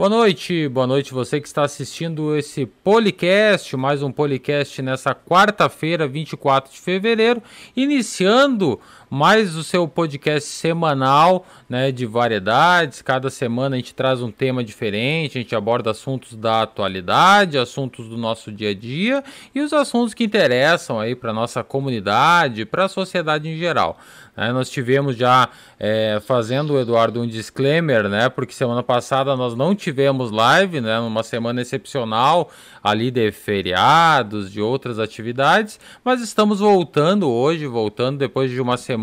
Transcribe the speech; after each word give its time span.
Boa 0.00 0.08
noite, 0.08 0.66
boa 0.66 0.86
noite 0.86 1.12
você 1.12 1.38
que 1.42 1.46
está 1.46 1.62
assistindo 1.62 2.34
esse 2.34 2.64
podcast, 2.64 3.76
mais 3.76 4.02
um 4.02 4.10
podcast 4.10 4.80
nessa 4.80 5.14
quarta-feira, 5.14 6.08
24 6.08 6.72
de 6.72 6.80
fevereiro, 6.80 7.42
iniciando 7.76 8.80
mais 9.10 9.56
o 9.56 9.64
seu 9.64 9.88
podcast 9.88 10.48
semanal, 10.48 11.44
né, 11.68 11.90
de 11.90 12.06
variedades. 12.06 13.02
Cada 13.02 13.28
semana 13.28 13.74
a 13.74 13.78
gente 13.78 13.92
traz 13.92 14.22
um 14.22 14.30
tema 14.30 14.62
diferente, 14.62 15.36
a 15.36 15.40
gente 15.40 15.56
aborda 15.56 15.90
assuntos 15.90 16.36
da 16.36 16.62
atualidade, 16.62 17.58
assuntos 17.58 18.08
do 18.08 18.16
nosso 18.16 18.52
dia 18.52 18.70
a 18.70 18.74
dia 18.74 19.24
e 19.52 19.60
os 19.60 19.72
assuntos 19.72 20.14
que 20.14 20.22
interessam 20.22 21.00
aí 21.00 21.16
para 21.16 21.32
nossa 21.32 21.64
comunidade, 21.64 22.64
para 22.64 22.84
a 22.84 22.88
sociedade 22.88 23.48
em 23.48 23.58
geral. 23.58 23.98
Né? 24.36 24.52
Nós 24.52 24.70
tivemos 24.70 25.16
já 25.16 25.48
é, 25.78 26.22
fazendo, 26.24 26.78
Eduardo, 26.78 27.20
um 27.20 27.26
disclaimer, 27.26 28.08
né? 28.08 28.28
Porque 28.28 28.54
semana 28.54 28.82
passada 28.82 29.34
nós 29.34 29.56
não 29.56 29.74
tivemos 29.74 30.30
live, 30.30 30.80
né? 30.80 31.00
Numa 31.00 31.24
semana 31.24 31.60
excepcional 31.60 32.48
ali 32.82 33.10
de 33.10 33.32
feriados, 33.32 34.52
de 34.52 34.60
outras 34.60 34.98
atividades, 35.00 35.80
mas 36.04 36.22
estamos 36.22 36.60
voltando 36.60 37.28
hoje, 37.28 37.66
voltando 37.66 38.18
depois 38.18 38.50
de 38.50 38.60
uma 38.60 38.76
semana 38.76 38.99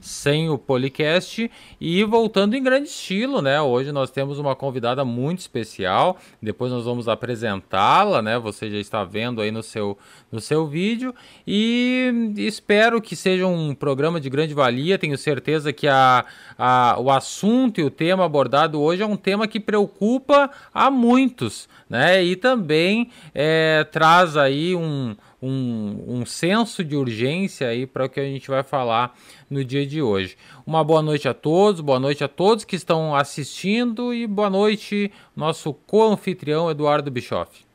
sem 0.00 0.48
o 0.48 0.56
podcast 0.56 1.50
e 1.80 2.04
voltando 2.04 2.54
em 2.54 2.62
grande 2.62 2.88
estilo, 2.88 3.42
né? 3.42 3.60
Hoje 3.60 3.92
nós 3.92 4.10
temos 4.10 4.38
uma 4.38 4.54
convidada 4.54 5.04
muito 5.04 5.40
especial, 5.40 6.18
depois 6.40 6.72
nós 6.72 6.84
vamos 6.84 7.08
apresentá-la, 7.08 8.22
né? 8.22 8.38
Você 8.38 8.70
já 8.70 8.78
está 8.78 9.04
vendo 9.04 9.40
aí 9.40 9.50
no 9.50 9.62
seu, 9.62 9.98
no 10.30 10.40
seu 10.40 10.66
vídeo 10.66 11.14
e 11.46 12.32
espero 12.36 13.00
que 13.00 13.14
seja 13.14 13.46
um 13.46 13.74
programa 13.74 14.20
de 14.20 14.30
grande 14.30 14.54
valia. 14.54 14.98
Tenho 14.98 15.18
certeza 15.18 15.72
que 15.72 15.88
a, 15.88 16.24
a, 16.58 16.96
o 16.98 17.10
assunto 17.10 17.80
e 17.80 17.84
o 17.84 17.90
tema 17.90 18.24
abordado 18.24 18.80
hoje 18.80 19.02
é 19.02 19.06
um 19.06 19.16
tema 19.16 19.46
que 19.46 19.60
preocupa 19.60 20.50
a 20.72 20.90
muitos, 20.90 21.68
né? 21.88 22.22
E 22.22 22.36
também 22.36 23.10
é, 23.34 23.84
traz 23.90 24.36
aí 24.36 24.74
um, 24.74 25.16
um, 25.40 26.20
um 26.20 26.26
senso 26.26 26.82
de 26.82 26.96
urgência 26.96 27.68
aí 27.68 27.86
para 27.86 28.06
o 28.06 28.08
que 28.08 28.20
a 28.20 28.24
gente 28.24 28.48
vai 28.48 28.62
falar 28.62 29.16
no 29.48 29.64
dia 29.64 29.86
de 29.86 30.00
hoje. 30.00 30.36
Uma 30.66 30.82
boa 30.82 31.02
noite 31.02 31.28
a 31.28 31.34
todos, 31.34 31.80
boa 31.80 32.00
noite 32.00 32.24
a 32.24 32.28
todos 32.28 32.64
que 32.64 32.76
estão 32.76 33.14
assistindo 33.14 34.12
e 34.14 34.26
boa 34.26 34.50
noite 34.50 35.12
nosso 35.34 35.72
co-anfitrião 35.72 36.70
Eduardo 36.70 37.10
Bischoff. 37.10 37.66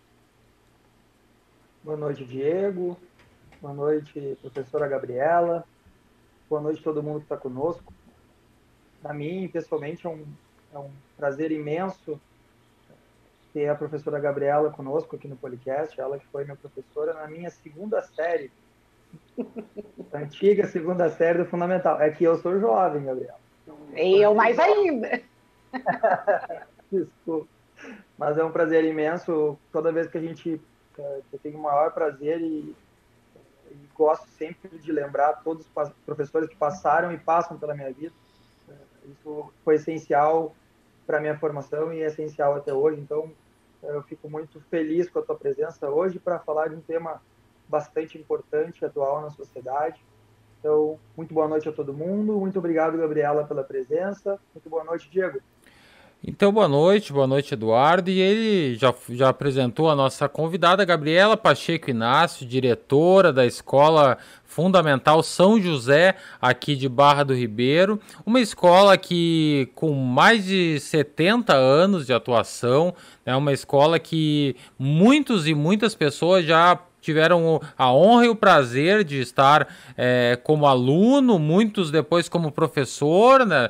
Boa 1.84 1.98
noite, 1.98 2.24
Diego. 2.24 2.98
Boa 3.62 3.74
noite, 3.74 4.38
professora 4.42 4.88
Gabriela. 4.88 5.64
Boa 6.50 6.62
noite 6.62 6.82
todo 6.84 7.02
mundo 7.02 7.20
que 7.20 7.26
está 7.26 7.38
conosco. 7.38 7.94
Para 9.02 9.14
mim, 9.14 9.48
pessoalmente, 9.48 10.06
é 10.06 10.10
um, 10.10 10.24
é 10.74 10.78
um 10.78 10.90
prazer 11.18 11.52
imenso 11.52 12.20
ter 13.54 13.68
a 13.70 13.76
professora 13.76 14.20
Gabriela 14.20 14.72
conosco 14.72 15.16
aqui 15.16 15.28
no 15.28 15.36
podcast, 15.36 16.00
ela 16.00 16.18
que 16.18 16.26
foi 16.28 16.44
minha 16.44 16.56
professora 16.56 17.14
na 17.14 17.28
minha 17.28 17.50
segunda 17.50 18.02
série. 18.02 18.52
Antiga 20.14 20.68
segunda 20.68 21.10
série 21.10 21.40
do 21.40 21.46
Fundamental. 21.46 22.00
É 22.02 22.10
que 22.10 22.24
eu 22.24 22.38
sou 22.38 22.60
jovem, 22.60 23.06
Gabriela. 23.06 23.40
E 23.96 24.22
eu 24.22 24.34
mais 24.34 24.58
ainda. 24.58 25.22
Desculpa. 26.92 27.48
Mas 28.18 28.38
é 28.38 28.44
um 28.44 28.52
prazer 28.52 28.84
imenso. 28.84 29.58
Toda 29.72 29.92
vez 29.92 30.08
que 30.08 30.18
a 30.18 30.22
gente 30.22 30.62
eu 31.32 31.40
tenho 31.42 31.58
o 31.58 31.62
maior 31.62 31.92
prazer 31.92 32.40
e, 32.42 32.76
e, 33.72 33.90
gosto 33.96 34.28
sempre 34.38 34.78
de 34.78 34.92
lembrar 34.92 35.42
todos 35.44 35.66
os 35.66 35.90
professores 36.06 36.50
que 36.50 36.56
passaram 36.56 37.12
e 37.12 37.18
passam 37.18 37.58
pela 37.58 37.74
minha 37.74 37.92
vida. 37.92 38.14
Isso 39.06 39.52
foi 39.64 39.76
essencial 39.76 40.56
para 41.08 41.20
minha 41.20 41.38
formação 41.38 41.92
e 41.92 42.02
é 42.02 42.08
essencial 42.08 42.56
até 42.56 42.74
hoje. 42.74 43.02
Então, 43.02 43.32
eu 43.84 44.02
fico 44.04 44.30
muito 44.30 44.60
feliz 44.70 45.10
com 45.10 45.20
a 45.20 45.22
tua 45.22 45.36
presença 45.36 45.90
hoje 45.90 46.20
para 46.20 46.40
falar 46.40 46.70
de 46.70 46.76
um 46.76 46.82
tema 46.82 47.22
bastante 47.68 48.18
importante, 48.18 48.86
atual 48.86 49.22
na 49.22 49.30
sociedade. 49.30 50.04
Então, 50.60 51.00
muito 51.18 51.34
boa 51.34 51.48
noite 51.48 51.68
a 51.68 51.72
todo 51.72 51.94
mundo. 51.94 52.40
Muito 52.40 52.60
obrigado, 52.60 52.98
Gabriela, 52.98 53.46
pela 53.46 53.64
presença. 53.64 54.40
Muito 54.54 54.70
boa 54.70 54.84
noite, 54.84 55.10
Diego. 55.10 55.40
Então, 56.24 56.52
boa 56.52 56.68
noite, 56.68 57.12
boa 57.12 57.26
noite, 57.26 57.56
Eduardo. 57.56 58.12
E 58.12 58.20
ele 58.20 58.76
já, 58.76 58.94
já 59.10 59.30
apresentou 59.30 59.90
a 59.90 59.96
nossa 59.96 60.30
convidada, 60.30 60.86
Gabriela 60.86 61.36
Pacheco 61.36 61.90
Inácio, 61.90 62.46
diretora 62.46 63.34
da 63.34 63.44
Escola 63.44 64.20
Fundamental 64.44 65.24
São 65.24 65.60
José, 65.60 66.16
aqui 66.40 66.76
de 66.76 66.88
Barra 66.88 67.24
do 67.24 67.34
Ribeiro. 67.34 68.00
Uma 68.24 68.40
escola 68.40 68.96
que, 69.00 69.72
com 69.74 69.94
mais 69.94 70.46
de 70.46 70.80
70 70.80 71.56
anos 71.56 72.06
de 72.06 72.14
atuação, 72.14 72.94
é 73.26 73.36
uma 73.36 73.52
escola 73.52 73.98
que 73.98 74.56
muitos 74.78 75.48
e 75.48 75.56
muitas 75.56 75.96
pessoas 75.96 76.46
já 76.46 76.80
tiveram 77.02 77.60
a 77.78 77.92
honra 77.92 78.26
e 78.26 78.30
o 78.30 78.36
prazer 78.36 79.04
de 79.04 79.20
estar 79.20 79.68
é, 79.98 80.40
como 80.44 80.66
aluno, 80.66 81.40
muitos 81.40 81.92
depois 81.92 82.30
como 82.30 82.52
professor, 82.52 83.46
né? 83.46 83.70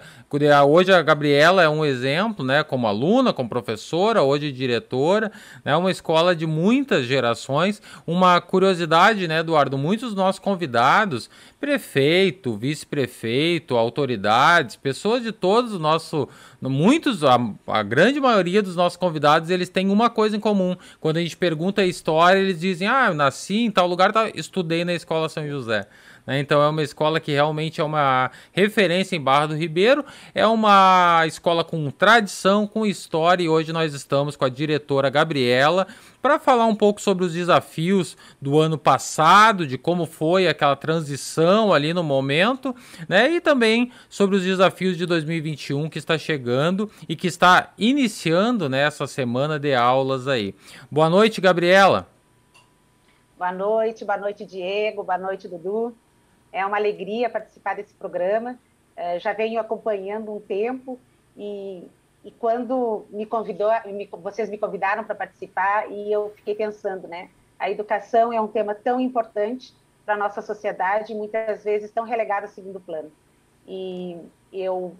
Hoje 0.68 0.94
a 0.94 1.02
Gabriela 1.02 1.62
é 1.62 1.68
um 1.68 1.84
exemplo, 1.84 2.46
né? 2.46 2.64
Como 2.64 2.88
aluna, 2.88 3.34
como 3.34 3.50
professora, 3.50 4.22
hoje 4.22 4.52
diretora, 4.52 5.32
né? 5.64 5.76
Uma 5.76 5.92
escola 5.92 6.36
de 6.36 6.46
muitas 6.46 7.06
gerações. 7.06 7.82
Uma 8.06 8.40
curiosidade, 8.40 9.28
né, 9.28 9.40
Eduardo? 9.40 9.78
Muitos 9.78 10.10
dos 10.10 10.16
nossos 10.16 10.40
convidados, 10.40 11.30
prefeito, 11.60 12.56
vice-prefeito, 12.56 13.78
autoridades, 13.78 14.76
pessoas 14.76 15.22
de 15.22 15.32
todos 15.32 15.74
os 15.74 15.80
nossos, 15.80 16.28
muitos, 16.62 17.24
a, 17.24 17.38
a 17.68 17.84
grande 17.84 18.20
maioria 18.20 18.62
dos 18.62 18.76
nossos 18.76 18.98
convidados, 18.98 19.50
eles 19.50 19.70
têm 19.70 19.90
uma 19.90 20.10
coisa 20.10 20.36
em 20.36 20.40
comum. 20.40 20.76
Quando 21.00 21.18
a 21.18 21.22
gente 21.22 21.38
pergunta 21.38 21.82
a 21.82 21.86
história, 21.86 22.40
eles 22.40 22.60
dizem: 22.60 22.88
"Ah, 22.88 23.14
nasci 23.24 23.60
em 23.60 23.72
tal 23.72 23.88
lugar, 23.88 24.12
tá, 24.12 24.30
estudei 24.34 24.84
na 24.84 24.94
escola 24.94 25.30
São 25.30 25.48
José". 25.48 25.88
Né? 26.26 26.40
Então 26.40 26.62
é 26.62 26.70
uma 26.70 26.84
escola 26.84 27.20
que 27.20 27.32
realmente 27.32 27.82
é 27.82 27.84
uma 27.84 28.32
referência 28.52 29.16
em 29.16 29.22
Barra 29.22 29.48
do 29.48 29.56
Ribeiro, 29.56 30.06
é 30.34 30.46
uma 30.46 31.24
escola 31.26 31.64
com 31.64 31.90
tradição, 31.92 32.68
com 32.68 32.86
história, 32.86 33.44
e 33.44 33.50
hoje 33.50 33.74
nós 33.74 33.94
estamos 33.94 34.36
com 34.36 34.46
a 34.46 34.50
diretora 34.50 35.10
Gabriela 35.10 35.88
para 36.22 36.38
falar 36.38 36.68
um 36.68 36.76
pouco 36.76 37.02
sobre 37.02 37.26
os 37.26 37.34
desafios 37.34 38.16
do 38.40 38.60
ano 38.60 38.78
passado, 38.78 39.66
de 39.66 39.78
como 39.78 40.06
foi 40.06 40.48
aquela 40.48 40.76
transição 40.76 41.74
ali 41.74 41.94
no 41.94 42.04
momento, 42.04 42.76
né? 43.10 43.32
E 43.32 43.42
também 43.42 43.92
sobre 44.08 44.36
os 44.36 44.44
desafios 44.44 44.98
de 44.98 45.08
2021 45.08 45.90
que 45.90 45.98
está 45.98 46.18
chegando 46.20 46.90
e 47.10 47.16
que 47.16 47.28
está 47.28 47.74
iniciando 47.78 48.70
nessa 48.70 49.06
né, 49.06 49.08
semana 49.08 49.60
de 49.60 49.74
aulas 49.74 50.28
aí. 50.28 50.54
Boa 50.92 51.10
noite, 51.10 51.42
Gabriela. 51.42 52.08
Boa 53.42 53.52
noite, 53.52 54.06
boa 54.06 54.20
noite, 54.20 54.46
Diego, 54.46 55.04
boa 55.04 55.18
noite, 55.18 55.48
Dudu. 55.48 55.98
É 56.54 56.64
uma 56.64 56.78
alegria 56.78 57.28
participar 57.28 57.76
desse 57.76 57.92
programa. 57.92 58.56
É, 58.96 59.20
já 59.20 59.34
venho 59.34 59.60
acompanhando 59.60 60.32
um 60.32 60.40
tempo 60.40 61.00
e, 61.36 61.90
e 62.24 62.30
quando 62.30 63.08
me 63.10 63.26
convidou, 63.26 63.72
me, 63.88 64.08
vocês 64.22 64.48
me 64.48 64.60
convidaram 64.60 65.04
para 65.04 65.16
participar 65.16 65.90
e 65.90 66.12
eu 66.12 66.32
fiquei 66.36 66.54
pensando, 66.54 67.08
né? 67.08 67.32
A 67.58 67.68
educação 67.68 68.32
é 68.32 68.40
um 68.40 68.48
tema 68.48 68.76
tão 68.76 69.00
importante 69.00 69.74
para 70.06 70.14
a 70.14 70.18
nossa 70.18 70.44
sociedade, 70.44 71.16
muitas 71.16 71.64
vezes 71.64 71.90
tão 71.90 72.04
relegado 72.04 72.44
ao 72.44 72.50
segundo 72.50 72.80
plano. 72.80 73.12
E 73.68 74.20
eu 74.54 74.96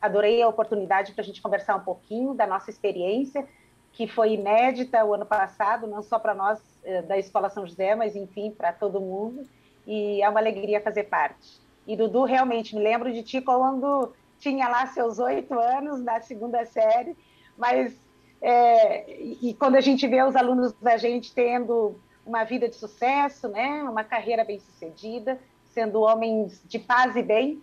adorei 0.00 0.40
a 0.40 0.48
oportunidade 0.48 1.12
para 1.12 1.20
a 1.20 1.26
gente 1.26 1.42
conversar 1.42 1.76
um 1.76 1.84
pouquinho 1.84 2.32
da 2.32 2.46
nossa 2.46 2.70
experiência, 2.70 3.46
que 3.96 4.06
foi 4.06 4.34
inédita 4.34 5.04
o 5.04 5.14
ano 5.14 5.26
passado, 5.26 5.86
não 5.86 6.02
só 6.02 6.18
para 6.18 6.34
nós 6.34 6.60
eh, 6.84 7.02
da 7.02 7.18
Escola 7.18 7.48
São 7.48 7.66
José, 7.66 7.96
mas 7.96 8.14
enfim, 8.14 8.50
para 8.50 8.72
todo 8.72 9.00
mundo 9.00 9.44
e 9.86 10.20
é 10.20 10.28
uma 10.28 10.40
alegria 10.40 10.80
fazer 10.80 11.04
parte. 11.04 11.60
E 11.86 11.96
Dudu, 11.96 12.24
realmente, 12.24 12.74
me 12.74 12.82
lembro 12.82 13.12
de 13.12 13.22
ti 13.22 13.40
quando 13.40 14.12
tinha 14.38 14.68
lá 14.68 14.86
seus 14.88 15.18
oito 15.18 15.58
anos 15.58 16.02
na 16.02 16.20
segunda 16.20 16.64
série, 16.66 17.16
mas 17.56 17.96
é, 18.42 19.10
e 19.18 19.54
quando 19.54 19.76
a 19.76 19.80
gente 19.80 20.06
vê 20.06 20.22
os 20.22 20.34
alunos 20.34 20.72
da 20.74 20.96
gente 20.96 21.32
tendo 21.32 21.98
uma 22.24 22.42
vida 22.42 22.68
de 22.68 22.74
sucesso, 22.74 23.48
né, 23.48 23.84
uma 23.84 24.02
carreira 24.02 24.44
bem 24.44 24.58
sucedida, 24.58 25.38
sendo 25.72 26.00
homens 26.00 26.60
de 26.66 26.78
paz 26.78 27.14
e 27.14 27.22
bem, 27.22 27.62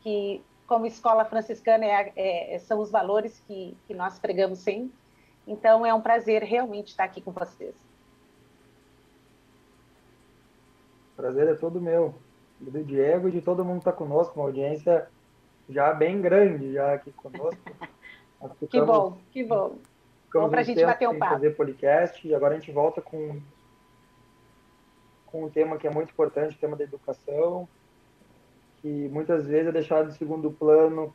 que 0.00 0.40
como 0.66 0.86
escola 0.86 1.24
franciscana 1.24 1.84
é, 1.84 2.12
é, 2.54 2.58
são 2.60 2.80
os 2.80 2.90
valores 2.90 3.42
que, 3.46 3.76
que 3.86 3.94
nós 3.94 4.18
pregamos 4.18 4.60
sempre. 4.60 4.92
Então 5.46 5.84
é 5.84 5.92
um 5.92 6.00
prazer 6.00 6.42
realmente 6.42 6.88
estar 6.88 7.04
aqui 7.04 7.20
com 7.20 7.32
vocês. 7.32 7.74
prazer 11.16 11.48
é 11.48 11.54
todo 11.54 11.80
meu. 11.80 12.14
Do 12.60 12.82
Diego 12.82 13.28
e 13.28 13.32
de 13.32 13.40
todo 13.40 13.64
mundo 13.64 13.76
que 13.76 13.88
está 13.88 13.92
conosco, 13.92 14.38
uma 14.38 14.46
audiência 14.46 15.08
já 15.68 15.92
bem 15.92 16.20
grande 16.20 16.72
já 16.72 16.94
aqui 16.94 17.12
conosco. 17.12 17.60
Que 18.68 18.78
bom, 18.78 19.16
que 19.30 19.42
bom. 19.42 19.78
Bom 20.30 20.50
para 20.50 20.60
a 20.60 20.62
gente 20.62 20.84
bater 20.84 21.08
um 21.08 21.18
papo. 21.18 21.32
fazer 21.32 21.56
podcast 21.56 22.28
e 22.28 22.34
agora 22.34 22.54
a 22.54 22.58
gente 22.58 22.70
volta 22.70 23.00
com, 23.00 23.40
com 25.24 25.44
um 25.44 25.48
tema 25.48 25.78
que 25.78 25.86
é 25.86 25.90
muito 25.90 26.10
importante, 26.10 26.54
o 26.54 26.58
tema 26.58 26.76
da 26.76 26.84
educação, 26.84 27.66
que 28.82 29.08
muitas 29.08 29.46
vezes 29.46 29.68
é 29.68 29.72
deixado 29.72 30.10
em 30.10 30.12
segundo 30.12 30.50
plano 30.50 31.14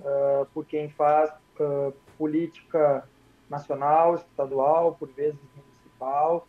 uh, 0.00 0.46
por 0.54 0.64
quem 0.64 0.88
faz 0.88 1.30
uh, 1.60 1.92
política 2.16 3.06
nacional, 3.48 4.14
estadual, 4.14 4.94
por 4.94 5.08
vezes 5.08 5.40
municipal. 5.54 6.46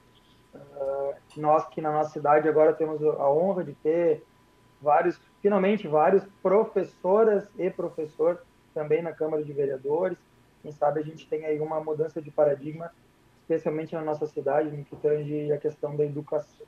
Uh, 0.53 1.13
nós 1.37 1.67
que 1.67 1.81
na 1.81 1.91
nossa 1.91 2.11
cidade 2.11 2.47
agora 2.47 2.73
temos 2.73 3.01
a 3.01 3.29
honra 3.29 3.63
de 3.63 3.73
ter 3.75 4.23
vários, 4.81 5.19
finalmente 5.41 5.87
vários 5.87 6.23
professoras 6.41 7.47
e 7.57 7.69
professor 7.69 8.41
também 8.73 9.01
na 9.01 9.11
Câmara 9.11 9.43
de 9.43 9.53
Vereadores. 9.53 10.17
Quem 10.61 10.71
sabe 10.71 10.99
a 10.99 11.03
gente 11.03 11.27
tem 11.27 11.45
aí 11.45 11.59
uma 11.59 11.79
mudança 11.79 12.21
de 12.21 12.31
paradigma, 12.31 12.91
especialmente 13.41 13.93
na 13.95 14.01
nossa 14.01 14.25
cidade, 14.27 14.75
no 14.75 14.83
que 14.83 14.95
tange 14.95 15.51
a 15.51 15.57
questão 15.57 15.95
da 15.95 16.03
educação. 16.03 16.65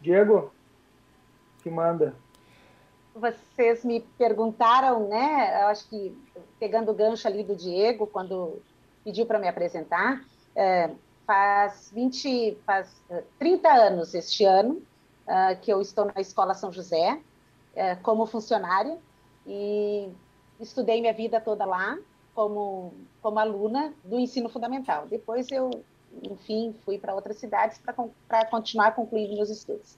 Diego, 0.00 0.50
que 1.62 1.70
manda. 1.70 2.14
Vocês 3.14 3.84
me 3.84 4.00
perguntaram, 4.16 5.08
né? 5.08 5.62
Eu 5.62 5.66
acho 5.68 5.88
que 5.88 6.16
pegando 6.58 6.90
o 6.90 6.94
gancho 6.94 7.26
ali 7.26 7.42
do 7.42 7.54
Diego, 7.54 8.06
quando 8.06 8.62
pediu 9.04 9.26
para 9.26 9.38
me 9.38 9.48
apresentar, 9.48 10.24
é, 10.54 10.90
faz 11.26 11.90
20, 11.94 12.58
faz 12.66 13.02
30 13.38 13.68
é, 13.68 13.86
anos 13.86 14.14
este 14.14 14.44
ano 14.44 14.82
uh, 15.26 15.60
que 15.60 15.72
eu 15.72 15.80
estou 15.80 16.06
na 16.06 16.20
Escola 16.20 16.54
São 16.54 16.72
José 16.72 17.20
uh, 17.74 18.02
como 18.02 18.26
funcionária 18.26 18.98
e 19.46 20.08
estudei 20.58 21.00
minha 21.00 21.12
vida 21.12 21.40
toda 21.40 21.64
lá 21.64 21.96
como, 22.34 22.92
como 23.22 23.38
aluna 23.38 23.94
do 24.04 24.18
ensino 24.18 24.48
fundamental. 24.48 25.06
Depois 25.06 25.50
eu, 25.50 25.70
enfim, 26.22 26.74
fui 26.84 26.98
para 26.98 27.14
outras 27.14 27.36
cidades 27.36 27.78
para 27.78 28.44
continuar 28.46 28.94
concluindo 28.94 29.34
meus 29.34 29.50
estudos. 29.50 29.96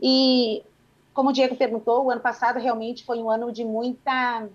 E, 0.00 0.64
como 1.12 1.30
o 1.30 1.32
Diego 1.32 1.56
perguntou, 1.56 2.04
o 2.04 2.10
ano 2.10 2.20
passado 2.20 2.58
realmente 2.58 3.04
foi 3.04 3.18
um 3.18 3.30
ano 3.30 3.52
de 3.52 3.64
muita 3.64 4.48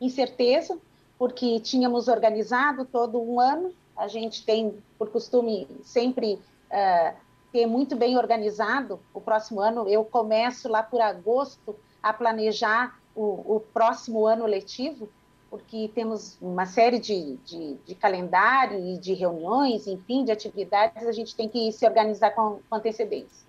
incerteza, 0.00 0.78
porque 1.20 1.60
tínhamos 1.60 2.08
organizado 2.08 2.86
todo 2.86 3.20
um 3.20 3.38
ano, 3.38 3.74
a 3.94 4.08
gente 4.08 4.42
tem 4.42 4.82
por 4.98 5.10
costume 5.10 5.68
sempre 5.82 6.40
uh, 6.70 7.14
ter 7.52 7.66
muito 7.66 7.94
bem 7.94 8.16
organizado 8.16 8.98
o 9.12 9.20
próximo 9.20 9.60
ano. 9.60 9.86
Eu 9.86 10.02
começo 10.02 10.66
lá 10.66 10.82
por 10.82 10.98
agosto 10.98 11.76
a 12.02 12.10
planejar 12.10 12.98
o, 13.14 13.56
o 13.56 13.60
próximo 13.60 14.26
ano 14.26 14.46
letivo, 14.46 15.10
porque 15.50 15.90
temos 15.94 16.38
uma 16.40 16.64
série 16.64 16.98
de, 16.98 17.36
de, 17.44 17.74
de, 17.84 17.94
calendário 17.94 18.82
e 18.82 18.96
de 18.96 19.12
reuniões, 19.12 19.86
enfim, 19.86 20.24
de 20.24 20.32
atividades, 20.32 21.06
a 21.06 21.12
gente 21.12 21.36
tem 21.36 21.50
que 21.50 21.70
se 21.70 21.84
organizar 21.84 22.30
com, 22.30 22.60
com 22.66 22.76
antecedência. 22.76 23.46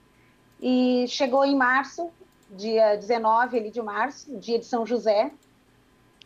E 0.62 1.06
chegou 1.08 1.46
em 1.46 1.56
março, 1.56 2.10
dia 2.50 2.98
19 2.98 3.58
ali 3.58 3.72
de 3.72 3.82
março, 3.82 4.38
dia 4.40 4.60
de 4.60 4.66
São 4.66 4.86
José, 4.86 5.32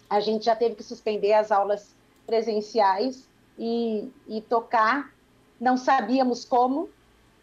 a 0.10 0.20
gente 0.20 0.46
já 0.46 0.56
teve 0.56 0.76
que 0.76 0.84
suspender 0.84 1.34
as 1.34 1.52
aulas 1.52 1.96
presenciais 2.26 3.28
e, 3.58 4.10
e 4.28 4.42
tocar. 4.42 5.14
Não 5.60 5.78
sabíamos 5.78 6.44
como, 6.46 6.90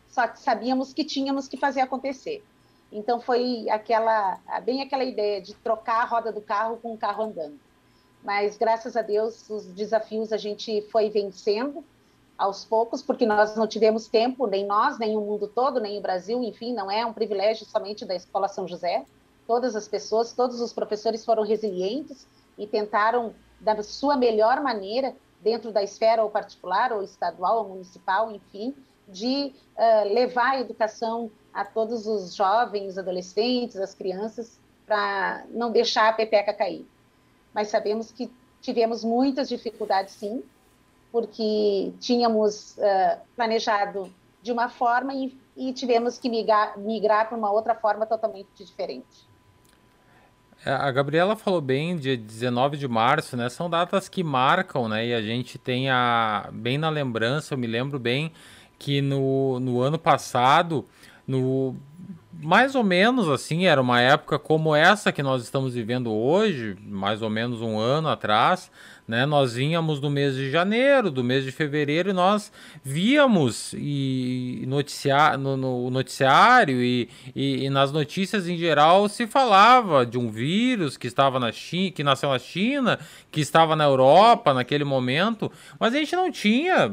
só 0.09 0.27
que 0.29 0.39
sabíamos 0.39 0.93
que 0.93 1.05
tínhamos 1.05 1.49
que 1.49 1.57
fazer 1.57 1.81
acontecer. 1.81 2.45
Então 2.91 3.21
foi 3.21 3.69
aquela, 3.71 4.39
bem 4.65 4.83
aquela 4.83 5.05
ideia 5.05 5.41
de 5.41 5.55
trocar 5.55 6.03
a 6.03 6.05
roda 6.05 6.31
do 6.31 6.41
carro 6.41 6.77
com 6.77 6.93
o 6.93 6.99
carro 6.99 7.25
andando. 7.25 7.59
Mas 8.23 8.57
graças 8.57 8.97
a 8.97 9.03
Deus 9.03 9.49
os 9.49 9.67
desafios 9.67 10.33
a 10.33 10.37
gente 10.37 10.83
foi 10.93 11.09
vencendo 11.09 11.83
aos 12.37 12.65
poucos, 12.65 13.03
porque 13.03 13.25
nós 13.25 13.57
não 13.57 13.67
tivemos 13.67 14.09
tempo, 14.09 14.47
nem 14.47 14.67
nós, 14.67 14.99
nem 14.99 15.17
o 15.17 15.21
mundo 15.21 15.47
todo, 15.47 15.81
nem 15.81 15.99
o 15.99 16.03
Brasil, 16.03 16.43
enfim, 16.43 16.75
não 16.75 16.91
é 16.91 17.05
um 17.07 17.13
privilégio 17.13 17.65
somente 17.65 18.05
da 18.05 18.15
Escola 18.15 18.49
São 18.49 18.67
José. 18.67 19.05
Todas 19.47 19.75
as 19.75 19.89
pessoas, 19.89 20.33
todos 20.33 20.61
os 20.61 20.73
professores 20.73 21.25
foram 21.25 21.43
resilientes 21.43 22.27
e 22.57 22.67
tentaram, 22.67 23.35
da 23.61 23.81
sua 23.83 24.17
melhor 24.17 24.61
maneira, 24.61 25.15
dentro 25.41 25.73
da 25.73 25.83
esfera 25.83 26.23
ou 26.23 26.31
particular, 26.31 26.93
ou 26.93 27.03
estadual, 27.03 27.59
ou 27.59 27.69
municipal, 27.69 28.31
enfim, 28.31 28.75
de 29.09 29.53
uh, 29.77 30.13
levar 30.13 30.53
a 30.53 30.61
educação 30.61 31.31
a 31.53 31.65
todos 31.65 32.07
os 32.07 32.35
jovens, 32.35 32.97
adolescentes, 32.97 33.77
as 33.77 33.95
crianças, 33.95 34.59
para 34.87 35.45
não 35.51 35.71
deixar 35.71 36.09
a 36.09 36.13
pepeca 36.13 36.53
cair. 36.53 36.87
Mas 37.53 37.69
sabemos 37.69 38.11
que 38.11 38.31
tivemos 38.61 39.05
muitas 39.05 39.49
dificuldades, 39.49 40.15
sim, 40.15 40.43
porque 41.11 41.93
tínhamos 42.01 42.77
uh, 42.79 43.21
planejado 43.37 44.13
de 44.41 44.51
uma 44.51 44.69
forma 44.69 45.13
e, 45.15 45.37
e 45.57 45.73
tivemos 45.73 46.19
que 46.19 46.29
migrar, 46.29 46.79
migrar 46.79 47.29
para 47.29 47.37
uma 47.37 47.51
outra 47.51 47.75
forma 47.75 48.07
totalmente 48.07 48.49
diferente. 48.57 49.32
É, 50.65 50.73
a 50.73 50.91
Gabriela 50.93 51.35
falou 51.35 51.61
bem, 51.61 51.97
dia 51.97 52.17
19 52.17 52.77
de 52.77 52.87
março, 52.87 53.37
né? 53.37 53.49
São 53.49 53.69
datas 53.69 54.09
que 54.09 54.23
marcam, 54.23 54.89
né? 54.89 55.09
E 55.09 55.15
a 55.15 55.21
gente 55.21 55.59
tem 55.59 55.91
a, 55.91 56.49
bem 56.53 56.79
na 56.79 56.89
lembrança, 56.89 57.55
eu 57.55 57.59
me 57.59 57.67
lembro 57.67 57.99
bem 57.99 58.33
que 58.79 59.01
no, 59.01 59.59
no 59.59 59.81
ano 59.81 59.99
passado, 59.99 60.87
no 61.27 61.77
mais 62.33 62.75
ou 62.75 62.83
menos 62.83 63.29
assim, 63.29 63.67
era 63.67 63.81
uma 63.81 64.01
época 64.01 64.39
como 64.39 64.75
essa 64.75 65.13
que 65.13 65.23
nós 65.23 65.43
estamos 65.45 65.75
vivendo 65.75 66.13
hoje, 66.13 66.77
mais 66.85 67.23
ou 67.23 67.31
menos 67.31 67.61
um 67.61 67.79
ano 67.79 68.09
atrás, 68.09 68.71
né? 69.07 69.27
Nós 69.27 69.55
vínhamos 69.55 70.01
do 70.01 70.09
mês 70.09 70.35
de 70.35 70.51
janeiro, 70.51 71.11
do 71.11 71.25
mês 71.25 71.45
de 71.45 71.51
fevereiro, 71.51 72.11
e 72.11 72.13
nós 72.13 72.53
víamos 72.85 73.75
e 73.77 74.65
noticiar, 74.67 75.37
no, 75.37 75.57
no 75.57 75.91
noticiário 75.91 76.83
e, 76.83 77.09
e, 77.35 77.65
e, 77.65 77.71
nas 77.71 77.93
notícias 77.93 78.49
em 78.49 78.57
geral 78.57 79.09
se 79.09 79.27
falava 79.27 80.07
de 80.07 80.19
um 80.19 80.31
vírus 80.31 80.97
que 80.97 81.07
estava 81.07 81.39
na 81.41 81.53
China, 81.53 81.91
que 81.91 82.05
nasceu 82.05 82.31
na 82.31 82.39
China, 82.39 82.99
que 83.31 83.41
estava 83.41 83.75
na 83.75 83.85
Europa 83.85 84.55
naquele 84.55 84.85
momento, 84.85 85.51
mas 85.79 85.95
a 85.95 85.99
gente 85.99 86.15
não 86.15 86.31
tinha 86.31 86.93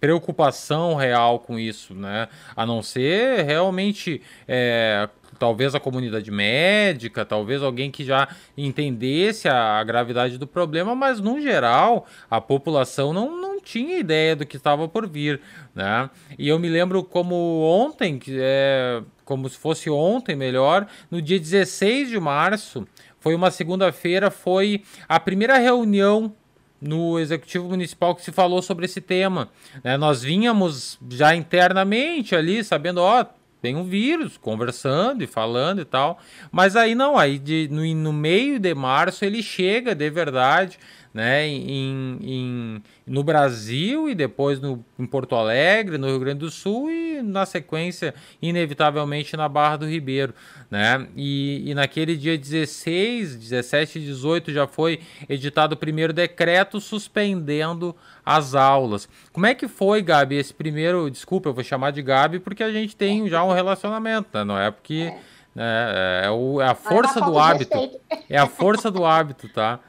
preocupação 0.00 0.94
real 0.94 1.40
com 1.40 1.58
isso, 1.58 1.94
né? 1.94 2.28
A 2.54 2.64
não 2.64 2.82
ser 2.82 3.44
realmente 3.44 4.22
é, 4.46 5.08
talvez 5.38 5.74
a 5.74 5.80
comunidade 5.80 6.30
médica, 6.30 7.24
talvez 7.24 7.62
alguém 7.62 7.90
que 7.90 8.04
já 8.04 8.28
entendesse 8.56 9.48
a, 9.48 9.78
a, 9.78 9.84
gravidade 9.84 10.38
do 10.38 10.46
problema, 10.46 10.94
mas 10.94 11.20
no 11.20 11.40
geral 11.40 12.06
a 12.30 12.40
população 12.40 13.12
não, 13.12 13.40
não 13.40 13.60
tinha 13.60 13.98
ideia 13.98 14.34
do 14.34 14.46
que 14.46 14.56
estava 14.56 14.88
por 14.88 15.08
vir, 15.08 15.40
né? 15.74 16.10
E 16.38 16.48
eu 16.48 16.58
me 16.58 16.68
lembro 16.68 17.02
como 17.04 17.34
ontem, 17.62 18.18
que 18.18 18.36
é 18.40 19.02
como 19.24 19.48
se 19.48 19.58
fosse 19.58 19.90
ontem, 19.90 20.34
melhor, 20.34 20.86
no 21.10 21.20
dia 21.20 21.38
16 21.38 22.08
de 22.08 22.18
março, 22.18 22.88
foi 23.20 23.34
uma 23.34 23.50
segunda-feira, 23.50 24.30
foi 24.30 24.82
a 25.06 25.20
primeira 25.20 25.58
reunião 25.58 26.32
no 26.80 27.18
executivo 27.18 27.68
municipal 27.68 28.14
que 28.14 28.22
se 28.22 28.32
falou 28.32 28.62
sobre 28.62 28.84
esse 28.84 29.00
tema. 29.00 29.50
Né? 29.82 29.96
Nós 29.96 30.22
vínhamos 30.22 30.98
já 31.10 31.34
internamente 31.34 32.34
ali, 32.34 32.62
sabendo, 32.62 32.98
ó, 33.02 33.24
tem 33.60 33.76
um 33.76 33.84
vírus, 33.84 34.36
conversando 34.36 35.22
e 35.22 35.26
falando 35.26 35.80
e 35.80 35.84
tal. 35.84 36.18
Mas 36.50 36.76
aí 36.76 36.94
não, 36.94 37.18
aí 37.18 37.38
de, 37.38 37.68
no, 37.70 37.84
no 37.94 38.12
meio 38.12 38.58
de 38.58 38.74
março 38.74 39.24
ele 39.24 39.42
chega 39.42 39.94
de 39.94 40.10
verdade 40.10 40.78
né, 41.12 41.46
em, 41.46 42.18
em, 42.22 42.82
no 43.06 43.22
Brasil 43.22 44.08
e 44.08 44.14
depois 44.14 44.60
no, 44.60 44.84
em 44.98 45.06
Porto 45.06 45.34
Alegre, 45.34 45.98
no 45.98 46.06
Rio 46.06 46.20
Grande 46.20 46.40
do 46.40 46.50
Sul 46.50 46.90
e 46.90 47.22
na 47.22 47.46
sequência, 47.46 48.14
inevitavelmente, 48.40 49.36
na 49.36 49.48
Barra 49.48 49.78
do 49.78 49.86
Ribeiro. 49.86 50.34
Né? 50.70 51.06
E, 51.16 51.70
e 51.70 51.74
naquele 51.74 52.16
dia 52.16 52.36
16, 52.36 53.36
17 53.36 53.98
e 53.98 54.02
18 54.02 54.52
já 54.52 54.66
foi 54.66 55.00
editado 55.28 55.74
o 55.74 55.78
primeiro 55.78 56.12
decreto 56.12 56.80
suspendendo 56.80 57.96
as 58.24 58.54
aulas. 58.54 59.08
Como 59.32 59.46
é 59.46 59.54
que 59.54 59.66
foi, 59.66 60.02
Gabi, 60.02 60.36
esse 60.36 60.52
primeiro. 60.52 61.10
Desculpa, 61.10 61.48
eu 61.48 61.54
vou 61.54 61.64
chamar 61.64 61.90
de 61.92 62.02
Gabi 62.02 62.38
porque 62.38 62.62
a 62.62 62.70
gente 62.70 62.94
tem 62.94 63.28
já 63.28 63.42
um 63.42 63.52
relacionamento, 63.52 64.28
né? 64.34 64.44
não 64.44 64.58
é 64.58 64.70
porque. 64.70 65.12
É. 65.12 65.38
Né, 65.54 66.22
é, 66.24 66.30
o, 66.30 66.60
é 66.60 66.68
a 66.68 66.74
força 66.74 67.20
do 67.20 67.36
hábito. 67.36 67.90
É 68.28 68.38
a 68.38 68.46
força 68.46 68.92
do 68.92 69.04
hábito, 69.04 69.48
tá? 69.48 69.80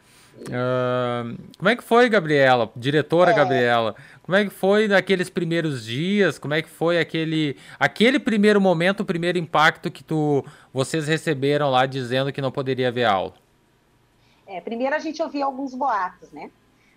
Uh, 0.47 1.37
como 1.57 1.69
é 1.69 1.75
que 1.75 1.83
foi, 1.83 2.09
Gabriela? 2.09 2.71
Diretora 2.75 3.31
é. 3.31 3.33
Gabriela. 3.33 3.95
Como 4.23 4.35
é 4.35 4.45
que 4.45 4.49
foi 4.49 4.87
naqueles 4.87 5.29
primeiros 5.29 5.83
dias? 5.83 6.39
Como 6.39 6.53
é 6.53 6.61
que 6.61 6.69
foi 6.69 6.99
aquele 6.99 7.57
aquele 7.79 8.19
primeiro 8.19 8.61
momento, 8.61 9.01
o 9.01 9.05
primeiro 9.05 9.37
impacto 9.37 9.91
que 9.91 10.03
tu 10.03 10.45
vocês 10.73 11.07
receberam 11.07 11.69
lá 11.69 11.85
dizendo 11.85 12.31
que 12.31 12.41
não 12.41 12.51
poderia 12.51 12.87
haver 12.87 13.05
aula? 13.05 13.33
É, 14.47 14.61
primeiro 14.61 14.95
a 14.95 14.99
gente 14.99 15.21
ouvia 15.21 15.45
alguns 15.45 15.75
boatos, 15.75 16.31
né? 16.31 16.49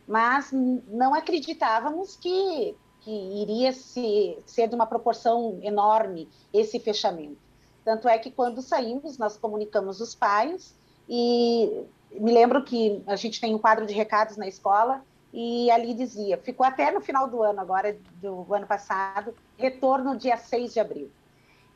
Mas 0.06 0.50
não 0.52 1.14
acreditávamos 1.14 2.16
que, 2.16 2.74
que 3.00 3.10
iria 3.42 3.72
se, 3.72 4.38
ser 4.46 4.68
de 4.68 4.74
uma 4.74 4.86
proporção 4.86 5.58
enorme 5.62 6.28
esse 6.52 6.78
fechamento. 6.80 7.38
Tanto 7.84 8.08
é 8.08 8.18
que 8.18 8.30
quando 8.30 8.62
saímos, 8.62 9.18
nós 9.18 9.36
comunicamos 9.36 10.00
os 10.00 10.14
pais 10.14 10.74
e 11.08 11.84
me 12.14 12.32
lembro 12.32 12.62
que 12.62 13.02
a 13.06 13.16
gente 13.16 13.40
tem 13.40 13.54
um 13.54 13.58
quadro 13.58 13.86
de 13.86 13.94
recados 13.94 14.36
na 14.36 14.46
escola 14.46 15.02
e 15.32 15.70
ali 15.70 15.94
dizia, 15.94 16.36
ficou 16.36 16.64
até 16.66 16.90
no 16.90 17.00
final 17.00 17.26
do 17.26 17.42
ano 17.42 17.60
agora, 17.60 17.96
do 18.20 18.52
ano 18.52 18.66
passado, 18.66 19.34
retorno 19.56 20.16
dia 20.16 20.36
6 20.36 20.74
de 20.74 20.80
abril. 20.80 21.10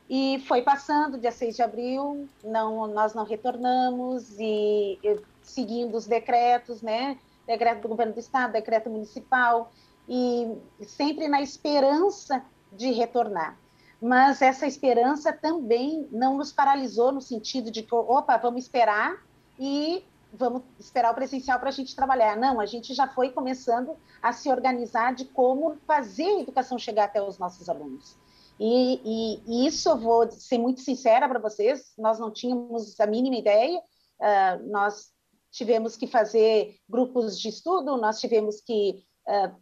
E 0.09 0.39
foi 0.47 0.61
passando, 0.61 1.17
dia 1.17 1.31
6 1.31 1.55
de 1.55 1.61
abril, 1.61 2.27
não, 2.43 2.87
nós 2.87 3.13
não 3.13 3.25
retornamos 3.25 4.39
e, 4.39 4.99
seguindo 5.41 5.97
os 5.97 6.05
decretos, 6.05 6.81
né? 6.81 7.17
Decreto 7.45 7.81
do 7.81 7.89
governo 7.89 8.13
do 8.13 8.19
estado, 8.19 8.53
decreto 8.53 8.89
municipal, 8.89 9.71
e 10.07 10.55
sempre 10.83 11.27
na 11.27 11.41
esperança 11.41 12.41
de 12.71 12.91
retornar. 12.91 13.57
Mas 14.01 14.41
essa 14.41 14.67
esperança 14.67 15.33
também 15.33 16.07
não 16.11 16.37
nos 16.37 16.53
paralisou 16.53 17.11
no 17.11 17.19
sentido 17.19 17.71
de 17.71 17.81
que, 17.81 17.93
opa, 17.93 18.37
vamos 18.37 18.63
esperar 18.63 19.17
e 19.59 20.05
vamos 20.37 20.63
esperar 20.79 21.11
o 21.11 21.15
presencial 21.15 21.59
para 21.59 21.69
a 21.69 21.73
gente 21.73 21.95
trabalhar. 21.95 22.37
Não, 22.37 22.59
a 22.59 22.65
gente 22.65 22.93
já 22.93 23.07
foi 23.07 23.31
começando 23.31 23.97
a 24.21 24.31
se 24.31 24.49
organizar 24.49 25.13
de 25.13 25.25
como 25.25 25.75
fazer 25.85 26.25
a 26.25 26.39
educação 26.41 26.77
chegar 26.77 27.05
até 27.05 27.21
os 27.21 27.37
nossos 27.37 27.67
alunos. 27.67 28.17
E, 28.59 29.01
e, 29.03 29.43
e 29.45 29.67
isso 29.67 29.89
eu 29.89 29.97
vou 29.97 30.31
ser 30.31 30.57
muito 30.57 30.81
sincera 30.81 31.27
para 31.27 31.39
vocês, 31.39 31.93
nós 31.97 32.19
não 32.19 32.31
tínhamos 32.31 32.99
a 32.99 33.05
mínima 33.05 33.35
ideia, 33.35 33.77
uh, 33.79 34.71
nós 34.71 35.11
tivemos 35.51 35.95
que 35.95 36.07
fazer 36.07 36.75
grupos 36.89 37.39
de 37.39 37.49
estudo, 37.49 37.97
nós 37.97 38.19
tivemos 38.19 38.59
que 38.61 39.03
uh, 39.27 39.55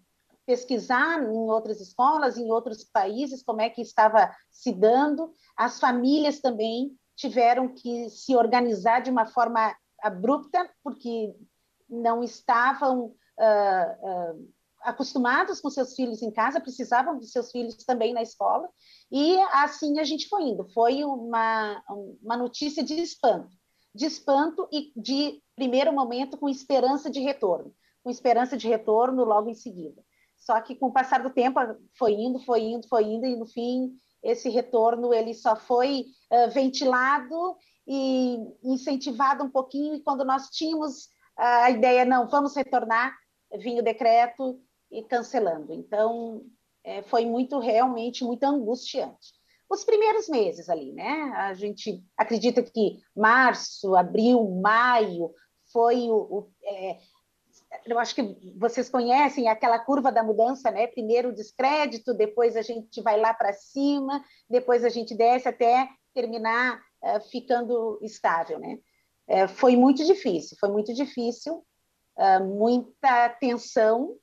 pesquisar 0.45 1.21
em 1.23 1.49
outras 1.49 1.81
escolas, 1.81 2.37
em 2.37 2.49
outros 2.51 2.83
países, 2.83 3.43
como 3.43 3.61
é 3.61 3.69
que 3.69 3.81
estava 3.81 4.33
se 4.49 4.71
dando. 4.71 5.33
As 5.57 5.79
famílias 5.79 6.39
também 6.39 6.95
tiveram 7.15 7.67
que 7.67 8.09
se 8.09 8.35
organizar 8.35 9.01
de 9.01 9.09
uma 9.09 9.25
forma 9.25 9.75
abrupta, 10.05 10.69
porque 10.83 11.35
não 11.89 12.23
estavam 12.23 13.05
uh, 13.05 14.33
uh, 14.33 14.53
acostumados 14.81 15.59
com 15.59 15.69
seus 15.69 15.95
filhos 15.95 16.21
em 16.21 16.31
casa, 16.31 16.61
precisavam 16.61 17.17
de 17.17 17.27
seus 17.27 17.51
filhos 17.51 17.75
também 17.83 18.13
na 18.13 18.21
escola, 18.21 18.69
e 19.11 19.37
assim 19.53 19.99
a 19.99 20.03
gente 20.03 20.27
foi 20.27 20.43
indo. 20.43 20.67
Foi 20.69 21.03
uma, 21.03 21.83
uma 22.21 22.37
notícia 22.37 22.83
de 22.83 22.93
espanto, 22.93 23.55
de 23.93 24.05
espanto 24.05 24.67
e 24.71 24.91
de 24.95 25.41
primeiro 25.55 25.91
momento 25.91 26.37
com 26.37 26.47
esperança 26.47 27.09
de 27.09 27.19
retorno, 27.19 27.73
com 28.03 28.09
esperança 28.09 28.55
de 28.55 28.67
retorno 28.67 29.23
logo 29.23 29.49
em 29.49 29.55
seguida. 29.55 30.03
Só 30.37 30.61
que 30.61 30.75
com 30.75 30.87
o 30.87 30.93
passar 30.93 31.23
do 31.23 31.31
tempo 31.31 31.59
foi 31.97 32.13
indo, 32.13 32.39
foi 32.39 32.61
indo, 32.61 32.87
foi 32.87 33.03
indo 33.03 33.25
e 33.25 33.35
no 33.35 33.47
fim 33.47 33.97
esse 34.21 34.49
retorno 34.49 35.13
ele 35.13 35.33
só 35.33 35.55
foi 35.55 36.05
uh, 36.31 36.51
ventilado 36.51 37.55
e 37.87 38.37
incentivado 38.63 39.43
um 39.43 39.49
pouquinho 39.49 39.95
e 39.95 40.01
quando 40.01 40.25
nós 40.25 40.49
tínhamos 40.49 41.09
a 41.37 41.69
ideia 41.69 42.05
não 42.05 42.27
vamos 42.27 42.55
retornar 42.55 43.13
vinha 43.57 43.81
o 43.81 43.83
decreto 43.83 44.59
e 44.91 45.03
cancelando. 45.03 45.73
Então 45.73 46.43
é, 46.83 47.01
foi 47.03 47.25
muito 47.25 47.59
realmente 47.59 48.23
muito 48.23 48.43
angustiante. 48.43 49.33
Os 49.69 49.83
primeiros 49.83 50.29
meses 50.29 50.69
ali, 50.69 50.93
né? 50.93 51.33
A 51.35 51.53
gente 51.53 52.03
acredita 52.15 52.61
que 52.61 52.99
março, 53.15 53.95
abril, 53.95 54.43
maio 54.61 55.31
foi 55.71 56.07
o, 56.09 56.15
o 56.15 56.51
é, 56.63 56.99
eu 57.85 57.97
acho 57.99 58.13
que 58.15 58.53
vocês 58.57 58.89
conhecem 58.89 59.47
aquela 59.47 59.79
curva 59.79 60.11
da 60.11 60.23
mudança, 60.23 60.69
né? 60.69 60.87
Primeiro 60.87 61.29
o 61.29 61.33
descrédito, 61.33 62.13
depois 62.13 62.55
a 62.55 62.61
gente 62.61 63.01
vai 63.01 63.19
lá 63.19 63.33
para 63.33 63.53
cima, 63.53 64.23
depois 64.49 64.85
a 64.85 64.89
gente 64.89 65.15
desce 65.15 65.47
até 65.47 65.89
terminar 66.13 66.79
uh, 67.05 67.21
ficando 67.29 67.99
estável, 68.01 68.59
né? 68.59 68.79
Uh, 69.27 69.47
foi 69.47 69.75
muito 69.75 70.03
difícil, 70.03 70.57
foi 70.59 70.69
muito 70.69 70.93
difícil, 70.93 71.65
uh, 72.17 72.43
muita 72.43 73.29
tensão 73.29 74.17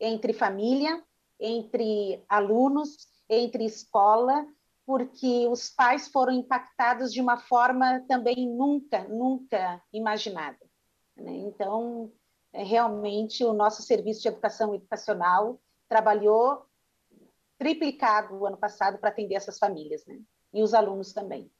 entre 0.00 0.32
família, 0.32 1.02
entre 1.40 2.24
alunos, 2.28 3.08
entre 3.28 3.64
escola, 3.64 4.46
porque 4.86 5.46
os 5.48 5.68
pais 5.68 6.08
foram 6.08 6.32
impactados 6.32 7.12
de 7.12 7.20
uma 7.20 7.36
forma 7.36 8.02
também 8.08 8.48
nunca, 8.48 9.04
nunca 9.04 9.82
imaginada. 9.92 10.58
Né? 11.14 11.32
Então, 11.32 12.10
é, 12.52 12.62
realmente 12.62 13.44
o 13.44 13.52
nosso 13.52 13.82
serviço 13.82 14.22
de 14.22 14.28
educação 14.28 14.74
educacional 14.74 15.60
trabalhou 15.88 16.64
triplicado 17.58 18.34
o 18.36 18.46
ano 18.46 18.56
passado 18.56 18.98
para 18.98 19.10
atender 19.10 19.34
essas 19.34 19.58
famílias, 19.58 20.06
né? 20.06 20.20
E 20.54 20.62
os 20.62 20.72
alunos 20.72 21.12
também. 21.12 21.50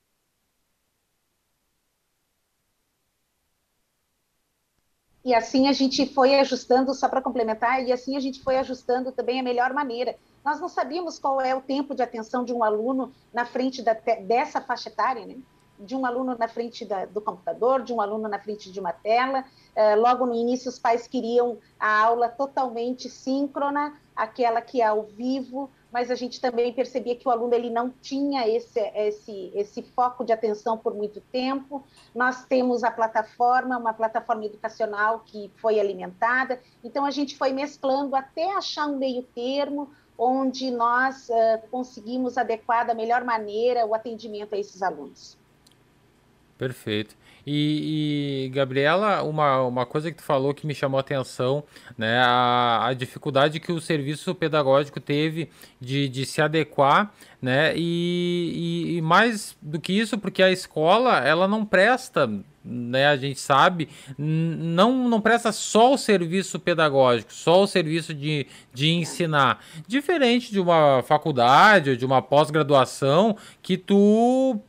E 5.28 5.35
assim 5.35 5.68
a 5.68 5.73
gente 5.75 6.06
foi 6.06 6.40
ajustando, 6.40 6.94
só 6.94 7.06
para 7.06 7.20
complementar, 7.20 7.87
e 7.87 7.92
assim 7.92 8.16
a 8.16 8.20
gente 8.20 8.42
foi 8.42 8.56
ajustando 8.56 9.12
também 9.12 9.38
a 9.38 9.42
melhor 9.42 9.75
maneira. 9.75 10.16
Nós 10.42 10.58
não 10.58 10.70
sabíamos 10.70 11.18
qual 11.18 11.38
é 11.38 11.54
o 11.54 11.61
tempo 11.61 11.94
de 11.94 12.02
atenção 12.02 12.42
de 12.42 12.54
um 12.54 12.64
aluno 12.64 13.12
na 13.30 13.44
frente 13.44 13.82
da, 13.82 13.92
dessa 13.92 14.58
faixa 14.58 14.88
etária, 14.88 15.26
né? 15.26 15.37
de 15.78 15.94
um 15.94 16.06
aluno 16.06 16.35
na 16.38 16.49
frente 16.49 16.82
da, 16.87 17.04
do 17.04 17.20
computador, 17.20 17.82
de 17.82 17.92
um 17.92 18.00
aluno 18.00 18.26
na 18.26 18.38
frente 18.38 18.73
de 18.73 18.80
uma 18.80 18.90
tela. 18.90 19.44
Uh, 19.76 20.00
logo 20.00 20.25
no 20.25 20.35
início, 20.35 20.70
os 20.70 20.78
pais 20.78 21.06
queriam 21.06 21.58
a 21.78 22.04
aula 22.04 22.30
totalmente 22.30 23.11
síncrona, 23.11 24.00
aquela 24.16 24.62
que 24.62 24.80
é 24.80 24.87
ao 24.87 25.02
vivo, 25.02 25.70
mas 25.92 26.11
a 26.11 26.14
gente 26.14 26.40
também 26.40 26.73
percebia 26.73 27.16
que 27.16 27.26
o 27.26 27.30
aluno 27.30 27.54
ele 27.54 27.71
não 27.71 27.90
tinha 27.90 28.47
esse, 28.47 28.80
esse, 28.95 29.52
esse 29.54 29.83
foco 29.83 30.25
de 30.25 30.33
atenção 30.33 30.76
por 30.76 30.95
muito 30.95 31.21
tempo. 31.33 31.85
Nós 32.14 32.45
temos 32.45 32.85
a 32.85 32.90
plataforma, 32.90 33.78
uma 33.78 33.95
plataforma 33.95 34.45
educacional 34.45 35.23
que 35.25 35.50
foi 35.57 35.80
alimentada, 35.80 36.61
então 36.85 37.04
a 37.04 37.11
gente 37.11 37.37
foi 37.37 37.52
mesclando 37.52 38.14
até 38.14 38.54
achar 38.54 38.87
um 38.87 38.99
meio 38.99 39.23
termo, 39.23 39.90
onde 40.18 40.71
nós 40.71 41.28
uh, 41.28 41.68
conseguimos 41.71 42.37
adequar 42.37 42.87
da 42.87 42.92
melhor 42.92 43.23
maneira 43.25 43.87
o 43.87 43.95
atendimento 43.95 44.54
a 44.54 44.59
esses 44.59 44.83
alunos. 44.83 45.38
Perfeito. 46.59 47.16
E, 47.50 48.45
e, 48.45 48.49
Gabriela, 48.50 49.23
uma, 49.23 49.62
uma 49.62 49.87
coisa 49.87 50.11
que 50.11 50.19
tu 50.19 50.23
falou 50.23 50.52
que 50.52 50.67
me 50.67 50.75
chamou 50.75 50.99
a 50.99 51.00
atenção, 51.00 51.64
né, 51.97 52.21
a, 52.23 52.88
a 52.88 52.93
dificuldade 52.93 53.59
que 53.59 53.73
o 53.73 53.81
serviço 53.81 54.35
pedagógico 54.35 55.00
teve 55.00 55.49
de, 55.81 56.11
de 56.11 56.26
se 56.26 56.43
adequar, 56.43 57.11
né, 57.40 57.73
e, 57.75 58.93
e, 58.93 58.97
e 58.99 59.00
mais 59.00 59.57
do 59.62 59.81
que 59.81 59.95
isso, 59.95 60.19
porque 60.19 60.43
a 60.43 60.52
escola, 60.52 61.21
ela 61.21 61.49
não 61.49 61.64
presta 61.64 62.28
né, 62.69 63.07
a 63.07 63.17
gente 63.17 63.40
sabe, 63.40 63.88
não, 64.19 65.09
não 65.09 65.23
presta 65.23 65.50
só 65.52 65.95
o 65.95 65.97
serviço 65.97 66.59
pedagógico, 66.59 67.33
só 67.33 67.62
o 67.62 67.67
serviço 67.67 68.12
de, 68.12 68.47
de 68.75 68.90
ensinar. 68.90 69.64
Diferente 69.87 70.52
de 70.52 70.61
uma 70.61 71.02
faculdade 71.02 71.90
ou 71.90 71.97
de 71.97 72.05
uma 72.05 72.21
pós-graduação 72.21 73.37
que 73.62 73.78
tu 73.78 74.61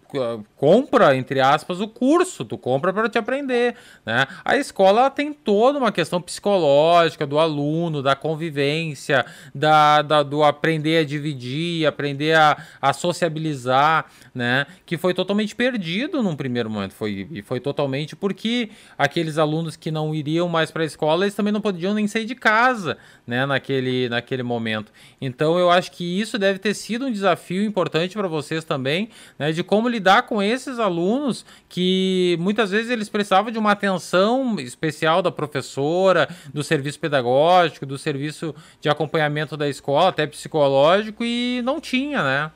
compra, 0.55 1.15
entre 1.15 1.39
aspas, 1.39 1.79
o 1.79 1.87
curso, 1.87 2.43
tu 2.43 2.57
compra 2.57 2.91
para 2.91 3.07
te 3.07 3.17
aprender, 3.17 3.75
né? 4.05 4.25
A 4.43 4.57
escola 4.57 5.09
tem 5.09 5.31
toda 5.31 5.77
uma 5.77 5.91
questão 5.91 6.21
psicológica 6.21 7.27
do 7.27 7.37
aluno, 7.37 8.01
da 8.01 8.15
convivência, 8.15 9.25
da, 9.53 10.01
da 10.01 10.23
do 10.23 10.43
aprender 10.43 10.97
a 10.97 11.05
dividir, 11.05 11.85
aprender 11.85 12.35
a, 12.35 12.57
a 12.81 12.93
sociabilizar, 12.93 14.05
né? 14.33 14.65
Que 14.85 14.97
foi 14.97 15.13
totalmente 15.13 15.55
perdido 15.55 16.23
num 16.23 16.35
primeiro 16.35 16.69
momento, 16.69 16.93
foi, 16.93 17.27
e 17.31 17.41
foi 17.41 17.59
totalmente 17.59 18.15
porque 18.15 18.69
aqueles 18.97 19.37
alunos 19.37 19.75
que 19.75 19.91
não 19.91 20.15
iriam 20.15 20.47
mais 20.47 20.71
para 20.71 20.83
a 20.83 20.85
escola, 20.85 21.25
eles 21.25 21.35
também 21.35 21.53
não 21.53 21.61
podiam 21.61 21.93
nem 21.93 22.07
sair 22.07 22.25
de 22.25 22.35
casa, 22.35 22.97
né? 23.27 23.45
Naquele, 23.45 24.09
naquele 24.09 24.43
momento. 24.43 24.91
Então 25.21 25.59
eu 25.59 25.69
acho 25.69 25.91
que 25.91 26.19
isso 26.19 26.39
deve 26.39 26.57
ter 26.57 26.73
sido 26.73 27.05
um 27.05 27.11
desafio 27.11 27.63
importante 27.63 28.15
para 28.17 28.27
vocês 28.27 28.63
também, 28.63 29.09
né? 29.37 29.51
De 29.51 29.63
como 29.63 29.87
lidar 29.99 30.23
com 30.23 30.41
esses 30.41 30.79
alunos 30.79 31.45
que 31.67 32.37
muitas 32.39 32.71
vezes 32.71 32.89
eles 32.89 33.09
precisavam 33.09 33.51
de 33.51 33.59
uma 33.59 33.73
atenção 33.73 34.57
especial 34.59 35.21
da 35.21 35.31
professora, 35.31 36.27
do 36.53 36.63
serviço 36.63 36.99
pedagógico, 36.99 37.85
do 37.85 37.97
serviço 37.97 38.55
de 38.79 38.89
acompanhamento 38.89 39.57
da 39.57 39.67
escola, 39.67 40.09
até 40.09 40.25
psicológico, 40.25 41.23
e 41.23 41.61
não 41.63 41.81
tinha, 41.81 42.23
né? 42.23 42.51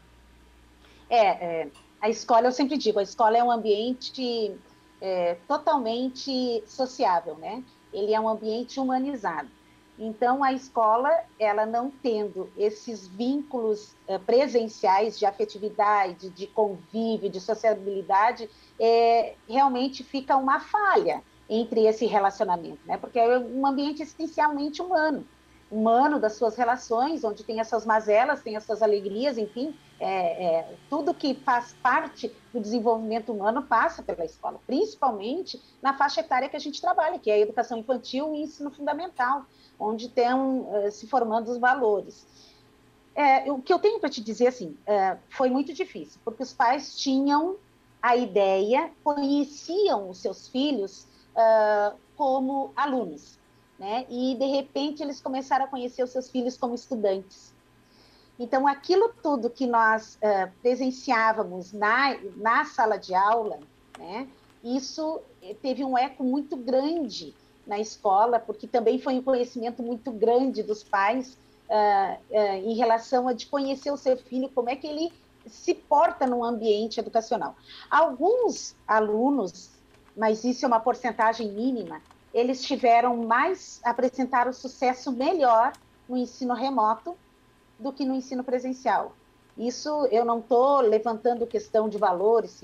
É, 1.10 1.28
é 1.28 1.68
a 2.02 2.10
escola, 2.10 2.48
eu 2.48 2.52
sempre 2.52 2.78
digo, 2.78 3.00
a 3.00 3.04
escola 3.04 3.38
é 3.38 3.44
um 3.44 3.52
ambiente 3.52 4.52
é, 5.02 5.38
totalmente 5.48 6.64
sociável, 6.66 7.36
né? 7.36 7.64
Ele 7.94 8.14
é 8.14 8.20
um 8.20 8.28
ambiente 8.28 8.80
humanizado. 8.80 9.48
Então, 9.98 10.44
a 10.44 10.52
escola, 10.52 11.10
ela 11.40 11.66
não 11.66 11.92
tendo 11.92 12.50
esses 12.58 13.08
vínculos 13.08 13.96
uh, 14.08 14.20
presenciais 14.26 15.20
de 15.20 15.26
afetividade, 15.26 16.30
de 16.30 16.48
convívio, 16.48 17.30
de 17.30 17.40
sociabilidade, 17.40 18.50
é, 18.80 19.36
realmente 19.48 20.04
fica 20.04 20.36
uma 20.36 20.60
falha 20.60 21.22
entre 21.48 21.86
esse 21.86 22.06
relacionamento, 22.08 22.80
né? 22.86 22.98
Porque 22.98 23.20
é 23.20 23.38
um 23.38 23.68
ambiente 23.68 24.02
essencialmente 24.02 24.82
humano, 24.82 25.26
humano 25.74 26.20
das 26.20 26.34
suas 26.34 26.56
relações, 26.56 27.24
onde 27.24 27.44
tem 27.44 27.60
as 27.60 27.68
suas 27.68 27.86
mazelas, 27.86 28.44
tem 28.44 28.56
as 28.56 28.64
suas 28.64 28.84
alegrias, 28.84 29.38
enfim, 29.38 29.76
é, 30.00 30.46
é, 30.46 30.76
tudo 30.90 31.14
que 31.14 31.34
faz 31.34 31.74
parte 31.82 32.32
do 32.54 32.60
desenvolvimento 32.60 33.32
humano 33.32 33.64
passa 33.64 34.04
pela 34.04 34.24
escola, 34.24 34.60
principalmente 34.68 35.60
na 35.82 35.98
faixa 35.98 36.22
etária 36.22 36.48
que 36.48 36.56
a 36.56 36.60
gente 36.60 36.80
trabalha, 36.80 37.18
que 37.18 37.32
é 37.32 37.36
a 37.36 37.40
educação 37.40 37.80
infantil 37.80 38.36
e 38.36 38.44
ensino 38.44 38.70
fundamental 38.70 39.46
onde 39.80 40.06
estão 40.06 40.62
uh, 40.62 40.92
se 40.92 41.08
formando 41.08 41.50
os 41.50 41.58
valores. 41.58 42.26
É, 43.16 43.52
o 43.52 43.62
que 43.62 43.72
eu 43.72 43.80
tenho 43.80 44.00
para 44.00 44.10
te 44.10 44.22
dizer, 44.22 44.48
assim, 44.48 44.78
uh, 44.88 45.18
foi 45.30 45.50
muito 45.50 45.74
difícil, 45.74 46.20
porque 46.24 46.44
os 46.44 46.54
pais 46.54 46.96
tinham 46.98 47.58
a 48.02 48.16
ideia, 48.16 48.92
conheciam 49.04 50.10
os 50.10 50.18
seus 50.18 50.48
filhos 50.48 51.08
uh, 51.36 51.96
como 52.16 52.72
alunos. 52.76 53.40
Né? 53.78 54.06
E 54.10 54.36
de 54.36 54.46
repente 54.46 55.02
eles 55.02 55.22
começaram 55.22 55.66
a 55.66 55.68
conhecer 55.68 56.04
os 56.04 56.12
seus 56.12 56.30
filhos 56.30 56.58
como 56.58 56.76
estudantes. 56.76 57.54
Então, 58.40 58.68
aquilo 58.68 59.14
tudo 59.22 59.50
que 59.50 59.68
nós 59.68 60.16
uh, 60.16 60.52
presenciávamos 60.62 61.72
na, 61.72 62.18
na 62.36 62.66
sala 62.66 62.98
de 62.98 63.14
aula, 63.14 63.60
né, 63.98 64.28
isso 64.64 65.22
teve 65.62 65.84
um 65.84 65.98
eco 65.98 66.24
muito 66.24 66.56
grande 66.58 67.34
na 67.66 67.80
escola, 67.80 68.40
porque 68.40 68.68
também 68.68 69.00
foi 69.00 69.16
um 69.16 69.22
conhecimento 69.22 69.84
muito 69.84 70.12
grande 70.12 70.64
dos 70.64 70.84
pais 70.84 71.38
uh, 71.70 72.18
uh, 72.32 72.70
em 72.70 72.76
relação 72.76 73.28
a 73.28 73.34
de 73.34 73.46
conhecer 73.46 73.92
o 73.92 73.98
seu 73.98 74.18
filho, 74.18 74.50
como 74.50 74.70
é 74.70 74.76
que 74.76 74.88
ele 74.88 75.12
se 75.46 75.74
porta 75.74 76.26
num 76.26 76.44
ambiente 76.44 77.00
educacional. 77.00 77.56
Alguns 77.90 78.76
alunos, 78.88 79.70
mas 80.16 80.44
isso 80.44 80.66
é 80.66 80.68
uma 80.68 80.80
porcentagem 80.80 81.52
mínima, 81.52 82.02
eles 82.34 82.64
tiveram 82.64 83.18
mais, 83.18 83.80
apresentaram 83.84 84.52
sucesso 84.52 85.12
melhor 85.12 85.74
no 86.10 86.18
ensino 86.18 86.54
remoto 86.54 87.16
do 87.78 87.94
que 87.94 88.06
no 88.06 88.16
ensino 88.16 88.44
presencial. 88.44 89.14
Isso 89.58 90.08
eu 90.12 90.26
não 90.26 90.40
estou 90.40 90.82
levantando 90.82 91.46
questão 91.46 91.88
de 91.88 91.98
valores, 91.98 92.64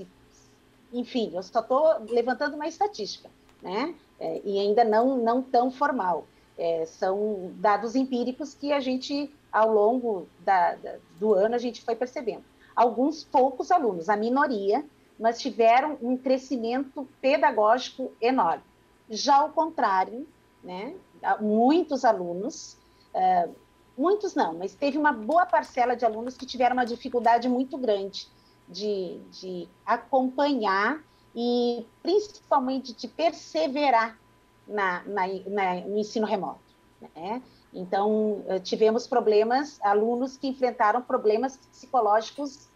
enfim, 0.92 1.30
eu 1.34 1.42
só 1.42 1.60
estou 1.60 2.04
levantando 2.08 2.56
uma 2.56 2.66
estatística, 2.66 3.30
né? 3.62 3.94
É, 4.18 4.40
e 4.44 4.58
ainda 4.58 4.84
não, 4.84 5.16
não 5.16 5.40
tão 5.40 5.70
formal. 5.70 6.26
É, 6.58 6.84
são 6.84 7.52
dados 7.54 7.94
empíricos 7.94 8.54
que 8.54 8.72
a 8.72 8.80
gente, 8.80 9.32
ao 9.52 9.72
longo 9.72 10.26
da, 10.40 10.74
da, 10.74 10.96
do 11.18 11.32
ano, 11.32 11.54
a 11.54 11.58
gente 11.58 11.82
foi 11.82 11.94
percebendo. 11.94 12.44
Alguns 12.74 13.24
poucos 13.24 13.70
alunos, 13.70 14.08
a 14.08 14.16
minoria, 14.16 14.84
mas 15.18 15.40
tiveram 15.40 15.96
um 16.02 16.16
crescimento 16.16 17.08
pedagógico 17.20 18.12
enorme. 18.20 18.64
Já 19.10 19.36
ao 19.36 19.50
contrário, 19.50 20.26
né, 20.62 20.94
muitos 21.40 22.04
alunos, 22.04 22.76
uh, 23.14 23.54
muitos 23.98 24.34
não, 24.34 24.54
mas 24.54 24.74
teve 24.74 24.96
uma 24.96 25.12
boa 25.12 25.44
parcela 25.44 25.96
de 25.96 26.04
alunos 26.04 26.36
que 26.36 26.46
tiveram 26.46 26.74
uma 26.74 26.86
dificuldade 26.86 27.48
muito 27.48 27.76
grande 27.76 28.28
de, 28.68 29.18
de 29.32 29.68
acompanhar 29.84 31.02
e 31.34 31.84
principalmente 32.02 32.94
de 32.94 33.08
perseverar 33.08 34.18
na, 34.66 35.02
na, 35.04 35.26
na, 35.46 35.74
no 35.86 35.98
ensino 35.98 36.26
remoto. 36.26 36.60
Né? 37.00 37.42
Então, 37.72 38.44
eh, 38.48 38.58
tivemos 38.58 39.06
problemas, 39.06 39.78
alunos 39.80 40.36
que 40.36 40.48
enfrentaram 40.48 41.00
problemas 41.02 41.56
psicológicos 41.56 42.68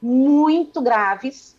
muito 0.00 0.80
graves. 0.80 1.56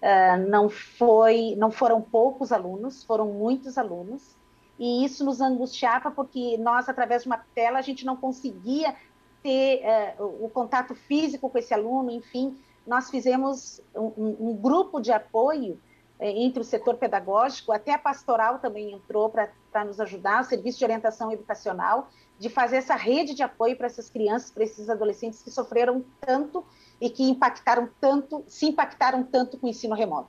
Uh, 0.00 0.48
não 0.48 0.70
foi, 0.70 1.54
não 1.56 1.70
foram 1.70 2.00
poucos 2.00 2.52
alunos, 2.52 3.04
foram 3.04 3.26
muitos 3.26 3.76
alunos, 3.76 4.34
e 4.78 5.04
isso 5.04 5.22
nos 5.24 5.42
angustiava 5.42 6.10
porque 6.10 6.56
nós, 6.56 6.88
através 6.88 7.22
de 7.22 7.28
uma 7.28 7.44
tela, 7.54 7.78
a 7.78 7.82
gente 7.82 8.06
não 8.06 8.16
conseguia 8.16 8.96
ter 9.42 9.82
uh, 10.18 10.44
o 10.44 10.48
contato 10.48 10.94
físico 10.94 11.50
com 11.50 11.58
esse 11.58 11.74
aluno, 11.74 12.10
enfim, 12.10 12.56
nós 12.86 13.10
fizemos 13.10 13.82
um, 13.94 14.36
um 14.40 14.56
grupo 14.56 15.00
de 15.00 15.12
apoio 15.12 15.78
é, 16.20 16.30
entre 16.30 16.60
o 16.60 16.64
setor 16.64 16.96
pedagógico, 16.96 17.72
até 17.72 17.94
a 17.94 17.98
pastoral 17.98 18.58
também 18.58 18.92
entrou 18.92 19.30
para 19.30 19.84
nos 19.86 19.98
ajudar, 20.00 20.42
o 20.42 20.44
serviço 20.44 20.78
de 20.78 20.84
orientação 20.84 21.32
educacional, 21.32 22.10
de 22.38 22.50
fazer 22.50 22.76
essa 22.76 22.94
rede 22.94 23.34
de 23.34 23.42
apoio 23.42 23.74
para 23.74 23.86
essas 23.86 24.10
crianças, 24.10 24.50
para 24.50 24.62
esses 24.62 24.90
adolescentes 24.90 25.42
que 25.42 25.50
sofreram 25.50 26.04
tanto 26.20 26.64
e 27.00 27.08
que 27.08 27.22
impactaram 27.22 27.88
tanto, 28.00 28.44
se 28.46 28.66
impactaram 28.66 29.22
tanto 29.22 29.56
com 29.56 29.66
o 29.66 29.70
ensino 29.70 29.94
remoto. 29.94 30.28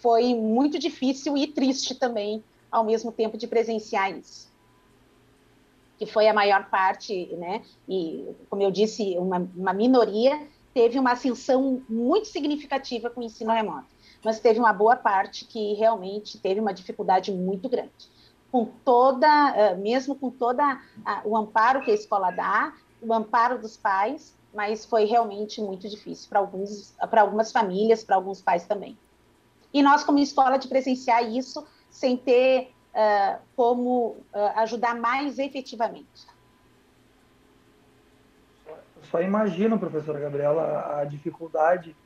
Foi 0.00 0.34
muito 0.34 0.78
difícil 0.78 1.36
e 1.36 1.46
triste 1.46 1.94
também, 1.94 2.44
ao 2.70 2.84
mesmo 2.84 3.10
tempo, 3.10 3.38
de 3.38 3.46
presenciar 3.46 4.12
isso. 4.12 4.50
Que 5.98 6.06
foi 6.06 6.28
a 6.28 6.34
maior 6.34 6.68
parte, 6.68 7.26
né? 7.36 7.62
E, 7.88 8.26
como 8.48 8.62
eu 8.62 8.70
disse, 8.70 9.16
uma, 9.18 9.48
uma 9.54 9.72
minoria 9.72 10.46
teve 10.72 10.98
uma 10.98 11.12
ascensão 11.12 11.82
muito 11.88 12.28
significativa 12.28 13.10
com 13.10 13.20
o 13.20 13.24
ensino 13.24 13.52
remoto, 13.52 13.88
mas 14.24 14.38
teve 14.38 14.58
uma 14.58 14.72
boa 14.72 14.96
parte 14.96 15.44
que 15.44 15.74
realmente 15.74 16.38
teve 16.38 16.60
uma 16.60 16.72
dificuldade 16.72 17.32
muito 17.32 17.68
grande. 17.68 17.90
Com 18.52 18.66
toda, 18.84 19.26
eh, 19.56 19.76
mesmo 19.76 20.14
com 20.14 20.30
toda 20.30 20.80
o 21.24 21.36
amparo 21.36 21.82
que 21.82 21.90
a 21.90 21.94
escola 21.94 22.30
dá, 22.30 22.72
o 23.02 23.12
amparo 23.12 23.60
dos 23.60 23.76
pais, 23.76 24.36
mas 24.54 24.84
foi 24.84 25.04
realmente 25.04 25.60
muito 25.60 25.88
difícil 25.88 26.28
para 26.28 26.40
alguns, 26.40 26.94
para 27.10 27.20
algumas 27.22 27.52
famílias, 27.52 28.02
para 28.02 28.16
alguns 28.16 28.42
pais 28.42 28.64
também. 28.64 28.96
E 29.72 29.82
nós, 29.82 30.02
como 30.02 30.18
escola, 30.18 30.58
de 30.58 30.66
presenciar 30.66 31.24
isso 31.24 31.64
sem 31.90 32.16
ter 32.16 32.72
uh, 32.92 33.40
como 33.54 34.16
uh, 34.34 34.58
ajudar 34.58 34.96
mais 34.96 35.38
efetivamente 35.38 36.26
só 39.10 39.20
imagino, 39.20 39.78
professora 39.78 40.20
Gabriela, 40.20 41.00
a, 41.00 41.04
dificuldade 41.04 41.96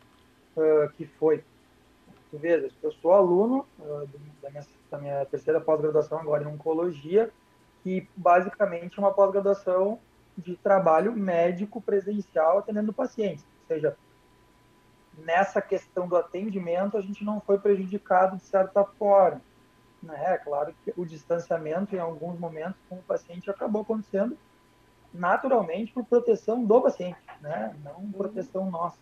uh, 0.56 0.88
que 0.96 1.06
foi. 1.06 1.44
Tu 2.30 2.38
vês, 2.38 2.72
eu 2.82 2.92
sou 2.92 3.12
aluno 3.12 3.66
da, 4.42 4.50
minha, 4.50 4.66
da, 4.90 4.98
minha, 4.98 5.24
terceira 5.26 5.60
pós-graduação 5.60 6.18
agora 6.18 6.42
em 6.42 6.46
oncologia, 6.46 7.30
que 7.82 8.08
basicamente 8.16 8.98
é 8.98 9.02
uma 9.02 9.12
pós-graduação 9.12 10.00
de 10.36 10.56
trabalho 10.56 11.12
médico 11.12 11.80
presencial 11.80 12.58
atendendo 12.58 12.92
pacientes. 12.92 13.44
Ou 13.44 13.66
seja, 13.68 13.96
nessa 15.18 15.60
questão 15.62 16.08
do 16.08 16.16
atendimento, 16.16 16.96
a 16.96 17.00
gente 17.00 17.24
não 17.24 17.40
foi 17.40 17.58
prejudicado 17.58 18.36
de 18.36 18.44
certa 18.44 18.84
forma. 18.84 19.40
Né? 20.02 20.34
É 20.34 20.38
claro 20.38 20.74
que 20.84 20.92
o 20.96 21.04
distanciamento, 21.04 21.94
em 21.94 21.98
alguns 21.98 22.38
momentos, 22.38 22.76
com 22.88 22.96
o 22.96 23.02
paciente 23.02 23.50
acabou 23.50 23.82
acontecendo, 23.82 24.36
naturalmente 25.12 25.92
por 25.92 26.04
proteção 26.04 26.64
do 26.64 26.80
paciente, 26.80 27.18
né? 27.40 27.74
não 27.82 28.10
proteção 28.12 28.70
nossa. 28.70 28.98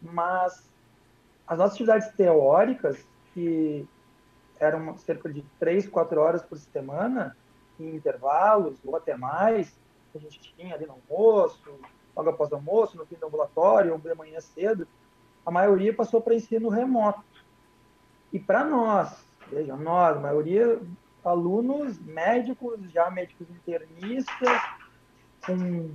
Mas 0.00 0.68
as 1.46 1.58
nossas 1.58 1.74
atividades 1.74 2.08
teóricas, 2.16 3.06
que 3.34 3.86
eram 4.58 4.96
cerca 4.98 5.28
de 5.28 5.42
três, 5.58 5.88
quatro 5.88 6.20
horas 6.20 6.42
por 6.42 6.56
semana, 6.58 7.36
em 7.78 7.96
intervalos, 7.96 8.78
ou 8.84 8.96
até 8.96 9.16
mais, 9.16 9.76
a 10.18 10.20
gente 10.20 10.40
tinha 10.56 10.74
ali 10.74 10.86
no 10.86 10.98
almoço, 11.10 11.78
logo 12.14 12.30
após 12.30 12.50
o 12.50 12.56
almoço, 12.56 12.96
no 12.96 13.06
fim 13.06 13.16
do 13.16 13.26
ambulatório, 13.26 13.92
ou 13.92 13.98
de 13.98 14.14
manhã 14.14 14.40
cedo, 14.40 14.86
a 15.44 15.50
maioria 15.50 15.94
passou 15.94 16.20
para 16.20 16.34
ensino 16.34 16.68
remoto. 16.68 17.22
E 18.32 18.38
para 18.38 18.64
nós, 18.64 19.24
veja, 19.50 19.76
nós, 19.76 20.16
a 20.16 20.20
maioria 20.20 20.80
alunos 21.24 21.98
médicos, 22.00 22.80
já 22.90 23.10
médicos 23.10 23.48
internistas, 23.50 24.62
com 25.46 25.90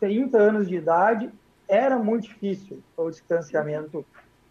30 0.00 0.38
anos 0.38 0.68
de 0.68 0.76
idade, 0.76 1.30
era 1.68 1.98
muito 1.98 2.28
difícil 2.28 2.82
o 2.96 3.10
distanciamento 3.10 4.04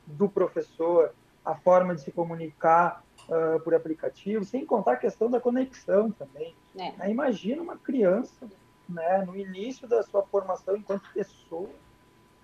do 0.06 0.28
professor, 0.28 1.14
a 1.46 1.56
forma 1.56 1.96
de 1.96 2.02
se 2.02 2.12
comunicar 2.12 3.04
uh, 3.28 3.60
por 3.62 3.74
aplicativo, 3.74 4.44
sem 4.44 4.66
contar 4.66 4.94
a 4.94 4.98
questão 4.98 5.30
da 5.30 5.40
conexão 5.40 6.12
também. 6.12 6.56
É. 6.78 7.10
Imagina 7.10 7.62
uma 7.62 7.78
criança 7.78 8.48
né, 8.88 9.24
no 9.26 9.36
início 9.36 9.88
da 9.88 10.04
sua 10.04 10.24
formação 10.24 10.76
enquanto 10.76 11.12
pessoa, 11.14 11.70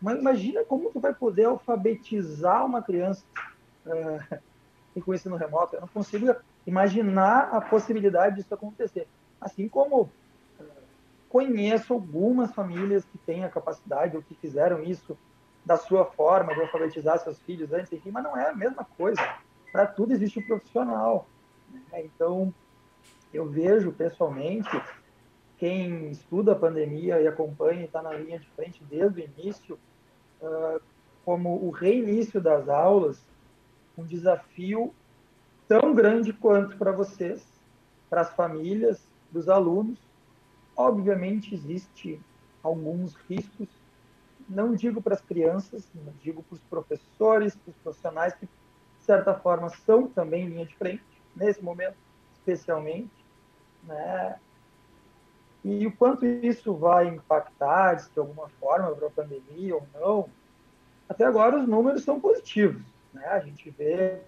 mas 0.01 0.17
imagina 0.17 0.63
como 0.63 0.89
tu 0.91 0.99
vai 0.99 1.13
poder 1.13 1.45
alfabetizar 1.45 2.65
uma 2.65 2.81
criança 2.81 3.23
uh, 3.85 5.01
com 5.01 5.13
ensino 5.13 5.35
remoto. 5.35 5.75
Eu 5.75 5.81
não 5.81 5.87
consigo 5.87 6.33
imaginar 6.65 7.49
a 7.53 7.61
possibilidade 7.61 8.37
disso 8.37 8.53
acontecer. 8.53 9.07
Assim 9.39 9.67
como 9.67 10.09
conheço 11.29 11.93
algumas 11.93 12.51
famílias 12.51 13.05
que 13.05 13.17
têm 13.19 13.43
a 13.43 13.49
capacidade 13.49 14.15
ou 14.15 14.23
que 14.23 14.33
fizeram 14.35 14.83
isso 14.83 15.17
da 15.63 15.77
sua 15.77 16.05
forma 16.05 16.53
de 16.53 16.61
alfabetizar 16.61 17.19
seus 17.19 17.39
filhos 17.41 17.71
antes, 17.71 17.91
enfim, 17.93 18.09
mas 18.11 18.23
não 18.23 18.35
é 18.35 18.49
a 18.49 18.55
mesma 18.55 18.83
coisa. 18.97 19.21
Para 19.71 19.85
tudo 19.85 20.13
existe 20.13 20.39
um 20.39 20.47
profissional. 20.47 21.27
Né? 21.91 22.05
Então, 22.05 22.53
eu 23.31 23.47
vejo 23.47 23.91
pessoalmente 23.91 24.69
quem 25.59 26.09
estuda 26.09 26.53
a 26.53 26.55
pandemia 26.55 27.21
e 27.21 27.27
acompanha 27.27 27.81
e 27.81 27.85
está 27.85 28.01
na 28.01 28.13
linha 28.13 28.39
de 28.39 28.47
frente 28.51 28.81
desde 28.89 29.21
o 29.21 29.23
início, 29.23 29.79
uh, 30.41 30.81
como 31.23 31.63
o 31.63 31.69
reinício 31.69 32.41
das 32.41 32.67
aulas, 32.67 33.21
um 33.97 34.03
desafio 34.03 34.93
tão 35.67 35.93
grande 35.93 36.33
quanto 36.33 36.77
para 36.77 36.91
vocês, 36.91 37.45
para 38.09 38.21
as 38.21 38.33
famílias, 38.33 38.99
dos 39.31 39.47
alunos, 39.47 39.99
Obviamente, 40.79 41.53
existe 41.53 42.17
alguns 42.63 43.13
riscos, 43.29 43.67
não 44.47 44.73
digo 44.73 45.01
para 45.01 45.13
as 45.13 45.19
crianças, 45.19 45.85
não 45.93 46.13
digo 46.23 46.41
para 46.41 46.55
os 46.55 46.61
professores, 46.61 47.53
para 47.53 47.71
os 47.71 47.75
profissionais 47.83 48.33
que, 48.35 48.45
de 48.45 49.03
certa 49.03 49.33
forma, 49.33 49.67
são 49.67 50.07
também 50.07 50.47
linha 50.47 50.65
de 50.65 50.73
frente, 50.77 51.03
nesse 51.35 51.61
momento, 51.61 51.97
especialmente, 52.31 53.11
né? 53.83 54.39
E 55.63 55.85
o 55.85 55.91
quanto 55.91 56.25
isso 56.25 56.73
vai 56.73 57.07
impactar, 57.07 57.95
de 57.95 58.19
alguma 58.19 58.47
forma, 58.59 58.95
para 58.95 59.07
a 59.07 59.11
pandemia 59.11 59.75
ou 59.75 59.87
não, 59.93 60.29
até 61.07 61.25
agora 61.25 61.59
os 61.59 61.67
números 61.67 62.03
são 62.03 62.19
positivos. 62.19 62.81
Né? 63.13 63.25
A 63.25 63.39
gente 63.39 63.69
vê, 63.71 64.21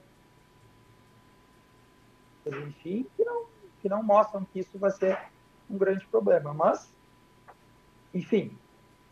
enfim, 2.46 3.06
que 3.16 3.24
não, 3.24 3.46
que 3.82 3.90
não 3.90 4.04
mostram 4.04 4.46
que 4.46 4.60
isso 4.60 4.78
vai 4.78 4.92
ser 4.92 5.18
um 5.70 5.78
grande 5.78 6.06
problema. 6.08 6.54
Mas, 6.54 6.92
enfim, 8.14 8.58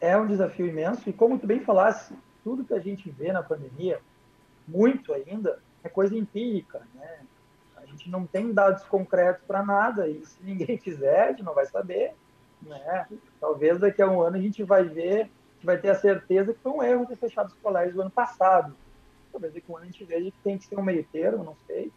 é 0.02 0.18
um 0.18 0.28
desafio 0.28 0.68
imenso 0.68 1.10
e 1.10 1.14
como 1.14 1.40
tu 1.40 1.48
bem 1.48 1.62
falasse, 1.62 2.14
tudo 2.44 2.66
que 2.66 2.74
a 2.74 2.80
gente 2.80 3.10
vê 3.10 3.32
na 3.32 3.44
pandemia, 3.44 4.02
muito 4.68 5.14
ainda, 5.14 5.60
é 5.84 5.90
coisa 5.90 6.16
empírica, 6.16 6.82
né? 6.94 7.22
Gente 8.00 8.10
não 8.10 8.26
tem 8.26 8.54
dados 8.54 8.84
concretos 8.86 9.44
para 9.46 9.62
nada 9.62 10.08
e 10.08 10.26
se 10.26 10.42
ninguém 10.42 10.78
fizer, 10.80 11.22
a 11.22 11.32
gente 11.32 11.44
não 11.44 11.54
vai 11.54 11.66
saber, 11.66 12.14
né? 12.62 13.06
Talvez 13.42 13.78
daqui 13.78 14.02
a 14.02 14.10
um 14.10 14.22
ano 14.22 14.38
a 14.38 14.42
gente 14.42 14.64
vai 14.64 14.84
ver, 14.84 15.30
vai 15.62 15.78
ter 15.78 15.90
a 15.90 15.96
certeza 15.96 16.54
que 16.54 16.62
foi 16.62 16.72
um 16.72 16.82
erro 16.82 17.06
ter 17.06 17.18
fechado 17.18 17.48
os 17.48 17.56
colégios 17.56 17.96
no 17.96 18.04
ano 18.04 18.12
passado. 18.12 18.74
Talvez 19.32 19.54
daqui 19.54 19.66
a 19.70 19.74
um 19.74 19.78
ano 19.78 19.86
a 19.86 19.92
gente 19.92 20.06
veja 20.06 20.32
que 20.32 20.38
tem 20.42 20.58
que 20.58 20.66
ser 20.66 20.80
um 20.80 20.84
meio 20.84 21.06
termo, 21.12 21.44
não 21.44 21.58
sei. 21.68 21.92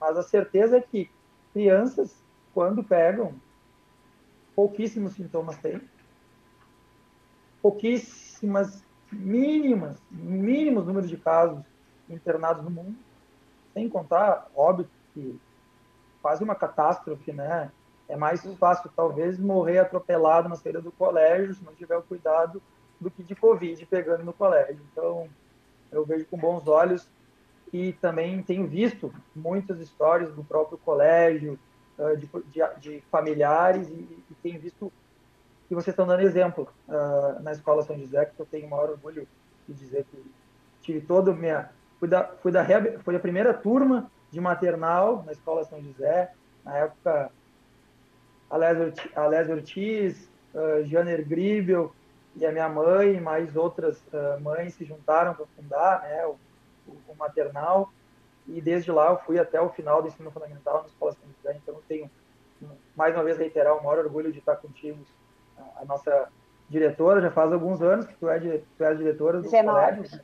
Mas 0.00 0.16
a 0.16 0.22
certeza 0.22 0.76
é 0.76 0.80
que 0.80 1.10
crianças, 1.52 2.14
quando 2.54 2.84
pegam, 2.84 3.34
pouquíssimos 4.54 5.14
sintomas 5.14 5.58
têm, 5.58 5.80
pouquíssimas, 7.60 8.84
mínimas, 9.10 9.96
mínimos 10.10 10.86
números 10.86 11.10
de 11.10 11.16
casos 11.16 11.64
internados 12.08 12.64
no 12.64 12.70
mundo, 12.70 12.96
sem 13.74 13.88
contar, 13.88 14.48
óbito, 14.54 14.90
que 15.14 15.38
quase 16.20 16.42
uma 16.42 16.54
catástrofe, 16.54 17.32
né? 17.32 17.70
É 18.08 18.16
mais 18.16 18.42
fácil, 18.56 18.90
talvez, 18.94 19.38
morrer 19.38 19.78
atropelado 19.78 20.48
na 20.48 20.56
saída 20.56 20.80
do 20.80 20.92
colégio, 20.92 21.54
se 21.54 21.64
não 21.64 21.74
tiver 21.74 21.96
o 21.96 22.02
cuidado, 22.02 22.60
do 23.00 23.10
que 23.10 23.22
de 23.22 23.34
Covid 23.34 23.84
pegando 23.86 24.24
no 24.24 24.32
colégio. 24.32 24.80
Então, 24.92 25.28
eu 25.90 26.04
vejo 26.04 26.26
com 26.26 26.36
bons 26.36 26.66
olhos 26.68 27.08
e 27.72 27.92
também 27.94 28.42
tenho 28.42 28.66
visto 28.66 29.12
muitas 29.34 29.80
histórias 29.80 30.32
do 30.34 30.44
próprio 30.44 30.78
colégio, 30.78 31.58
de, 32.18 32.28
de, 32.50 32.80
de 32.80 33.00
familiares, 33.10 33.88
e, 33.88 33.92
e 33.92 34.34
tenho 34.42 34.60
visto 34.60 34.92
que 35.68 35.74
vocês 35.74 35.92
estão 35.92 36.06
dando 36.06 36.22
exemplo 36.22 36.68
uh, 36.88 37.42
na 37.42 37.52
Escola 37.52 37.82
São 37.82 37.98
José, 37.98 38.26
que 38.26 38.38
eu 38.38 38.46
tenho 38.46 38.66
o 38.66 38.70
maior 38.70 38.90
orgulho 38.90 39.26
de 39.68 39.74
dizer 39.74 40.04
que 40.10 40.24
tive 40.82 41.00
toda 41.00 41.30
a 41.30 41.34
minha... 41.34 41.70
Fui 41.98 42.08
da, 42.08 42.24
fui 42.24 42.50
da 42.50 42.66
foi 43.04 43.14
a 43.14 43.20
primeira 43.20 43.54
turma 43.54 44.10
de 44.32 44.40
maternal 44.40 45.22
na 45.24 45.32
Escola 45.32 45.62
São 45.64 45.80
José, 45.80 46.32
na 46.64 46.78
época 46.78 47.30
Alésio 48.50 49.54
Ortiz, 49.54 50.28
uh, 50.54 50.84
Janer 50.86 51.24
Gribel 51.24 51.92
e 52.34 52.44
a 52.46 52.50
minha 52.50 52.68
mãe, 52.68 53.20
mais 53.20 53.54
outras 53.54 54.02
uh, 54.08 54.40
mães 54.40 54.74
se 54.74 54.84
juntaram 54.84 55.34
para 55.34 55.46
fundar 55.54 56.02
né, 56.02 56.26
o, 56.26 56.36
o, 57.08 57.14
maternal, 57.16 57.92
e 58.48 58.60
desde 58.60 58.90
lá 58.90 59.10
eu 59.10 59.18
fui 59.18 59.38
até 59.38 59.60
o 59.60 59.68
final 59.68 60.02
do 60.02 60.08
ensino 60.08 60.30
fundamental 60.30 60.80
na 60.80 60.88
Escola 60.88 61.12
São 61.12 61.28
José, 61.36 61.58
então 61.62 61.74
eu 61.74 61.82
tenho, 61.86 62.10
mais 62.96 63.14
uma 63.14 63.22
vez, 63.22 63.36
reiterar 63.38 63.76
o 63.76 63.84
maior 63.84 63.98
orgulho 63.98 64.32
de 64.32 64.38
estar 64.38 64.56
contigo 64.56 64.98
a 65.76 65.84
nossa 65.84 66.28
diretora, 66.68 67.20
já 67.20 67.30
faz 67.30 67.52
alguns 67.52 67.82
anos 67.82 68.06
que 68.06 68.14
tu 68.14 68.28
é, 68.28 68.38
tu 68.38 68.84
é 68.84 68.94
diretora 68.94 69.38
do 69.38 69.42
19. 69.42 69.96
colégio. 69.96 70.20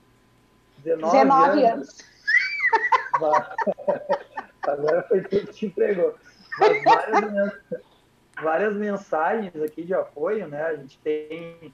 19, 0.78 1.12
19 1.12 1.64
anos. 1.64 1.72
anos. 1.72 2.17
Agora 4.66 5.02
foi 5.04 5.22
tu 5.22 5.28
que 5.28 5.46
te 5.46 5.66
entregou. 5.66 6.14
Mas 6.58 6.82
várias, 6.84 7.52
várias 8.42 8.74
mensagens 8.76 9.54
aqui 9.62 9.82
de 9.82 9.94
apoio, 9.94 10.48
né? 10.48 10.62
A 10.62 10.76
gente 10.76 10.98
tem 10.98 11.72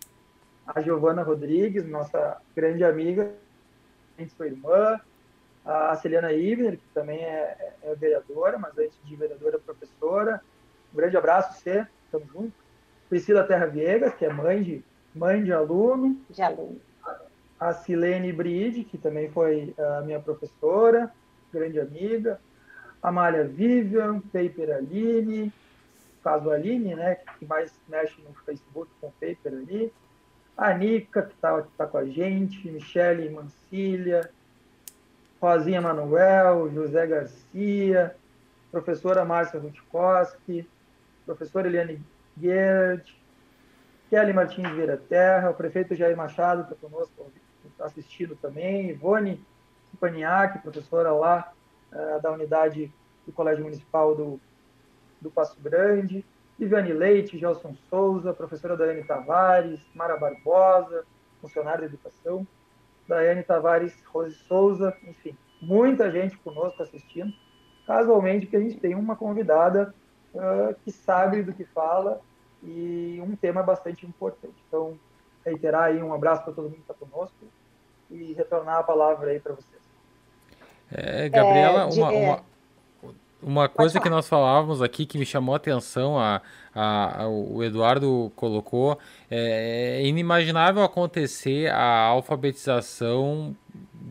a 0.66 0.80
Giovana 0.80 1.22
Rodrigues, 1.22 1.86
nossa 1.86 2.40
grande 2.54 2.84
amiga, 2.84 3.32
sua 4.36 4.46
irmã, 4.46 5.00
a 5.64 5.96
Celiana 5.96 6.32
Ivner, 6.32 6.76
que 6.76 6.88
também 6.92 7.24
é, 7.24 7.74
é 7.82 7.94
vereadora, 7.94 8.58
mas 8.58 8.76
antes 8.78 8.98
de 9.04 9.16
vereadora, 9.16 9.58
professora. 9.58 10.40
Um 10.92 10.96
grande 10.96 11.16
abraço, 11.16 11.58
você, 11.58 11.86
estamos 12.04 12.28
juntos. 12.28 12.52
Priscila 13.08 13.44
Terra 13.44 13.66
Viegas, 13.66 14.14
que 14.14 14.24
é 14.24 14.32
mãe 14.32 14.62
de, 14.62 14.84
mãe 15.14 15.42
de 15.42 15.52
aluno. 15.52 16.20
De 16.30 16.42
aluno. 16.42 16.80
A 17.58 17.72
Silene 17.72 18.32
Bride, 18.32 18.84
que 18.84 18.98
também 18.98 19.30
foi 19.30 19.74
a 19.78 20.02
minha 20.02 20.20
professora, 20.20 21.12
grande 21.54 21.80
amiga. 21.80 22.40
A 23.02 23.12
Malha 23.12 23.44
Vivian, 23.44 24.20
Paper 24.20 24.76
Aline, 24.76 25.52
caso 26.22 26.50
Aline, 26.50 26.94
né, 26.94 27.16
que 27.38 27.44
mais 27.44 27.70
mexe 27.88 28.20
no 28.22 28.34
Facebook 28.44 28.90
com 29.00 29.10
Paper 29.12 29.52
ali. 29.52 29.92
A 30.56 30.72
Nica, 30.72 31.22
que 31.22 31.34
está 31.34 31.62
tá 31.76 31.86
com 31.86 31.98
a 31.98 32.04
gente, 32.04 32.70
Michele 32.70 33.28
Mancilha, 33.28 34.30
Rosinha 35.40 35.80
Manuel, 35.80 36.70
José 36.72 37.06
Garcia, 37.06 38.16
professora 38.70 39.24
Márcia 39.24 39.60
Rutkowski, 39.60 40.66
professora 41.26 41.68
Eliane 41.68 42.00
Gerd, 42.40 43.14
Kelly 44.08 44.32
Martins 44.32 44.70
Vieira 44.70 44.96
Terra, 44.96 45.50
o 45.50 45.54
prefeito 45.54 45.94
Jair 45.94 46.16
Machado 46.16 46.62
está 46.62 46.74
conosco 46.76 47.30
tá 47.76 47.86
assistindo 47.86 48.36
também, 48.36 48.90
Ivone 48.90 49.44
Paniak, 49.96 50.58
professora 50.60 51.12
lá 51.12 51.52
uh, 51.92 52.20
da 52.20 52.30
unidade 52.30 52.92
do 53.26 53.32
Colégio 53.32 53.64
Municipal 53.64 54.14
do, 54.14 54.40
do 55.20 55.30
Passo 55.30 55.58
Grande, 55.60 56.24
Viviane 56.58 56.92
Leite, 56.92 57.38
Gelson 57.38 57.74
Souza, 57.88 58.32
professora 58.32 58.76
Daiane 58.76 59.04
Tavares, 59.04 59.80
Mara 59.94 60.16
Barbosa, 60.16 61.04
funcionária 61.40 61.88
de 61.88 61.94
educação, 61.94 62.46
Daiane 63.08 63.42
Tavares, 63.42 63.94
Rose 64.06 64.34
Souza, 64.46 64.96
enfim, 65.02 65.36
muita 65.60 66.10
gente 66.10 66.36
conosco 66.38 66.82
assistindo. 66.82 67.32
Casualmente, 67.86 68.46
que 68.46 68.56
a 68.56 68.60
gente 68.60 68.78
tem 68.78 68.94
uma 68.94 69.14
convidada 69.14 69.94
uh, 70.32 70.74
que 70.84 70.90
sabe 70.90 71.42
do 71.42 71.52
que 71.52 71.64
fala 71.64 72.20
e 72.62 73.20
um 73.22 73.36
tema 73.36 73.62
bastante 73.62 74.06
importante. 74.06 74.54
Então, 74.68 74.98
reiterar 75.44 75.84
aí 75.84 76.02
um 76.02 76.14
abraço 76.14 76.44
para 76.44 76.54
todo 76.54 76.64
mundo 76.64 76.76
que 76.76 76.80
está 76.80 76.94
conosco 76.94 77.36
e 78.10 78.32
retornar 78.32 78.78
a 78.78 78.82
palavra 78.82 79.30
aí 79.30 79.40
para 79.40 79.52
vocês. 79.52 79.83
É, 80.94 81.28
Gabriela, 81.28 81.84
é, 81.84 81.88
de, 81.88 81.98
uma, 81.98 82.10
uma, 82.10 82.40
uma 83.42 83.68
coisa 83.68 84.00
que 84.00 84.08
nós 84.08 84.28
falávamos 84.28 84.80
aqui 84.80 85.04
que 85.04 85.18
me 85.18 85.26
chamou 85.26 85.54
a 85.54 85.56
atenção, 85.56 86.18
a, 86.18 86.40
a, 86.74 87.22
a 87.22 87.28
o 87.28 87.62
Eduardo 87.62 88.32
colocou, 88.36 88.98
é, 89.30 90.00
é 90.00 90.06
inimaginável 90.06 90.82
acontecer 90.82 91.70
a 91.70 92.04
alfabetização 92.06 93.54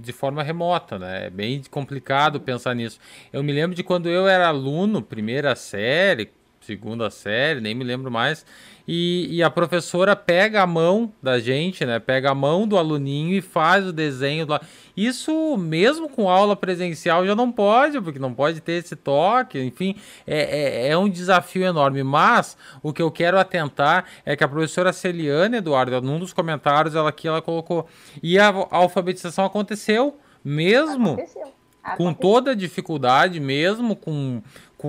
de 0.01 0.11
forma 0.11 0.43
remota, 0.43 0.99
né? 0.99 1.27
É 1.27 1.29
bem 1.29 1.61
complicado 1.71 2.39
pensar 2.41 2.75
nisso. 2.75 2.99
Eu 3.31 3.41
me 3.41 3.53
lembro 3.53 3.75
de 3.75 3.83
quando 3.83 4.09
eu 4.09 4.27
era 4.27 4.47
aluno, 4.49 5.01
primeira 5.01 5.55
série, 5.55 6.29
segunda 6.65 7.09
série, 7.09 7.61
nem 7.61 7.75
me 7.75 7.83
lembro 7.83 8.09
mais, 8.09 8.45
e, 8.85 9.37
e, 9.37 9.41
a 9.41 9.49
professora 9.49 10.13
pega 10.13 10.61
a 10.61 10.67
mão 10.67 11.13
da 11.21 11.39
gente, 11.39 11.85
né? 11.85 11.99
Pega 11.99 12.31
a 12.31 12.35
mão 12.35 12.67
do 12.67 12.77
aluninho 12.77 13.33
e 13.33 13.39
faz 13.39 13.87
o 13.87 13.93
desenho. 13.93 14.45
Do... 14.45 14.59
Isso 14.95 15.55
mesmo 15.55 16.09
com 16.09 16.29
aula 16.29 16.53
presencial 16.53 17.25
já 17.25 17.33
não 17.33 17.49
pode, 17.49 18.01
porque 18.01 18.19
não 18.19 18.33
pode 18.33 18.59
ter 18.59 18.73
esse 18.73 18.93
toque. 18.93 19.57
Enfim, 19.57 19.95
é, 20.27 20.87
é, 20.87 20.87
é 20.89 20.97
um 20.97 21.07
desafio 21.07 21.63
enorme. 21.63 22.03
Mas 22.03 22.57
o 22.81 22.91
que 22.91 23.01
eu 23.01 23.09
quero 23.09 23.39
atentar 23.39 24.03
é 24.25 24.35
que 24.35 24.43
a 24.43 24.49
professora 24.49 24.91
Celiane, 24.91 25.57
Eduardo, 25.57 26.01
num 26.01 26.19
dos 26.19 26.33
comentários 26.33 26.93
ela 26.93 27.07
aqui 27.07 27.25
ela 27.25 27.41
colocou 27.41 27.87
e 28.21 28.37
a 28.37 28.53
alfabetização 28.69 29.45
aconteceu 29.45 30.17
mesmo. 30.43 31.13
Aconteceu. 31.13 31.53
Com 31.97 32.13
toda 32.13 32.51
a 32.51 32.55
dificuldade, 32.55 33.41
mesmo 33.41 33.93
com 33.93 34.41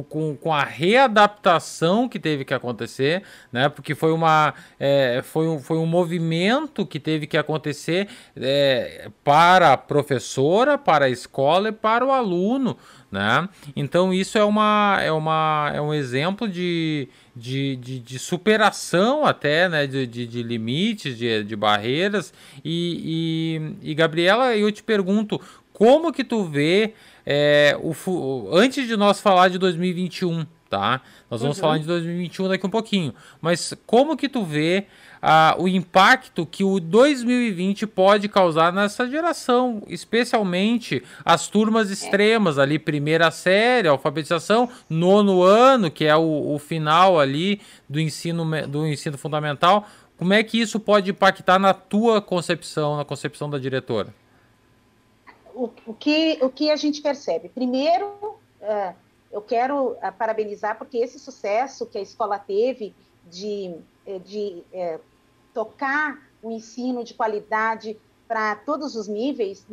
com, 0.03 0.37
com, 0.37 0.53
a 0.53 0.65
readaptação 0.65 2.09
que 2.09 2.19
teve 2.19 2.45
que 2.45 2.55
acontecer, 2.55 3.23
né? 3.53 3.69
Porque 3.69 3.95
foi 3.95 4.13
uma 4.13 4.55
é, 4.79 5.21
foi, 5.23 5.47
um, 5.47 5.59
foi 5.59 5.79
um 5.79 5.87
movimento 5.87 6.87
que 6.87 6.99
teve 6.99 7.27
que 7.27 7.37
acontecer 7.37 8.09
é, 8.37 9.11
para 9.23 9.73
a 9.73 9.77
professora, 9.77 10.77
para 10.77 11.07
a 11.07 11.09
escola 11.09 11.69
e 11.69 11.73
para 11.73 12.05
o 12.05 12.13
aluno, 12.13 12.77
né? 13.11 13.49
Então 13.77 14.13
isso 14.13 14.37
é 14.39 14.45
uma 14.45 14.99
é 15.01 15.13
uma 15.13 15.71
é 15.75 15.81
um 15.81 15.95
exemplo 15.95 16.49
de, 16.49 17.09
de, 17.35 17.77
de, 17.77 18.01
de 18.01 18.19
superação 18.19 19.25
até, 19.25 19.69
né? 19.69 19.87
De, 19.87 20.07
de, 20.07 20.27
de 20.27 20.43
limites, 20.43 21.17
de, 21.17 21.45
de 21.45 21.57
barreiras 21.57 22.33
e, 22.65 23.71
e, 23.83 23.91
e 23.91 23.95
Gabriela, 23.95 24.57
eu 24.57 24.71
te 24.73 24.83
pergunto 24.83 25.41
como 25.75 26.13
que 26.13 26.23
tu 26.23 26.45
vê 26.45 26.95
é, 27.27 27.77
o, 27.83 28.49
antes 28.53 28.87
de 28.87 28.97
nós 28.97 29.21
falar 29.21 29.49
de 29.49 29.59
2021, 29.59 30.47
tá? 30.71 31.01
Nós 31.29 31.41
vamos 31.41 31.57
uhum. 31.57 31.61
falar 31.61 31.79
de 31.79 31.85
2021 31.85 32.49
daqui 32.49 32.67
um 32.67 32.71
pouquinho. 32.71 33.13
Mas 33.41 33.75
como 33.85 34.17
que 34.17 34.29
tu 34.29 34.45
vê 34.45 34.87
ah, 35.21 35.57
o 35.59 35.67
impacto 35.67 36.47
que 36.47 36.63
o 36.63 36.79
2020 36.79 37.89
pode 37.89 38.29
causar 38.29 38.73
nessa 38.73 39.09
geração, 39.09 39.83
especialmente 39.89 41.03
as 41.25 41.49
turmas 41.49 41.91
extremas 41.91 42.57
ali, 42.57 42.79
primeira 42.79 43.31
série, 43.33 43.89
alfabetização, 43.89 44.69
nono 44.89 45.43
ano, 45.43 45.91
que 45.91 46.05
é 46.05 46.15
o, 46.15 46.55
o 46.55 46.59
final 46.59 47.19
ali 47.19 47.61
do 47.89 47.99
ensino, 47.99 48.45
do 48.69 48.87
ensino 48.87 49.19
fundamental. 49.19 49.89
Como 50.17 50.33
é 50.33 50.43
que 50.45 50.61
isso 50.61 50.79
pode 50.79 51.11
impactar 51.11 51.59
na 51.59 51.75
tua 51.75 52.23
concepção, 52.23 52.97
na 52.97 53.05
concepção 53.05 53.51
da 53.51 53.59
diretora? 53.59 54.15
O, 55.55 55.71
o, 55.87 55.95
que, 55.95 56.39
o 56.43 56.51
que 56.51 56.71
a 56.71 56.77
gente 56.77 57.01
percebe? 57.01 57.49
Primeiro, 57.49 58.39
é, 58.61 58.95
eu 59.33 59.43
quero 59.43 59.93
uh, 59.93 60.13
parabenizar 60.19 60.79
porque 60.79 60.99
esse 60.99 61.19
sucesso 61.19 61.87
que 61.87 61.99
a 61.99 62.01
escola 62.01 62.39
teve 62.39 62.95
de, 63.29 63.75
eh, 64.07 64.19
de 64.19 64.63
é, 64.73 65.01
tocar 65.53 66.23
o 66.43 66.51
ensino 66.51 67.03
de 67.03 67.15
qualidade 67.15 67.99
para 68.29 68.55
todos 68.55 68.95
os 68.95 69.09
níveis 69.09 69.67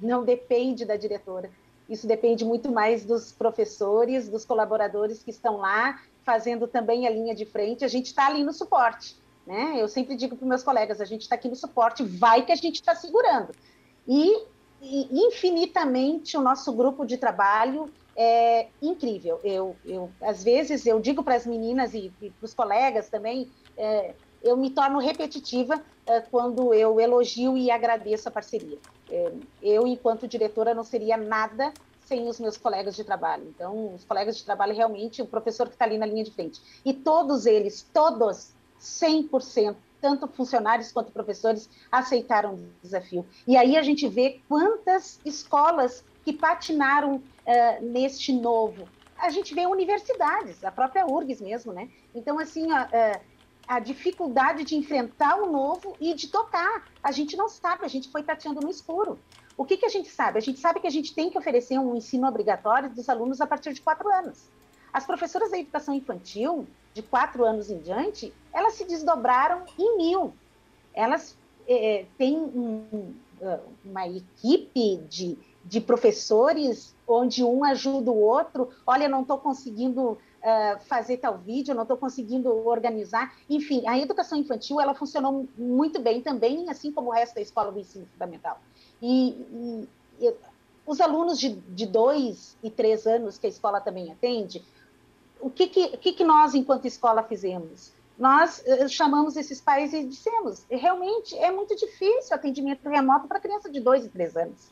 não 0.00 0.24
depende 0.24 0.84
da 0.84 0.96
diretora. 0.96 1.50
Isso 1.88 2.06
depende 2.06 2.44
muito 2.44 2.70
mais 2.70 3.04
dos 3.04 3.32
professores, 3.32 4.28
dos 4.28 4.44
colaboradores 4.44 5.22
que 5.22 5.30
estão 5.30 5.56
lá 5.56 6.00
fazendo 6.24 6.68
também 6.68 7.06
a 7.06 7.10
linha 7.10 7.34
de 7.34 7.44
frente. 7.44 7.84
A 7.84 7.88
gente 7.88 8.06
está 8.06 8.26
ali 8.26 8.44
no 8.44 8.52
suporte, 8.52 9.16
né? 9.46 9.74
Eu 9.76 9.88
sempre 9.88 10.14
digo 10.14 10.36
para 10.36 10.46
meus 10.46 10.62
colegas, 10.62 11.00
a 11.00 11.04
gente 11.04 11.22
está 11.22 11.34
aqui 11.34 11.48
no 11.48 11.56
suporte, 11.56 12.04
vai 12.04 12.44
que 12.44 12.52
a 12.52 12.56
gente 12.56 12.76
está 12.76 12.94
segurando. 12.94 13.52
E, 14.06 14.44
infinitamente 14.82 16.36
o 16.36 16.40
nosso 16.40 16.72
grupo 16.72 17.04
de 17.06 17.16
trabalho 17.16 17.90
é 18.16 18.68
incrível. 18.80 19.40
Eu, 19.44 19.76
eu 19.84 20.10
às 20.20 20.42
vezes 20.42 20.84
eu 20.86 21.00
digo 21.00 21.22
para 21.22 21.36
as 21.36 21.46
meninas 21.46 21.94
e, 21.94 22.12
e 22.20 22.30
para 22.30 22.44
os 22.44 22.52
colegas 22.52 23.08
também, 23.08 23.48
é, 23.76 24.14
eu 24.42 24.56
me 24.56 24.70
torno 24.70 24.98
repetitiva 24.98 25.80
é, 26.06 26.20
quando 26.20 26.74
eu 26.74 27.00
elogio 27.00 27.56
e 27.56 27.70
agradeço 27.70 28.28
a 28.28 28.32
parceria. 28.32 28.78
É, 29.10 29.32
eu, 29.62 29.86
enquanto 29.86 30.26
diretora, 30.26 30.74
não 30.74 30.84
seria 30.84 31.16
nada 31.16 31.72
sem 32.00 32.28
os 32.28 32.40
meus 32.40 32.56
colegas 32.56 32.96
de 32.96 33.04
trabalho. 33.04 33.44
Então, 33.48 33.94
os 33.94 34.04
colegas 34.04 34.36
de 34.36 34.44
trabalho, 34.44 34.74
realmente, 34.74 35.22
o 35.22 35.26
professor 35.26 35.68
que 35.68 35.74
está 35.74 35.84
ali 35.84 35.96
na 35.96 36.06
linha 36.06 36.24
de 36.24 36.32
frente. 36.32 36.60
E 36.84 36.92
todos 36.92 37.46
eles, 37.46 37.88
todos, 37.94 38.52
100%, 38.80 39.76
tanto 40.02 40.26
funcionários 40.26 40.90
quanto 40.90 41.12
professores, 41.12 41.70
aceitaram 41.90 42.54
o 42.54 42.68
desafio. 42.82 43.24
E 43.46 43.56
aí 43.56 43.76
a 43.76 43.82
gente 43.82 44.06
vê 44.08 44.40
quantas 44.48 45.20
escolas 45.24 46.04
que 46.24 46.32
patinaram 46.32 47.14
uh, 47.16 47.84
neste 47.84 48.32
novo. 48.32 48.88
A 49.16 49.30
gente 49.30 49.54
vê 49.54 49.64
universidades, 49.64 50.64
a 50.64 50.72
própria 50.72 51.06
URGS 51.06 51.40
mesmo, 51.40 51.72
né? 51.72 51.88
Então, 52.12 52.40
assim, 52.40 52.66
uh, 52.72 53.20
a 53.66 53.78
dificuldade 53.78 54.64
de 54.64 54.74
enfrentar 54.74 55.36
o 55.36 55.50
novo 55.50 55.96
e 56.00 56.12
de 56.14 56.26
tocar. 56.26 56.84
A 57.00 57.12
gente 57.12 57.36
não 57.36 57.48
sabe, 57.48 57.84
a 57.84 57.88
gente 57.88 58.10
foi 58.10 58.24
tateando 58.24 58.60
no 58.60 58.68
escuro. 58.68 59.18
O 59.56 59.64
que, 59.64 59.76
que 59.76 59.86
a 59.86 59.88
gente 59.88 60.08
sabe? 60.08 60.38
A 60.38 60.42
gente 60.42 60.58
sabe 60.58 60.80
que 60.80 60.86
a 60.86 60.90
gente 60.90 61.14
tem 61.14 61.30
que 61.30 61.38
oferecer 61.38 61.78
um 61.78 61.94
ensino 61.94 62.26
obrigatório 62.26 62.90
dos 62.90 63.08
alunos 63.08 63.40
a 63.40 63.46
partir 63.46 63.72
de 63.72 63.80
quatro 63.80 64.12
anos. 64.12 64.50
As 64.92 65.06
professoras 65.06 65.50
da 65.52 65.58
educação 65.58 65.94
infantil, 65.94 66.66
de 66.94 67.02
quatro 67.02 67.44
anos 67.44 67.70
em 67.70 67.78
diante, 67.78 68.32
elas 68.52 68.74
se 68.74 68.84
desdobraram 68.84 69.64
em 69.78 69.96
mil. 69.96 70.32
Elas 70.94 71.36
é, 71.66 72.04
têm 72.18 72.36
um, 72.36 73.14
uma 73.84 74.06
equipe 74.06 74.96
de, 75.08 75.38
de 75.64 75.80
professores 75.80 76.94
onde 77.06 77.42
um 77.42 77.64
ajuda 77.64 78.10
o 78.10 78.18
outro. 78.18 78.70
Olha, 78.86 79.08
não 79.08 79.22
estou 79.22 79.38
conseguindo 79.38 80.12
uh, 80.12 80.80
fazer 80.86 81.18
tal 81.18 81.38
vídeo, 81.38 81.74
não 81.74 81.82
estou 81.82 81.96
conseguindo 81.96 82.50
organizar. 82.66 83.34
Enfim, 83.48 83.86
a 83.86 83.98
educação 83.98 84.38
infantil 84.38 84.80
ela 84.80 84.94
funcionou 84.94 85.48
muito 85.56 86.00
bem 86.00 86.20
também, 86.20 86.68
assim 86.68 86.92
como 86.92 87.08
o 87.08 87.12
resto 87.12 87.34
da 87.34 87.40
escola 87.40 87.72
do 87.72 87.78
ensino 87.78 88.06
fundamental. 88.12 88.60
E, 89.00 89.30
e, 89.30 89.88
e 90.20 90.34
os 90.86 91.00
alunos 91.00 91.38
de, 91.38 91.54
de 91.54 91.86
dois 91.86 92.56
e 92.62 92.70
três 92.70 93.06
anos 93.06 93.38
que 93.38 93.46
a 93.46 93.50
escola 93.50 93.80
também 93.80 94.10
atende, 94.10 94.64
o 95.42 95.50
que, 95.50 95.66
que, 95.66 96.12
que, 96.12 96.24
nós, 96.24 96.54
enquanto 96.54 96.86
escola, 96.86 97.22
fizemos? 97.22 97.92
Nós 98.16 98.62
uh, 98.66 98.88
chamamos 98.88 99.36
esses 99.36 99.60
pais 99.60 99.92
e 99.92 100.04
dissemos: 100.04 100.64
realmente 100.70 101.36
é 101.36 101.50
muito 101.50 101.74
difícil 101.76 102.34
atendimento 102.34 102.88
remoto 102.88 103.26
para 103.26 103.40
criança 103.40 103.70
de 103.70 103.80
dois 103.80 104.04
e 104.04 104.08
três 104.08 104.36
anos. 104.36 104.70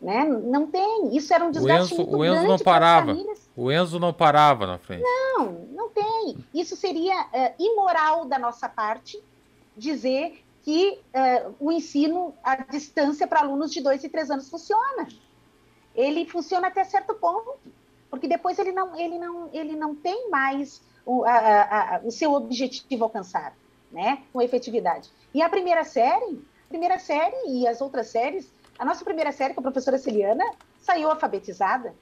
Né? 0.00 0.24
Não 0.24 0.66
tem. 0.66 1.14
Isso 1.16 1.32
era 1.32 1.44
um 1.44 1.50
desgaste 1.50 1.94
o 1.94 2.02
Enzo, 2.02 2.16
o 2.16 2.24
Enzo 2.24 2.46
não 2.46 2.58
parava. 2.58 3.16
O 3.56 3.70
Enzo 3.70 4.00
não 4.00 4.12
parava 4.12 4.66
na 4.66 4.78
frente. 4.78 5.02
Não, 5.02 5.66
não 5.72 5.90
tem. 5.90 6.36
Isso 6.54 6.74
seria 6.76 7.22
uh, 7.22 7.54
imoral 7.62 8.24
da 8.24 8.38
nossa 8.38 8.68
parte 8.68 9.22
dizer 9.76 10.42
que 10.62 10.98
uh, 11.14 11.54
o 11.58 11.72
ensino 11.72 12.34
à 12.42 12.56
distância 12.56 13.26
para 13.26 13.40
alunos 13.40 13.72
de 13.72 13.80
dois 13.80 14.02
e 14.04 14.08
três 14.08 14.30
anos 14.30 14.48
funciona. 14.48 15.08
Ele 15.94 16.24
funciona 16.26 16.68
até 16.68 16.84
certo 16.84 17.14
ponto, 17.14 17.58
porque 18.12 18.28
depois 18.28 18.60
ele 18.60 18.70
não, 18.70 18.94
ele 18.94 19.18
não, 19.18 19.50
ele 19.52 19.74
não 19.74 19.96
tem 19.96 20.30
mais 20.30 20.80
o, 21.04 21.24
a, 21.24 21.32
a, 21.32 21.96
a, 21.96 22.00
o 22.04 22.12
seu 22.12 22.32
objetivo 22.32 23.02
alcançado, 23.02 23.56
né, 23.90 24.22
com 24.32 24.40
efetividade. 24.40 25.10
E 25.34 25.42
a 25.42 25.48
primeira 25.48 25.82
série, 25.82 26.40
primeira 26.68 27.00
série 27.00 27.34
e 27.48 27.66
as 27.66 27.80
outras 27.80 28.06
séries 28.06 28.48
a 28.78 28.84
nossa 28.84 29.04
primeira 29.04 29.32
série, 29.32 29.54
com 29.54 29.60
a 29.60 29.62
professora 29.62 29.98
Celiana, 29.98 30.44
saiu 30.80 31.10
alfabetizada. 31.10 31.94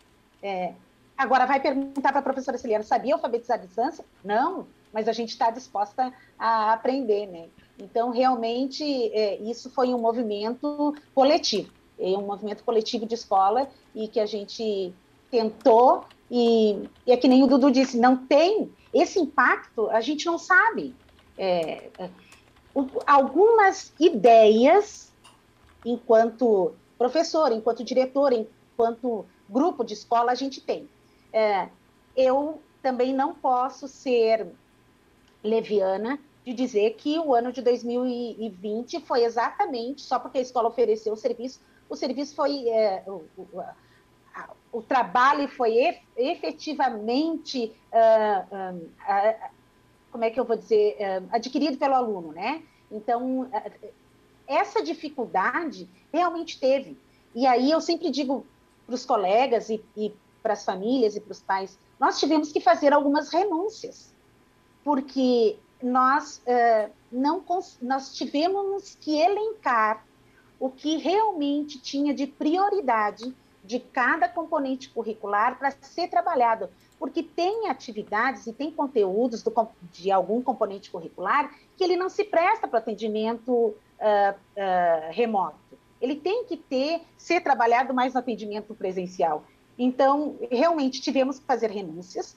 É, 0.42 0.72
agora 1.16 1.44
vai 1.46 1.60
perguntar 1.60 2.10
para 2.10 2.20
a 2.20 2.22
professora 2.22 2.56
Celiana, 2.56 2.84
sabia 2.84 3.14
alfabetizar 3.14 3.58
à 3.58 3.60
distância? 3.60 4.04
Não, 4.24 4.66
mas 4.92 5.08
a 5.08 5.12
gente 5.12 5.28
está 5.28 5.50
disposta 5.50 6.12
a 6.38 6.72
aprender, 6.72 7.26
né? 7.26 7.48
Então, 7.78 8.10
realmente, 8.10 8.82
é, 9.12 9.36
isso 9.42 9.70
foi 9.70 9.92
um 9.92 9.98
movimento 9.98 10.94
coletivo, 11.14 11.70
é 11.98 12.16
um 12.16 12.26
movimento 12.26 12.64
coletivo 12.64 13.04
de 13.04 13.14
escola 13.14 13.68
e 13.94 14.08
que 14.08 14.20
a 14.20 14.26
gente 14.26 14.94
tentou 15.30 16.04
e, 16.30 16.88
e 17.06 17.12
é 17.12 17.16
que 17.16 17.28
nem 17.28 17.42
o 17.42 17.46
Dudu 17.46 17.70
disse, 17.70 17.98
não 17.98 18.16
tem 18.16 18.72
esse 18.92 19.18
impacto, 19.18 19.88
a 19.90 20.00
gente 20.00 20.26
não 20.26 20.38
sabe. 20.38 20.94
É, 21.38 21.90
algumas 23.06 23.92
ideias 23.98 25.12
enquanto 25.84 26.74
professor, 26.98 27.50
enquanto 27.52 27.82
diretor, 27.82 28.32
enquanto 28.32 29.24
grupo 29.48 29.82
de 29.84 29.94
escola, 29.94 30.32
a 30.32 30.34
gente 30.34 30.60
tem. 30.60 30.88
É, 31.32 31.68
eu 32.16 32.60
também 32.82 33.14
não 33.14 33.34
posso 33.34 33.88
ser 33.88 34.46
leviana 35.42 36.18
de 36.44 36.52
dizer 36.52 36.94
que 36.94 37.18
o 37.18 37.34
ano 37.34 37.52
de 37.52 37.62
2020 37.62 39.00
foi 39.00 39.24
exatamente 39.24 40.02
só 40.02 40.18
porque 40.18 40.38
a 40.38 40.42
escola 40.42 40.68
ofereceu 40.68 41.12
o 41.12 41.16
serviço, 41.16 41.60
o 41.88 41.96
serviço 41.96 42.34
foi 42.34 42.68
é, 42.68 43.04
o, 44.72 44.82
trabalho 44.82 45.48
foi 45.48 45.98
efetivamente 46.16 47.72
uh, 47.92 48.76
uh, 48.76 49.50
como 50.10 50.24
é 50.24 50.30
que 50.30 50.38
eu 50.38 50.44
vou 50.44 50.56
dizer 50.56 50.96
uh, 50.98 51.28
adquirido 51.32 51.76
pelo 51.76 51.94
aluno, 51.94 52.32
né? 52.32 52.62
Então 52.90 53.48
essa 54.46 54.82
dificuldade 54.82 55.88
realmente 56.12 56.58
teve. 56.58 56.98
E 57.34 57.46
aí 57.46 57.70
eu 57.70 57.80
sempre 57.80 58.10
digo 58.10 58.44
para 58.84 58.94
os 58.94 59.06
colegas 59.06 59.70
e, 59.70 59.82
e 59.96 60.12
para 60.42 60.54
as 60.54 60.64
famílias 60.64 61.14
e 61.14 61.20
para 61.20 61.32
os 61.32 61.40
pais, 61.40 61.78
nós 61.98 62.18
tivemos 62.18 62.50
que 62.50 62.60
fazer 62.60 62.92
algumas 62.92 63.32
renúncias, 63.32 64.12
porque 64.82 65.56
nós, 65.82 66.42
uh, 66.46 66.90
não, 67.12 67.44
nós 67.80 68.14
tivemos 68.14 68.96
que 69.00 69.20
elencar 69.20 70.04
o 70.58 70.70
que 70.70 70.96
realmente 70.96 71.78
tinha 71.78 72.12
de 72.12 72.26
prioridade 72.26 73.34
de 73.64 73.78
cada 73.78 74.28
componente 74.28 74.88
curricular 74.88 75.58
para 75.58 75.70
ser 75.70 76.08
trabalhado, 76.08 76.68
porque 76.98 77.22
tem 77.22 77.68
atividades 77.68 78.46
e 78.46 78.52
tem 78.52 78.70
conteúdos 78.70 79.42
do, 79.42 79.52
de 79.92 80.10
algum 80.10 80.42
componente 80.42 80.90
curricular 80.90 81.54
que 81.76 81.84
ele 81.84 81.96
não 81.96 82.08
se 82.08 82.24
presta 82.24 82.66
para 82.66 82.78
atendimento 82.78 83.52
uh, 83.52 83.74
uh, 83.76 85.10
remoto. 85.10 85.56
Ele 86.00 86.16
tem 86.16 86.44
que 86.44 86.56
ter, 86.56 87.02
ser 87.16 87.42
trabalhado 87.42 87.92
mais 87.92 88.14
no 88.14 88.20
atendimento 88.20 88.74
presencial. 88.74 89.44
Então, 89.78 90.36
realmente 90.50 91.00
tivemos 91.00 91.38
que 91.38 91.44
fazer 91.44 91.70
renúncias. 91.70 92.36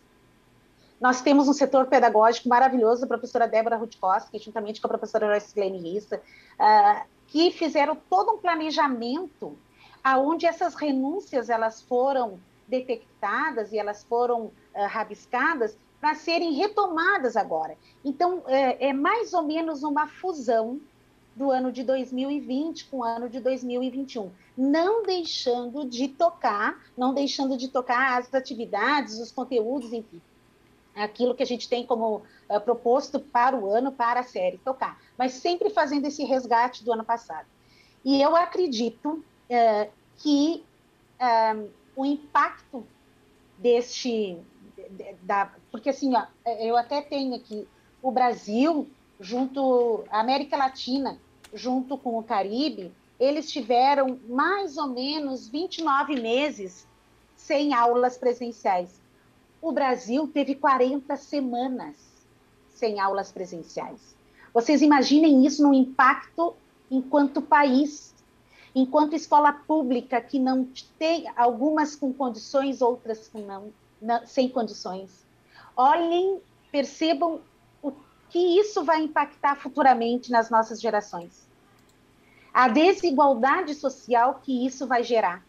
Nós 0.99 1.21
temos 1.21 1.47
um 1.47 1.53
setor 1.53 1.87
pedagógico 1.87 2.47
maravilhoso, 2.47 3.03
a 3.03 3.07
professora 3.07 3.47
Débora 3.47 3.75
Rutkowski, 3.75 4.39
juntamente 4.39 4.79
com 4.79 4.87
a 4.87 4.89
professora 4.89 5.27
Joyce 5.27 5.53
Glenn 5.53 5.77
Rissa, 5.81 6.17
uh, 6.17 7.05
que 7.27 7.51
fizeram 7.51 7.97
todo 8.09 8.33
um 8.33 8.37
planejamento 8.37 9.57
aonde 10.03 10.45
essas 10.45 10.75
renúncias 10.75 11.49
elas 11.49 11.81
foram 11.81 12.39
detectadas 12.67 13.71
e 13.71 13.77
elas 13.77 14.03
foram 14.03 14.45
uh, 14.45 14.51
rabiscadas 14.87 15.77
para 16.01 16.15
serem 16.15 16.53
retomadas 16.53 17.37
agora. 17.37 17.77
Então, 18.03 18.43
é, 18.47 18.89
é 18.89 18.93
mais 18.93 19.33
ou 19.33 19.43
menos 19.43 19.83
uma 19.83 20.05
fusão 20.05 20.81
do 21.35 21.49
ano 21.49 21.71
de 21.71 21.83
2020 21.83 22.85
com 22.85 22.97
o 22.97 23.03
ano 23.03 23.29
de 23.29 23.39
2021, 23.39 24.29
não 24.57 25.03
deixando 25.03 25.85
de 25.87 26.07
tocar, 26.09 26.83
não 26.97 27.13
deixando 27.13 27.57
de 27.57 27.69
tocar 27.69 28.19
as 28.19 28.33
atividades, 28.33 29.17
os 29.17 29.31
conteúdos, 29.31 29.93
enfim, 29.93 30.21
aquilo 30.95 31.33
que 31.33 31.41
a 31.41 31.45
gente 31.45 31.67
tem 31.67 31.85
como 31.85 32.21
uh, 32.49 32.59
proposto 32.59 33.19
para 33.19 33.55
o 33.55 33.71
ano, 33.71 33.91
para 33.91 34.19
a 34.19 34.23
série 34.23 34.57
tocar, 34.57 35.01
mas 35.17 35.33
sempre 35.33 35.69
fazendo 35.69 36.05
esse 36.05 36.23
resgate 36.23 36.83
do 36.83 36.91
ano 36.91 37.03
passado. 37.03 37.47
E 38.05 38.21
eu 38.21 38.35
acredito 38.35 39.23
que 40.17 40.63
o 41.95 42.05
impacto 42.05 42.85
deste, 43.57 44.37
da, 45.21 45.51
porque 45.71 45.89
assim, 45.89 46.13
ó, 46.15 46.25
eu 46.59 46.75
até 46.75 47.01
tenho 47.01 47.35
aqui 47.35 47.67
o 48.01 48.11
Brasil 48.11 48.87
junto 49.19 50.03
à 50.09 50.19
América 50.19 50.57
Latina, 50.57 51.19
junto 51.53 51.97
com 51.97 52.17
o 52.17 52.23
Caribe, 52.23 52.91
eles 53.19 53.51
tiveram 53.51 54.19
mais 54.27 54.75
ou 54.75 54.87
menos 54.87 55.47
29 55.47 56.19
meses 56.19 56.87
sem 57.35 57.73
aulas 57.73 58.17
presenciais. 58.17 59.01
o 59.61 59.71
Brasil 59.71 60.27
teve 60.27 60.55
40 60.55 61.15
semanas 61.15 61.95
sem 62.69 62.99
aulas 62.99 63.31
presenciais. 63.31 64.13
Vocês 64.53 64.81
imaginem 64.81 65.45
isso 65.45 65.63
no 65.63 65.73
impacto 65.73 66.53
enquanto 66.91 67.41
país, 67.41 68.12
enquanto 68.75 69.15
escola 69.15 69.53
pública 69.53 70.19
que 70.21 70.39
não 70.39 70.67
tem 70.97 71.25
algumas 71.35 71.95
com 71.95 72.13
condições, 72.13 72.81
outras 72.81 73.27
com 73.27 73.39
não, 73.39 73.71
não, 74.01 74.25
sem 74.25 74.49
condições. 74.49 75.25
Olhem, 75.75 76.41
percebam 76.71 77.41
o 77.81 77.91
que 78.29 78.59
isso 78.59 78.83
vai 78.83 79.01
impactar 79.01 79.55
futuramente 79.55 80.31
nas 80.31 80.49
nossas 80.49 80.81
gerações. 80.81 81.47
A 82.53 82.67
desigualdade 82.67 83.73
social 83.73 84.41
que 84.43 84.65
isso 84.65 84.87
vai 84.87 85.03
gerar. 85.03 85.43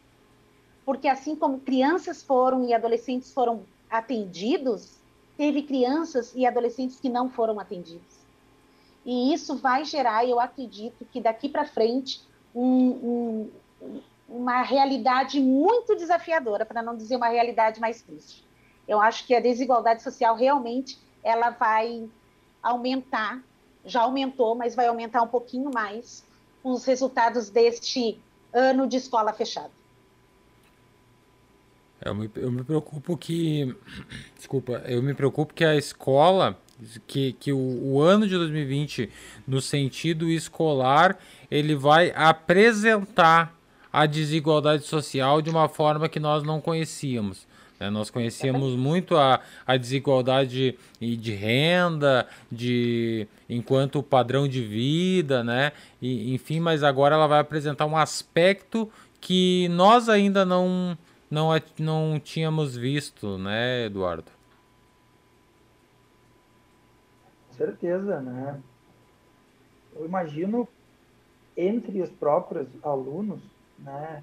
Porque 0.84 1.08
assim 1.08 1.34
como 1.34 1.60
crianças 1.60 2.22
foram 2.22 2.66
e 2.66 2.74
adolescentes 2.74 3.32
foram 3.32 3.62
atendidos, 3.90 4.98
teve 5.36 5.62
crianças 5.62 6.32
e 6.34 6.46
adolescentes 6.46 7.00
que 7.00 7.08
não 7.08 7.30
foram 7.30 7.58
atendidos. 7.58 8.24
E 9.04 9.32
isso 9.34 9.56
vai 9.56 9.84
gerar, 9.84 10.26
eu 10.26 10.40
acredito, 10.40 11.04
que 11.06 11.20
daqui 11.20 11.48
para 11.48 11.66
frente, 11.66 12.22
um, 12.54 13.50
um, 13.82 14.00
uma 14.28 14.62
realidade 14.62 15.40
muito 15.40 15.96
desafiadora, 15.96 16.64
para 16.64 16.82
não 16.82 16.96
dizer 16.96 17.16
uma 17.16 17.28
realidade 17.28 17.80
mais 17.80 18.00
triste. 18.02 18.44
Eu 18.86 19.00
acho 19.00 19.26
que 19.26 19.34
a 19.34 19.40
desigualdade 19.40 20.02
social 20.02 20.36
realmente 20.36 20.98
ela 21.22 21.50
vai 21.50 22.08
aumentar, 22.62 23.42
já 23.84 24.02
aumentou, 24.02 24.54
mas 24.54 24.74
vai 24.74 24.86
aumentar 24.86 25.22
um 25.22 25.28
pouquinho 25.28 25.70
mais 25.72 26.24
com 26.62 26.72
os 26.72 26.84
resultados 26.84 27.50
deste 27.50 28.18
ano 28.52 28.86
de 28.86 28.96
escola 28.96 29.32
fechada. 29.32 29.70
Eu 32.04 32.14
me, 32.14 32.30
eu 32.36 32.52
me 32.52 32.62
preocupo 32.62 33.16
que. 33.16 33.74
Desculpa, 34.36 34.72
eu 34.86 35.02
me 35.02 35.14
preocupo 35.14 35.54
que 35.54 35.64
a 35.64 35.74
escola, 35.74 36.58
que, 37.06 37.32
que 37.34 37.52
o, 37.52 37.58
o 37.58 38.00
ano 38.00 38.26
de 38.26 38.36
2020, 38.36 39.10
no 39.46 39.60
sentido 39.60 40.28
escolar, 40.28 41.18
ele 41.50 41.74
vai 41.74 42.12
apresentar 42.14 43.54
a 43.92 44.06
desigualdade 44.06 44.84
social 44.84 45.40
de 45.40 45.50
uma 45.50 45.68
forma 45.68 46.08
que 46.08 46.18
nós 46.18 46.42
não 46.42 46.60
conhecíamos. 46.60 47.46
Né? 47.78 47.90
Nós 47.90 48.10
conhecíamos 48.10 48.74
muito 48.74 49.16
a, 49.16 49.40
a 49.66 49.76
desigualdade 49.76 50.76
de 51.00 51.32
renda, 51.32 52.26
de 52.50 53.26
enquanto 53.48 54.02
padrão 54.02 54.48
de 54.48 54.62
vida, 54.62 55.44
né? 55.44 55.72
E, 56.00 56.34
enfim, 56.34 56.60
mas 56.60 56.82
agora 56.82 57.14
ela 57.14 57.26
vai 57.26 57.40
apresentar 57.40 57.86
um 57.86 57.96
aspecto 57.96 58.90
que 59.20 59.68
nós 59.68 60.08
ainda 60.08 60.44
não 60.44 60.96
não, 61.30 61.50
não 61.78 62.20
tínhamos 62.22 62.76
visto, 62.76 63.36
né, 63.38 63.86
Eduardo? 63.86 64.30
Com 67.43 67.43
certeza, 67.54 68.20
né? 68.20 68.60
Eu 69.94 70.04
imagino 70.04 70.68
entre 71.56 72.02
os 72.02 72.10
próprios 72.10 72.68
alunos, 72.82 73.40
né? 73.78 74.22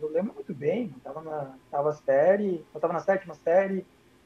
Eu 0.00 0.10
lembro 0.10 0.34
muito 0.34 0.54
bem, 0.54 0.94
estava 0.96 1.20
na 1.22 1.54
tava 1.70 1.92
série, 1.92 2.64
eu 2.72 2.76
estava 2.78 2.92
na 2.92 3.00
sétima 3.00 3.34
série 3.34 3.84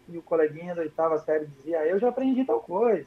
e 0.08 0.18
o 0.18 0.22
coleguinha 0.22 0.74
da 0.74 0.82
oitava 0.82 1.18
série 1.18 1.46
dizia, 1.46 1.86
eu 1.86 1.98
já 1.98 2.08
aprendi 2.08 2.44
tal 2.44 2.60
coisa. 2.60 3.06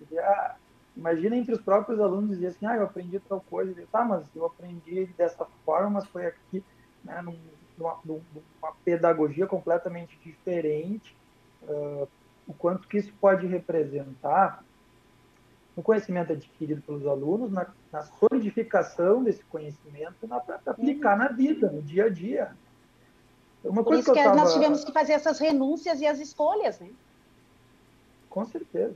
Dizia, 0.00 0.22
ah, 0.22 0.56
imagina 0.96 1.36
entre 1.36 1.54
os 1.54 1.60
próprios 1.60 2.00
alunos 2.00 2.30
dizia 2.30 2.48
assim, 2.48 2.66
ah, 2.66 2.76
eu 2.76 2.84
aprendi 2.84 3.20
tal 3.20 3.40
coisa. 3.40 3.80
Eu, 3.80 3.86
tá, 3.86 4.04
mas 4.04 4.24
eu 4.34 4.44
aprendi 4.44 5.06
dessa 5.16 5.46
forma, 5.64 5.90
mas 5.90 6.06
foi 6.08 6.26
aqui, 6.26 6.62
né, 7.04 7.22
num 7.22 7.38
numa, 7.78 7.98
numa 8.04 8.72
pedagogia 8.84 9.46
completamente 9.46 10.18
diferente, 10.24 11.16
uh, 11.62 12.08
o 12.46 12.54
quanto 12.54 12.86
que 12.88 12.98
isso 12.98 13.12
pode 13.20 13.46
representar 13.46 14.62
no 15.76 15.82
conhecimento 15.82 16.32
adquirido 16.32 16.80
pelos 16.82 17.06
alunos, 17.06 17.52
na, 17.52 17.66
na 17.92 18.02
solidificação 18.02 19.22
desse 19.22 19.44
conhecimento 19.44 20.26
para 20.26 20.60
aplicar 20.66 21.12
uhum. 21.12 21.18
na 21.18 21.28
vida, 21.28 21.70
no 21.70 21.82
dia 21.82 22.06
a 22.06 22.08
dia. 22.08 22.56
Uma 23.62 23.84
Por 23.84 23.94
isso 23.94 24.12
que, 24.12 24.18
que 24.18 24.24
tava... 24.24 24.36
nós 24.36 24.54
tivemos 24.54 24.84
que 24.84 24.92
fazer 24.92 25.12
essas 25.12 25.38
renúncias 25.38 26.00
e 26.00 26.06
as 26.06 26.18
escolhas, 26.18 26.78
né? 26.80 26.88
Com 28.30 28.44
certeza. 28.46 28.94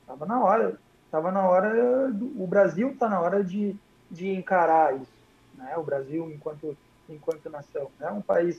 Estava 0.00 0.26
na 0.26 0.44
hora. 0.44 0.78
Estava 1.06 1.32
na 1.32 1.48
hora. 1.48 2.12
Do, 2.12 2.42
o 2.42 2.46
Brasil 2.46 2.90
está 2.90 3.08
na 3.08 3.20
hora 3.20 3.42
de, 3.42 3.74
de 4.10 4.28
encarar 4.30 4.94
isso. 4.94 5.12
Né? 5.54 5.76
O 5.76 5.82
Brasil, 5.82 6.30
enquanto 6.30 6.76
enquanto 7.08 7.50
nação. 7.50 7.90
É 8.00 8.10
um 8.10 8.20
país 8.20 8.58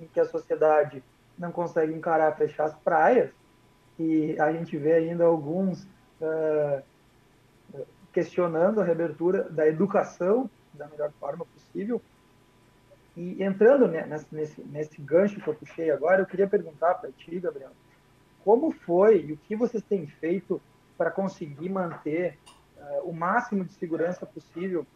em 0.00 0.06
que 0.06 0.20
a 0.20 0.26
sociedade 0.26 1.02
não 1.38 1.52
consegue 1.52 1.92
encarar 1.92 2.36
fechar 2.36 2.64
as 2.64 2.76
praias 2.76 3.30
e 3.98 4.38
a 4.40 4.52
gente 4.52 4.76
vê 4.76 4.94
ainda 4.94 5.24
alguns 5.24 5.84
uh, 6.20 6.82
questionando 8.12 8.80
a 8.80 8.84
reabertura 8.84 9.44
da 9.50 9.66
educação 9.66 10.50
da 10.72 10.86
melhor 10.86 11.10
forma 11.18 11.44
possível. 11.46 12.00
E 13.16 13.42
entrando 13.42 13.88
nesse, 13.88 14.26
nesse, 14.32 14.62
nesse 14.62 15.02
gancho 15.02 15.40
que 15.40 15.48
eu 15.48 15.54
puxei 15.54 15.90
agora, 15.90 16.22
eu 16.22 16.26
queria 16.26 16.46
perguntar 16.46 16.94
para 16.94 17.10
ti, 17.10 17.40
Gabriel, 17.40 17.72
como 18.44 18.70
foi 18.70 19.22
e 19.22 19.32
o 19.32 19.36
que 19.36 19.56
vocês 19.56 19.82
têm 19.82 20.06
feito 20.06 20.60
para 20.96 21.10
conseguir 21.10 21.68
manter 21.68 22.38
uh, 22.76 23.08
o 23.08 23.12
máximo 23.12 23.64
de 23.64 23.72
segurança 23.72 24.24
possível 24.24 24.86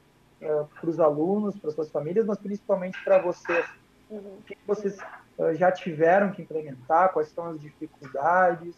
uh, 0.40 0.66
para 0.80 0.90
os 0.90 1.00
alunos, 1.00 1.58
para 1.58 1.70
suas 1.72 1.90
famílias, 1.90 2.24
mas 2.24 2.38
principalmente 2.38 3.02
para 3.02 3.20
vocês. 3.20 3.66
Uhum. 4.08 4.38
O 4.38 4.42
que 4.42 4.56
vocês 4.66 4.98
uh, 5.38 5.54
já 5.54 5.72
tiveram 5.72 6.30
que 6.30 6.42
implementar? 6.42 7.12
Quais 7.12 7.28
são 7.28 7.46
as 7.46 7.60
dificuldades? 7.60 8.76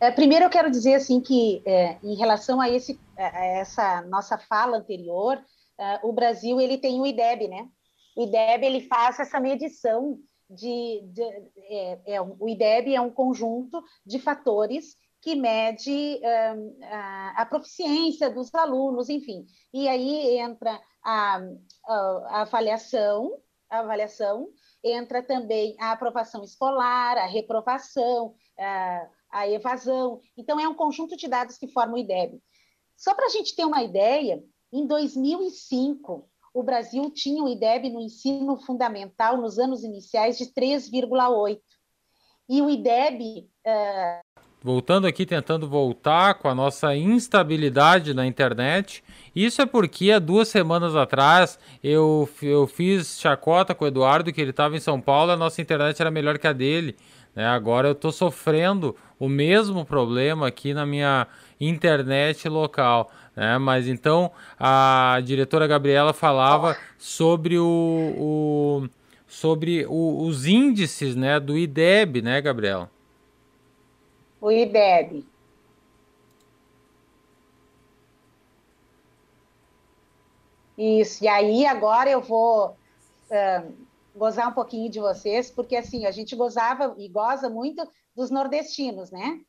É. 0.00 0.06
É, 0.06 0.10
primeiro 0.10 0.44
eu 0.44 0.50
quero 0.50 0.70
dizer 0.70 0.94
assim 0.94 1.20
que 1.20 1.62
é, 1.64 1.98
em 2.02 2.14
relação 2.16 2.60
a, 2.60 2.68
esse, 2.68 3.00
a 3.16 3.44
essa 3.44 4.02
nossa 4.02 4.38
fala 4.38 4.78
anterior, 4.78 5.36
uh, 5.78 6.08
o 6.08 6.12
Brasil 6.12 6.60
ele 6.60 6.78
tem 6.78 7.00
o 7.00 7.06
IDEB, 7.06 7.48
né? 7.48 7.68
O 8.16 8.22
IDEB 8.22 8.64
ele 8.64 8.80
faz 8.82 9.18
essa 9.18 9.40
medição 9.40 10.18
de, 10.48 11.02
de 11.12 11.22
é, 11.68 12.14
é, 12.14 12.20
o 12.20 12.48
IDEB 12.48 12.94
é 12.94 13.00
um 13.00 13.10
conjunto 13.10 13.82
de 14.04 14.18
fatores 14.18 14.96
que 15.20 15.34
mede 15.34 16.20
um, 16.54 16.84
a, 16.84 17.42
a, 17.42 17.46
proficiência 17.46 18.30
dos 18.30 18.54
alunos, 18.54 19.08
enfim. 19.08 19.44
E 19.74 19.88
aí 19.88 20.38
entra 20.38 20.80
a, 21.02 21.40
a, 21.84 21.94
a 22.28 22.40
avaliação, 22.42 23.36
a 23.68 23.80
avaliação, 23.80 24.48
entra 24.84 25.22
também 25.22 25.74
a 25.80 25.90
aprovação 25.90 26.44
escolar, 26.44 27.18
a 27.18 27.26
reprovação, 27.26 28.34
a 29.30 29.48
evasão. 29.48 30.20
Então, 30.36 30.58
é 30.58 30.68
um 30.68 30.74
conjunto 30.74 31.16
de 31.16 31.28
dados 31.28 31.58
que 31.58 31.68
forma 31.68 31.94
o 31.94 31.98
IDEB. 31.98 32.40
Só 32.96 33.14
para 33.14 33.26
a 33.26 33.30
gente 33.30 33.54
ter 33.54 33.64
uma 33.64 33.82
ideia, 33.82 34.42
em 34.72 34.86
2005, 34.86 36.28
o 36.54 36.62
Brasil 36.62 37.10
tinha 37.10 37.42
o 37.42 37.48
IDEB 37.48 37.90
no 37.90 38.00
ensino 38.00 38.56
fundamental, 38.56 39.36
nos 39.36 39.58
anos 39.58 39.84
iniciais, 39.84 40.38
de 40.38 40.46
3,8. 40.46 41.60
E 42.48 42.62
o 42.62 42.70
IDEB, 42.70 43.48
uh, 43.66 44.26
Voltando 44.66 45.06
aqui, 45.06 45.24
tentando 45.24 45.68
voltar 45.68 46.34
com 46.34 46.48
a 46.48 46.54
nossa 46.54 46.92
instabilidade 46.96 48.12
na 48.12 48.26
internet. 48.26 49.04
Isso 49.32 49.62
é 49.62 49.66
porque 49.66 50.10
há 50.10 50.18
duas 50.18 50.48
semanas 50.48 50.96
atrás 50.96 51.56
eu, 51.84 52.28
eu 52.42 52.66
fiz 52.66 53.20
chacota 53.20 53.76
com 53.76 53.84
o 53.84 53.86
Eduardo, 53.86 54.32
que 54.32 54.40
ele 54.40 54.50
estava 54.50 54.74
em 54.74 54.80
São 54.80 55.00
Paulo, 55.00 55.30
a 55.30 55.36
nossa 55.36 55.62
internet 55.62 56.00
era 56.00 56.10
melhor 56.10 56.36
que 56.36 56.48
a 56.48 56.52
dele. 56.52 56.96
Né? 57.32 57.46
Agora 57.46 57.86
eu 57.86 57.92
estou 57.92 58.10
sofrendo 58.10 58.96
o 59.18 59.28
mesmo 59.28 59.84
problema 59.84 60.48
aqui 60.48 60.74
na 60.74 60.84
minha 60.84 61.26
internet 61.60 62.48
local. 62.48 63.10
Né? 63.34 63.58
Mas 63.58 63.88
então 63.88 64.30
a 64.58 65.20
diretora 65.24 65.66
Gabriela 65.66 66.12
falava 66.12 66.76
sobre 66.98 67.58
o, 67.58 68.14
o 68.18 68.88
sobre 69.26 69.84
o, 69.86 70.24
os 70.24 70.46
índices 70.46 71.14
né, 71.14 71.38
do 71.40 71.58
IDEB, 71.58 72.22
né, 72.22 72.40
Gabriela? 72.40 72.90
o 74.46 74.50
IDEB. 74.52 75.26
Isso, 80.78 81.24
e 81.24 81.28
aí 81.28 81.66
agora 81.66 82.10
eu 82.10 82.20
vou 82.20 82.68
uh, 82.68 83.72
gozar 84.14 84.48
um 84.48 84.52
pouquinho 84.52 84.90
de 84.90 85.00
vocês, 85.00 85.50
porque 85.50 85.74
assim, 85.74 86.04
a 86.06 86.10
gente 86.10 86.36
gozava 86.36 86.94
e 86.98 87.08
goza 87.08 87.48
muito 87.48 87.82
dos 88.16 88.30
nordestinos, 88.30 89.10
né? 89.10 89.40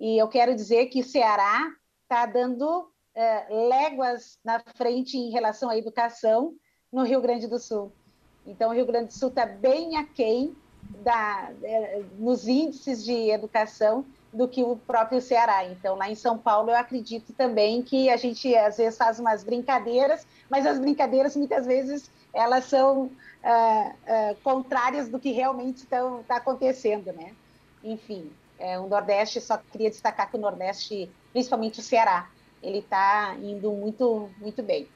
E 0.00 0.18
eu 0.18 0.26
quero 0.28 0.54
dizer 0.54 0.86
que 0.86 1.02
Ceará 1.02 1.70
está 2.02 2.26
dando 2.26 2.80
uh, 2.80 3.68
léguas 3.68 4.38
na 4.44 4.60
frente 4.74 5.16
em 5.16 5.30
relação 5.30 5.70
à 5.70 5.76
educação 5.76 6.54
no 6.92 7.02
Rio 7.02 7.20
Grande 7.20 7.46
do 7.46 7.58
Sul. 7.58 7.92
Então, 8.46 8.70
o 8.70 8.74
Rio 8.74 8.86
Grande 8.86 9.08
do 9.08 9.14
Sul 9.14 9.28
está 9.28 9.46
bem 9.46 9.96
aquém 9.96 10.56
da, 11.02 11.50
uh, 11.52 12.04
nos 12.18 12.48
índices 12.48 13.04
de 13.04 13.30
educação 13.30 14.04
do 14.32 14.48
que 14.48 14.64
o 14.64 14.76
próprio 14.76 15.20
Ceará. 15.20 15.64
Então, 15.64 15.94
lá 15.94 16.10
em 16.10 16.16
São 16.16 16.36
Paulo, 16.36 16.70
eu 16.70 16.76
acredito 16.76 17.32
também 17.34 17.82
que 17.82 18.10
a 18.10 18.16
gente 18.16 18.54
às 18.56 18.78
vezes 18.78 18.98
faz 18.98 19.20
umas 19.20 19.44
brincadeiras, 19.44 20.26
mas 20.50 20.66
as 20.66 20.78
brincadeiras 20.78 21.36
muitas 21.36 21.64
vezes 21.66 22.10
elas 22.32 22.64
são 22.64 23.02
uh, 23.02 23.08
uh, 23.08 24.36
contrárias 24.42 25.08
do 25.08 25.20
que 25.20 25.30
realmente 25.30 25.84
está 25.84 26.36
acontecendo, 26.36 27.12
né? 27.12 27.32
Enfim, 27.84 28.30
é, 28.58 28.78
o 28.78 28.88
Nordeste, 28.88 29.40
só 29.40 29.58
queria 29.70 29.90
destacar 29.90 30.30
que 30.30 30.36
o 30.36 30.40
Nordeste, 30.40 31.10
principalmente 31.32 31.80
o 31.80 31.82
Ceará, 31.82 32.28
ele 32.62 32.78
está 32.78 33.36
indo 33.42 33.70
muito, 33.70 34.30
muito 34.40 34.62
bem. 34.62 34.88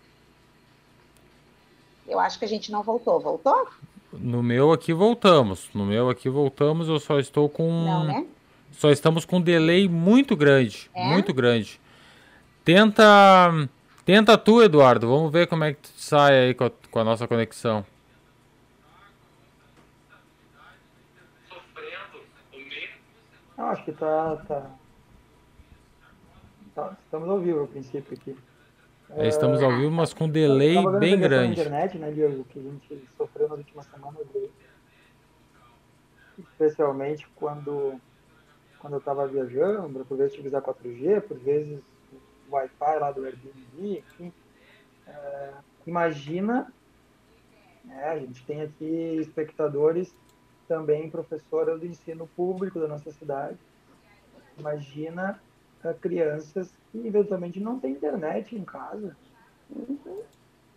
Eu 2.06 2.18
acho 2.18 2.38
que 2.38 2.46
a 2.46 2.48
gente 2.48 2.72
não 2.72 2.82
voltou. 2.82 3.20
Voltou? 3.20 3.68
No 4.12 4.42
meu 4.42 4.72
aqui 4.72 4.94
voltamos. 4.94 5.68
No 5.74 5.84
meu 5.84 6.08
aqui 6.08 6.30
voltamos, 6.30 6.88
eu 6.88 6.98
só 6.98 7.18
estou 7.18 7.48
com. 7.48 7.68
Não, 7.84 8.04
né? 8.04 8.26
Só 8.72 8.90
estamos 8.90 9.26
com 9.26 9.36
um 9.36 9.40
delay 9.40 9.86
muito 9.86 10.34
grande. 10.34 10.90
É? 10.94 11.04
Muito 11.04 11.34
grande. 11.34 11.78
Tenta. 12.64 13.04
Tenta 14.06 14.38
tu, 14.38 14.62
Eduardo. 14.62 15.06
Vamos 15.06 15.30
ver 15.30 15.46
como 15.46 15.64
é 15.64 15.74
que 15.74 15.80
tu 15.82 15.90
sai 15.94 16.46
aí 16.46 16.54
com 16.54 16.64
a, 16.64 16.70
com 16.90 16.98
a 16.98 17.04
nossa 17.04 17.28
conexão. 17.28 17.84
Não, 23.58 23.66
acho 23.70 23.84
que 23.84 23.90
tá, 23.90 24.36
tá, 24.46 24.70
tá. 26.76 26.96
Estamos 27.04 27.28
ao 27.28 27.40
vivo 27.40 27.64
a 27.64 27.66
princípio 27.66 28.16
aqui. 28.16 28.36
É, 29.10 29.26
estamos 29.26 29.60
ao 29.60 29.76
vivo, 29.76 29.90
mas 29.90 30.14
com 30.14 30.28
delay 30.28 30.76
bem 31.00 31.18
grande. 31.18 31.60
internet, 31.60 31.98
né, 31.98 32.12
Diego, 32.12 32.44
que 32.44 32.60
a 32.60 32.62
gente 32.62 33.08
sofreu 33.16 33.48
nas 33.48 33.58
últimas 33.58 33.86
semanas. 33.86 34.24
Especialmente 36.38 37.26
quando, 37.34 38.00
quando 38.78 38.92
eu 38.92 38.98
estava 39.00 39.26
viajando, 39.26 40.04
por 40.04 40.16
vezes 40.16 40.34
utilizar 40.34 40.62
4G, 40.62 41.20
por 41.22 41.36
vezes 41.38 41.80
o 42.48 42.54
Wi-Fi 42.54 42.98
lá 43.00 43.10
do 43.10 43.24
Airbnb, 43.24 43.98
enfim. 43.98 44.32
É, 45.04 45.50
imagina, 45.84 46.72
né, 47.84 48.04
a 48.04 48.18
gente 48.20 48.44
tem 48.44 48.62
aqui 48.62 49.16
espectadores 49.20 50.14
também 50.68 51.10
professoras 51.10 51.80
do 51.80 51.86
ensino 51.86 52.28
público 52.36 52.78
da 52.78 52.86
nossa 52.86 53.10
cidade. 53.10 53.58
Imagina 54.58 55.40
uh, 55.82 55.94
crianças 55.94 56.70
que 56.92 57.06
eventualmente 57.06 57.58
não 57.58 57.80
têm 57.80 57.92
internet 57.92 58.54
em 58.54 58.64
casa. 58.64 59.16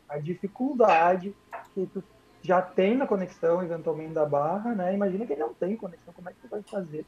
A 0.08 0.18
dificuldade 0.18 1.36
que 1.74 1.86
tu 1.88 2.04
já 2.42 2.62
tem 2.62 2.98
na 2.98 3.06
conexão, 3.06 3.62
eventualmente, 3.62 4.14
da 4.14 4.26
barra, 4.26 4.74
né? 4.74 4.94
Imagina 4.94 5.26
que 5.26 5.36
não 5.36 5.54
tem 5.54 5.76
conexão, 5.76 6.14
como 6.14 6.30
é 6.30 6.34
que 6.34 6.40
tu 6.40 6.48
vai 6.48 6.62
fazer 6.64 7.06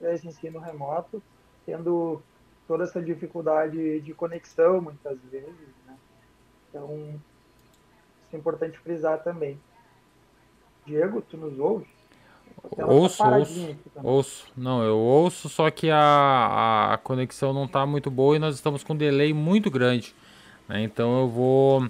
esse 0.00 0.28
ensino 0.28 0.60
remoto, 0.60 1.22
tendo 1.64 2.22
toda 2.68 2.84
essa 2.84 3.02
dificuldade 3.02 4.00
de 4.00 4.14
conexão, 4.14 4.80
muitas 4.80 5.18
vezes, 5.24 5.74
né? 5.86 5.96
Então, 6.68 7.20
isso 8.22 8.34
é 8.34 8.38
importante 8.38 8.78
frisar 8.78 9.22
também. 9.22 9.58
Diego, 10.84 11.20
tu 11.20 11.36
nos 11.36 11.58
ouve? 11.58 11.95
Ouço, 12.78 13.24
ouço, 13.24 13.76
ouço. 14.02 14.44
Não, 14.56 14.82
eu 14.82 14.96
ouço, 14.96 15.48
só 15.48 15.70
que 15.70 15.90
a, 15.90 16.92
a 16.92 16.98
conexão 16.98 17.52
não 17.52 17.64
está 17.64 17.86
muito 17.86 18.10
boa 18.10 18.36
e 18.36 18.38
nós 18.38 18.54
estamos 18.54 18.82
com 18.82 18.92
um 18.92 18.96
delay 18.96 19.32
muito 19.32 19.70
grande. 19.70 20.14
Né? 20.68 20.82
Então 20.82 21.20
eu 21.20 21.28
vou. 21.28 21.88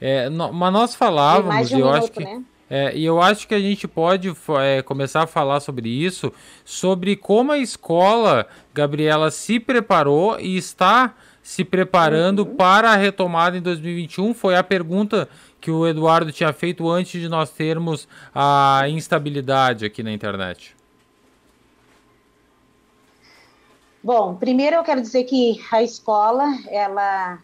É, 0.00 0.28
no, 0.28 0.52
mas 0.52 0.72
nós 0.72 0.94
falávamos, 0.94 1.70
um 1.70 1.78
eu 1.78 1.86
minuto, 1.86 1.96
acho 1.96 2.12
que. 2.12 2.24
Né? 2.24 2.42
É, 2.68 2.96
e 2.96 3.04
eu 3.04 3.20
acho 3.20 3.46
que 3.46 3.54
a 3.54 3.60
gente 3.60 3.86
pode 3.86 4.32
é, 4.60 4.82
começar 4.82 5.22
a 5.22 5.26
falar 5.26 5.60
sobre 5.60 5.88
isso, 5.88 6.32
sobre 6.64 7.14
como 7.14 7.52
a 7.52 7.58
escola, 7.58 8.46
Gabriela, 8.72 9.30
se 9.30 9.60
preparou 9.60 10.40
e 10.40 10.56
está 10.56 11.14
se 11.42 11.62
preparando 11.62 12.38
uhum. 12.40 12.56
para 12.56 12.90
a 12.90 12.96
retomada 12.96 13.56
em 13.56 13.60
2021. 13.60 14.32
Foi 14.32 14.56
a 14.56 14.64
pergunta 14.64 15.28
que 15.64 15.70
o 15.70 15.86
Eduardo 15.86 16.30
tinha 16.30 16.52
feito 16.52 16.86
antes 16.90 17.18
de 17.18 17.26
nós 17.26 17.48
termos 17.48 18.06
a 18.34 18.82
instabilidade 18.86 19.86
aqui 19.86 20.02
na 20.02 20.12
internet? 20.12 20.76
Bom, 24.02 24.36
primeiro 24.36 24.76
eu 24.76 24.84
quero 24.84 25.00
dizer 25.00 25.24
que 25.24 25.58
a 25.72 25.82
escola, 25.82 26.44
ela 26.68 27.42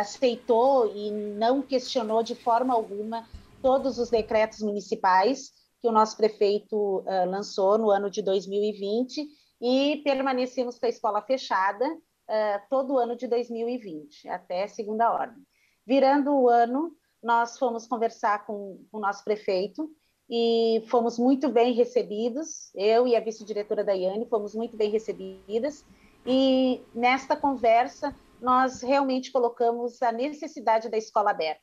aceitou 0.00 0.90
e 0.96 1.10
não 1.10 1.60
questionou 1.60 2.22
de 2.22 2.34
forma 2.34 2.72
alguma 2.72 3.28
todos 3.60 3.98
os 3.98 4.08
decretos 4.08 4.62
municipais 4.62 5.50
que 5.82 5.88
o 5.88 5.92
nosso 5.92 6.16
prefeito 6.16 7.00
uh, 7.00 7.30
lançou 7.30 7.76
no 7.76 7.90
ano 7.90 8.08
de 8.08 8.22
2020 8.22 9.28
e 9.60 10.00
permanecemos 10.02 10.78
com 10.78 10.86
a 10.86 10.88
escola 10.88 11.20
fechada 11.20 11.84
uh, 11.84 12.60
todo 12.70 12.94
o 12.94 12.98
ano 12.98 13.14
de 13.14 13.28
2020, 13.28 14.26
até 14.30 14.66
segunda 14.66 15.12
ordem. 15.12 15.47
Virando 15.88 16.34
o 16.34 16.50
ano, 16.50 16.94
nós 17.22 17.58
fomos 17.58 17.86
conversar 17.86 18.44
com 18.44 18.78
o 18.92 19.00
nosso 19.00 19.24
prefeito 19.24 19.90
e 20.28 20.84
fomos 20.88 21.18
muito 21.18 21.48
bem 21.48 21.72
recebidos. 21.72 22.70
Eu 22.74 23.06
e 23.06 23.16
a 23.16 23.20
vice-diretora 23.20 23.82
Daiane 23.82 24.28
fomos 24.28 24.54
muito 24.54 24.76
bem 24.76 24.90
recebidas. 24.90 25.86
E 26.26 26.82
nesta 26.94 27.34
conversa, 27.34 28.14
nós 28.38 28.82
realmente 28.82 29.32
colocamos 29.32 30.02
a 30.02 30.12
necessidade 30.12 30.90
da 30.90 30.98
escola 30.98 31.30
aberta, 31.30 31.62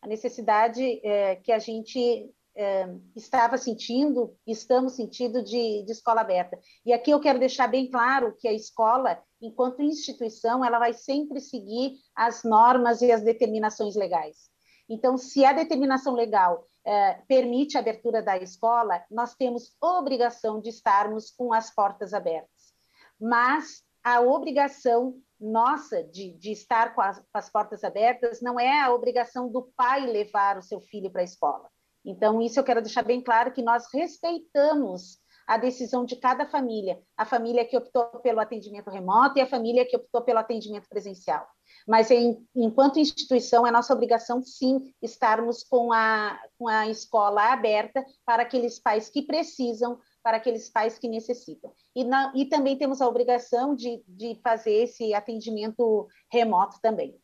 a 0.00 0.06
necessidade 0.06 0.98
é, 1.06 1.36
que 1.36 1.52
a 1.52 1.58
gente 1.58 2.30
é, 2.56 2.88
estava 3.14 3.58
sentindo, 3.58 4.34
estamos 4.46 4.94
sentindo 4.94 5.42
de, 5.42 5.84
de 5.84 5.92
escola 5.92 6.22
aberta. 6.22 6.58
E 6.84 6.92
aqui 6.92 7.10
eu 7.10 7.20
quero 7.20 7.38
deixar 7.38 7.68
bem 7.68 7.90
claro 7.90 8.34
que 8.38 8.48
a 8.48 8.52
escola 8.52 9.22
enquanto 9.40 9.82
instituição, 9.82 10.64
ela 10.64 10.78
vai 10.78 10.92
sempre 10.92 11.40
seguir 11.40 11.96
as 12.14 12.42
normas 12.42 13.02
e 13.02 13.10
as 13.12 13.22
determinações 13.22 13.94
legais. 13.94 14.50
Então, 14.88 15.16
se 15.16 15.44
a 15.44 15.52
determinação 15.52 16.14
legal 16.14 16.64
eh, 16.84 17.20
permite 17.26 17.76
a 17.76 17.80
abertura 17.80 18.22
da 18.22 18.36
escola, 18.36 19.04
nós 19.10 19.34
temos 19.34 19.76
obrigação 19.80 20.60
de 20.60 20.70
estarmos 20.70 21.30
com 21.30 21.52
as 21.52 21.74
portas 21.74 22.14
abertas. 22.14 22.72
Mas 23.20 23.82
a 24.02 24.20
obrigação 24.20 25.20
nossa 25.38 26.04
de, 26.04 26.32
de 26.38 26.52
estar 26.52 26.94
com 26.94 27.02
as, 27.02 27.18
com 27.18 27.38
as 27.38 27.50
portas 27.50 27.84
abertas 27.84 28.40
não 28.40 28.58
é 28.58 28.80
a 28.80 28.92
obrigação 28.94 29.50
do 29.50 29.70
pai 29.76 30.06
levar 30.06 30.56
o 30.56 30.62
seu 30.62 30.80
filho 30.80 31.10
para 31.10 31.20
a 31.20 31.24
escola. 31.24 31.68
Então, 32.06 32.40
isso 32.40 32.58
eu 32.60 32.64
quero 32.64 32.80
deixar 32.80 33.02
bem 33.02 33.20
claro 33.20 33.52
que 33.52 33.60
nós 33.60 33.88
respeitamos 33.92 35.18
a 35.46 35.56
decisão 35.56 36.04
de 36.04 36.16
cada 36.16 36.46
família, 36.46 37.00
a 37.16 37.24
família 37.24 37.64
que 37.64 37.76
optou 37.76 38.04
pelo 38.20 38.40
atendimento 38.40 38.90
remoto 38.90 39.38
e 39.38 39.40
a 39.40 39.46
família 39.46 39.86
que 39.86 39.96
optou 39.96 40.22
pelo 40.22 40.40
atendimento 40.40 40.88
presencial. 40.88 41.46
Mas, 41.86 42.10
em, 42.10 42.44
enquanto 42.54 42.98
instituição, 42.98 43.66
é 43.66 43.70
nossa 43.70 43.94
obrigação, 43.94 44.42
sim, 44.42 44.92
estarmos 45.00 45.62
com 45.62 45.92
a, 45.92 46.40
com 46.58 46.66
a 46.66 46.88
escola 46.88 47.52
aberta 47.52 48.04
para 48.24 48.42
aqueles 48.42 48.80
pais 48.80 49.08
que 49.08 49.22
precisam, 49.22 50.00
para 50.22 50.38
aqueles 50.38 50.68
pais 50.68 50.98
que 50.98 51.08
necessitam. 51.08 51.72
E, 51.94 52.02
na, 52.02 52.32
e 52.34 52.46
também 52.46 52.76
temos 52.76 53.00
a 53.00 53.08
obrigação 53.08 53.74
de, 53.74 54.02
de 54.08 54.40
fazer 54.42 54.72
esse 54.72 55.14
atendimento 55.14 56.08
remoto 56.30 56.80
também. 56.80 57.16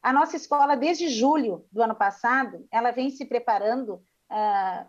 A 0.00 0.12
nossa 0.12 0.36
escola, 0.36 0.76
desde 0.76 1.08
julho 1.08 1.66
do 1.72 1.82
ano 1.82 1.94
passado, 1.94 2.66
ela 2.70 2.92
vem 2.92 3.10
se 3.10 3.24
preparando 3.24 4.04
uh, 4.34 4.86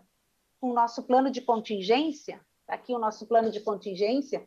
o 0.60 0.74
nosso 0.74 1.04
plano 1.04 1.30
de 1.30 1.40
contingência 1.40 2.44
Tá 2.66 2.74
aqui 2.74 2.92
o 2.92 2.98
nosso 2.98 3.26
plano 3.26 3.48
de 3.50 3.60
contingência, 3.60 4.44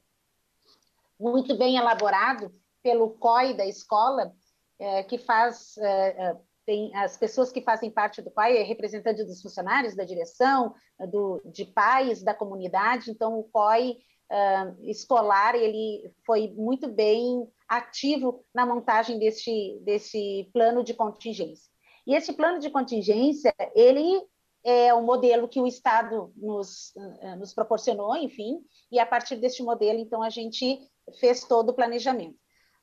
muito 1.17 1.57
bem 1.57 1.77
elaborado 1.77 2.53
pelo 2.83 3.11
COI 3.11 3.53
da 3.53 3.65
escola, 3.65 4.33
é, 4.77 5.03
que 5.03 5.17
faz, 5.17 5.77
é 5.77 6.37
tem 6.65 6.95
as 6.95 7.17
pessoas 7.17 7.51
que 7.51 7.63
fazem 7.63 7.89
parte 7.89 8.21
do 8.21 8.29
COI, 8.29 8.57
é 8.57 8.61
representante 8.61 9.23
dos 9.23 9.41
funcionários, 9.41 9.95
da 9.95 10.03
direção, 10.03 10.75
do, 11.09 11.41
de 11.43 11.65
pais, 11.65 12.21
da 12.21 12.31
comunidade, 12.31 13.09
então 13.09 13.39
o 13.39 13.43
COI 13.45 13.97
é, 14.29 14.73
escolar, 14.83 15.55
ele 15.55 16.13
foi 16.23 16.49
muito 16.49 16.87
bem 16.87 17.47
ativo 17.67 18.45
na 18.53 18.67
montagem 18.67 19.17
desse, 19.17 19.79
desse 19.81 20.47
plano 20.53 20.83
de 20.83 20.93
contingência. 20.93 21.71
E 22.05 22.13
esse 22.13 22.33
plano 22.33 22.59
de 22.59 22.69
contingência, 22.69 23.51
ele 23.73 24.21
é 24.63 24.93
o 24.93 25.01
modelo 25.01 25.47
que 25.47 25.59
o 25.59 25.67
Estado 25.67 26.31
nos, 26.35 26.93
eh, 26.95 27.35
nos 27.35 27.53
proporcionou, 27.53 28.15
enfim, 28.17 28.59
e 28.91 28.99
a 28.99 29.05
partir 29.05 29.37
deste 29.37 29.63
modelo, 29.63 29.99
então, 29.99 30.21
a 30.21 30.29
gente 30.29 30.79
fez 31.19 31.43
todo 31.43 31.69
o 31.69 31.73
planejamento. 31.73 32.37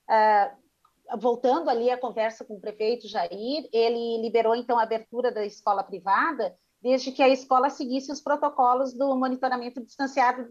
Uh, 0.09 1.19
voltando 1.19 1.69
ali 1.69 1.91
à 1.91 1.99
conversa 1.99 2.45
com 2.45 2.55
o 2.55 2.61
prefeito 2.61 3.09
Jair, 3.09 3.69
ele 3.73 4.23
liberou, 4.23 4.55
então, 4.55 4.79
a 4.79 4.83
abertura 4.83 5.31
da 5.31 5.45
escola 5.45 5.85
privada, 5.85 6.57
desde 6.81 7.13
que 7.13 7.23
a 7.23 7.29
escola 7.29 7.71
seguisse 7.71 8.11
os 8.11 8.21
protocolos 8.21 8.95
do 8.95 9.15
monitoramento 9.17 9.85
distanciado, 9.85 10.47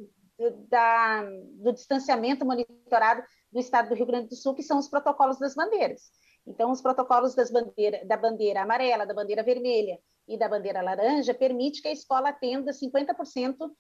da, 0.68 1.24
do 1.24 1.72
distanciamento 1.72 2.46
monitorado 2.46 3.24
do 3.52 3.60
Estado 3.60 3.90
do 3.90 3.96
Rio 3.96 4.06
Grande 4.06 4.28
do 4.28 4.36
Sul, 4.36 4.54
que 4.54 4.64
são 4.64 4.78
os 4.78 4.90
protocolos 4.90 5.40
das 5.40 5.56
bandeiras. 5.56 6.12
Então, 6.48 6.72
os 6.72 6.82
protocolos 6.82 7.36
bandeira, 7.52 8.06
da 8.06 8.18
bandeira 8.18 8.62
amarela, 8.62 9.06
da 9.06 9.14
bandeira 9.14 9.44
vermelha, 9.44 10.00
e 10.28 10.38
da 10.38 10.50
bandeira 10.50 10.82
laranja 10.82 11.34
permite 11.34 11.82
que 11.82 11.88
a 11.88 11.92
escola 11.92 12.30
atenda 12.30 12.72
50% 12.72 13.72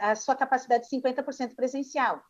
a 0.00 0.14
sua 0.14 0.36
capacidade 0.36 0.88
de 0.88 0.96
50% 0.96 1.56
presencial. 1.56 2.20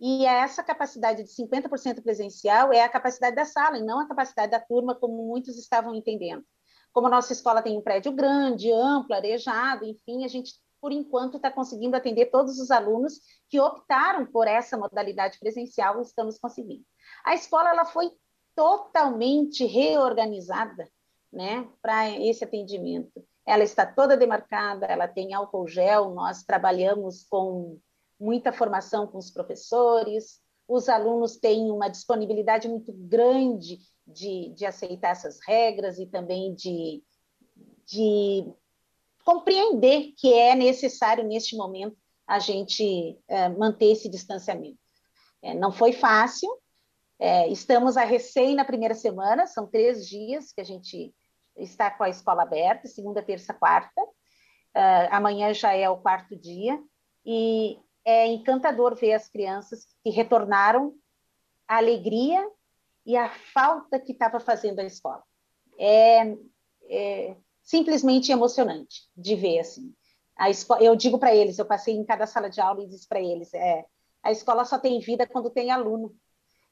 E 0.00 0.24
essa 0.26 0.62
capacidade 0.62 1.24
de 1.24 1.30
50% 1.30 2.02
presencial 2.02 2.72
é 2.72 2.82
a 2.82 2.88
capacidade 2.88 3.34
da 3.34 3.44
sala, 3.44 3.78
e 3.78 3.82
não 3.82 4.00
a 4.00 4.06
capacidade 4.06 4.50
da 4.50 4.60
turma, 4.60 4.94
como 4.94 5.26
muitos 5.26 5.58
estavam 5.58 5.94
entendendo. 5.94 6.44
Como 6.92 7.06
a 7.06 7.10
nossa 7.10 7.32
escola 7.32 7.62
tem 7.62 7.76
um 7.76 7.82
prédio 7.82 8.12
grande, 8.12 8.70
amplo, 8.72 9.14
arejado, 9.14 9.84
enfim, 9.84 10.24
a 10.24 10.28
gente, 10.28 10.52
por 10.80 10.92
enquanto, 10.92 11.36
está 11.36 11.50
conseguindo 11.50 11.96
atender 11.96 12.26
todos 12.26 12.58
os 12.58 12.70
alunos 12.70 13.20
que 13.48 13.58
optaram 13.58 14.26
por 14.26 14.46
essa 14.46 14.76
modalidade 14.76 15.38
presencial, 15.38 16.00
estamos 16.00 16.38
conseguindo. 16.38 16.84
A 17.24 17.34
escola 17.34 17.70
ela 17.70 17.84
foi 17.84 18.10
totalmente 18.58 19.64
reorganizada 19.64 20.90
né, 21.32 21.68
para 21.80 22.10
esse 22.10 22.42
atendimento. 22.42 23.24
Ela 23.46 23.62
está 23.62 23.86
toda 23.86 24.16
demarcada, 24.16 24.84
ela 24.84 25.06
tem 25.06 25.32
álcool 25.32 25.68
gel, 25.68 26.10
nós 26.10 26.42
trabalhamos 26.42 27.22
com 27.30 27.78
muita 28.18 28.52
formação 28.52 29.06
com 29.06 29.16
os 29.16 29.30
professores, 29.30 30.40
os 30.66 30.88
alunos 30.88 31.36
têm 31.36 31.70
uma 31.70 31.88
disponibilidade 31.88 32.68
muito 32.68 32.92
grande 32.92 33.78
de, 34.04 34.48
de 34.48 34.66
aceitar 34.66 35.10
essas 35.10 35.38
regras 35.46 36.00
e 36.00 36.06
também 36.06 36.52
de, 36.52 37.00
de 37.86 38.44
compreender 39.24 40.14
que 40.16 40.34
é 40.34 40.56
necessário, 40.56 41.22
neste 41.22 41.56
momento, 41.56 41.96
a 42.26 42.40
gente 42.40 43.16
é, 43.28 43.48
manter 43.50 43.92
esse 43.92 44.08
distanciamento. 44.08 44.80
É, 45.40 45.54
não 45.54 45.70
foi 45.70 45.92
fácil, 45.92 46.50
é, 47.18 47.48
estamos 47.48 47.96
a 47.96 48.04
recém 48.04 48.54
na 48.54 48.64
primeira 48.64 48.94
semana, 48.94 49.46
são 49.46 49.66
três 49.66 50.06
dias 50.06 50.52
que 50.52 50.60
a 50.60 50.64
gente 50.64 51.12
está 51.56 51.90
com 51.90 52.04
a 52.04 52.08
escola 52.08 52.42
aberta, 52.42 52.86
segunda, 52.86 53.22
terça, 53.22 53.52
quarta. 53.52 54.00
Uh, 54.00 55.08
amanhã 55.10 55.52
já 55.52 55.72
é 55.72 55.88
o 55.90 55.98
quarto 55.98 56.36
dia. 56.36 56.80
E 57.26 57.78
é 58.04 58.26
encantador 58.26 58.94
ver 58.94 59.14
as 59.14 59.28
crianças 59.28 59.86
que 60.02 60.10
retornaram 60.10 60.94
a 61.66 61.76
alegria 61.76 62.48
e 63.04 63.16
a 63.16 63.28
falta 63.28 63.98
que 63.98 64.12
estava 64.12 64.38
fazendo 64.38 64.78
a 64.78 64.84
escola. 64.84 65.22
É, 65.78 66.36
é, 66.88 67.36
simplesmente 67.62 68.32
emocionante 68.32 69.08
de 69.16 69.34
ver 69.34 69.60
assim. 69.60 69.92
A 70.36 70.48
escola, 70.48 70.82
eu 70.82 70.94
digo 70.94 71.18
para 71.18 71.34
eles, 71.34 71.58
eu 71.58 71.66
passei 71.66 71.94
em 71.94 72.04
cada 72.04 72.26
sala 72.26 72.48
de 72.48 72.60
aula 72.60 72.82
e 72.82 72.88
disse 72.88 73.06
para 73.08 73.20
eles, 73.20 73.52
é, 73.52 73.84
a 74.22 74.30
escola 74.30 74.64
só 74.64 74.78
tem 74.78 75.00
vida 75.00 75.26
quando 75.26 75.50
tem 75.50 75.70
aluno. 75.70 76.14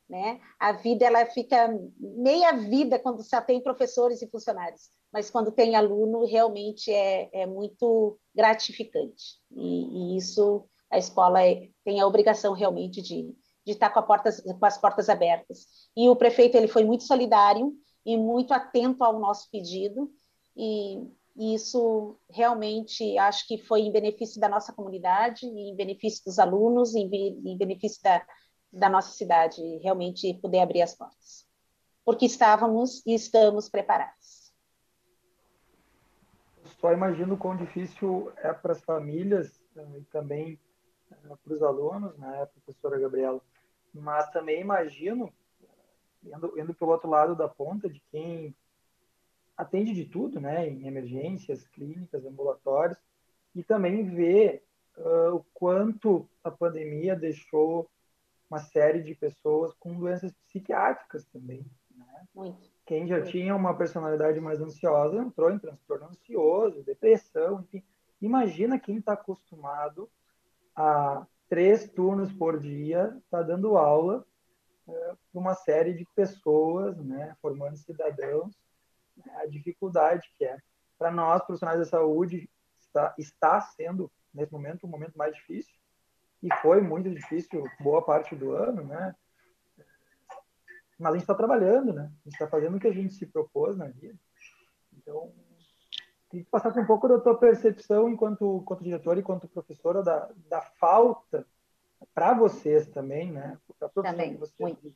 Né? 0.08 0.40
A 0.58 0.72
vida 0.72 1.04
ela 1.04 1.26
fica 1.26 1.68
meia 1.98 2.52
vida 2.52 2.96
quando 2.98 3.24
só 3.24 3.40
tem 3.40 3.60
professores 3.60 4.22
e 4.22 4.30
funcionários, 4.30 4.82
mas 5.12 5.30
quando 5.30 5.50
tem 5.50 5.74
aluno 5.74 6.24
realmente 6.24 6.92
é, 6.92 7.28
é 7.32 7.46
muito 7.46 8.16
gratificante. 8.32 9.40
E, 9.50 10.14
e 10.14 10.16
isso 10.16 10.64
a 10.88 10.96
escola 10.96 11.44
é, 11.44 11.68
tem 11.84 12.00
a 12.00 12.06
obrigação 12.06 12.52
realmente 12.52 13.02
de, 13.02 13.34
de 13.64 13.72
estar 13.72 13.90
com, 13.90 14.00
portas, 14.02 14.40
com 14.40 14.64
as 14.64 14.78
portas 14.78 15.08
abertas. 15.08 15.66
E 15.96 16.08
o 16.08 16.14
prefeito 16.14 16.56
ele 16.56 16.68
foi 16.68 16.84
muito 16.84 17.02
solidário 17.02 17.72
e 18.04 18.16
muito 18.16 18.54
atento 18.54 19.02
ao 19.02 19.18
nosso 19.18 19.50
pedido 19.50 20.08
e, 20.56 20.98
e 21.36 21.54
isso 21.54 22.16
realmente 22.30 23.18
acho 23.18 23.46
que 23.46 23.58
foi 23.58 23.80
em 23.80 23.92
benefício 23.92 24.40
da 24.40 24.48
nossa 24.48 24.72
comunidade, 24.72 25.46
em 25.46 25.74
benefício 25.74 26.22
dos 26.24 26.38
alunos, 26.38 26.94
em, 26.94 27.10
em 27.12 27.58
benefício 27.58 28.00
da, 28.02 28.24
da 28.72 28.88
nossa 28.88 29.10
cidade 29.10 29.60
realmente 29.78 30.34
poder 30.34 30.60
abrir 30.60 30.82
as 30.82 30.94
portas, 30.94 31.46
porque 32.04 32.26
estávamos 32.26 33.04
e 33.06 33.14
estamos 33.14 33.68
preparados. 33.68 34.52
Só 36.80 36.92
imagino 36.92 37.36
quão 37.36 37.56
difícil 37.56 38.32
é 38.36 38.52
para 38.52 38.72
as 38.72 38.82
famílias 38.82 39.60
eh, 39.76 39.98
e 39.98 40.04
também 40.04 40.60
eh, 41.10 41.36
para 41.42 41.54
os 41.54 41.62
alunos, 41.62 42.16
né, 42.18 42.46
professora 42.46 42.98
Gabriela, 42.98 43.40
mas 43.94 44.28
também 44.30 44.60
imagino, 44.60 45.32
indo, 46.22 46.58
indo 46.58 46.74
pelo 46.74 46.90
outro 46.90 47.08
lado 47.08 47.34
da 47.34 47.48
ponta, 47.48 47.88
de 47.88 48.00
quem 48.10 48.54
atende 49.56 49.94
de 49.94 50.04
tudo, 50.04 50.38
né, 50.38 50.68
em 50.68 50.86
emergências, 50.86 51.66
clínicas, 51.68 52.24
ambulatórios, 52.26 52.98
e 53.54 53.62
também 53.62 54.04
vê 54.04 54.62
uh, 54.98 55.36
o 55.36 55.44
quanto 55.54 56.28
a 56.44 56.50
pandemia 56.50 57.16
deixou 57.16 57.88
uma 58.50 58.58
série 58.58 59.02
de 59.02 59.14
pessoas 59.14 59.74
com 59.74 59.94
doenças 59.94 60.32
psiquiátricas 60.46 61.24
também. 61.26 61.64
Né? 61.96 62.26
Muito. 62.34 62.70
Quem 62.84 63.06
já 63.06 63.20
tinha 63.20 63.54
uma 63.54 63.76
personalidade 63.76 64.40
mais 64.40 64.60
ansiosa 64.60 65.18
entrou 65.18 65.50
em 65.50 65.58
transtorno 65.58 66.06
ansioso, 66.06 66.84
depressão, 66.84 67.60
enfim. 67.60 67.82
Imagina 68.22 68.78
quem 68.78 68.98
está 68.98 69.14
acostumado 69.14 70.08
a 70.74 71.26
três 71.48 71.88
turnos 71.88 72.32
por 72.32 72.58
dia, 72.58 73.16
está 73.24 73.42
dando 73.42 73.76
aula 73.76 74.24
é, 74.88 74.92
para 74.92 75.40
uma 75.40 75.54
série 75.54 75.94
de 75.94 76.06
pessoas, 76.14 76.96
né, 76.98 77.36
formando 77.42 77.76
cidadãos, 77.76 78.56
né, 79.16 79.32
a 79.36 79.46
dificuldade 79.46 80.30
que 80.38 80.44
é. 80.44 80.58
Para 80.98 81.10
nós, 81.10 81.42
profissionais 81.42 81.78
da 81.78 81.84
saúde, 81.84 82.48
está, 82.80 83.14
está 83.18 83.60
sendo, 83.60 84.10
nesse 84.32 84.52
momento, 84.52 84.86
um 84.86 84.90
momento 84.90 85.16
mais 85.16 85.34
difícil, 85.34 85.74
e 86.42 86.48
foi 86.56 86.80
muito 86.80 87.10
difícil 87.10 87.64
boa 87.80 88.02
parte 88.02 88.34
do 88.34 88.52
ano, 88.52 88.82
né? 88.82 89.14
Mas 90.98 91.10
a 91.10 91.12
gente 91.14 91.22
está 91.22 91.34
trabalhando, 91.34 91.92
né? 91.92 92.02
A 92.02 92.28
gente 92.28 92.34
está 92.34 92.46
fazendo 92.46 92.76
o 92.76 92.80
que 92.80 92.86
a 92.86 92.92
gente 92.92 93.14
se 93.14 93.26
propôs 93.26 93.76
na 93.76 93.86
vida. 93.86 94.18
Então, 94.96 95.32
tem 96.30 96.42
que 96.42 96.50
passar 96.50 96.72
por 96.72 96.82
um 96.82 96.86
pouco 96.86 97.08
da 97.08 97.20
tua 97.20 97.36
percepção 97.36 98.08
enquanto, 98.08 98.60
enquanto 98.62 98.84
diretora 98.84 99.18
e 99.18 99.22
enquanto 99.22 99.48
professora 99.48 100.02
da, 100.02 100.30
da 100.48 100.60
falta 100.60 101.46
para 102.14 102.34
vocês 102.34 102.86
também, 102.88 103.30
né? 103.30 103.58
Também, 103.94 104.38
muito. 104.58 104.94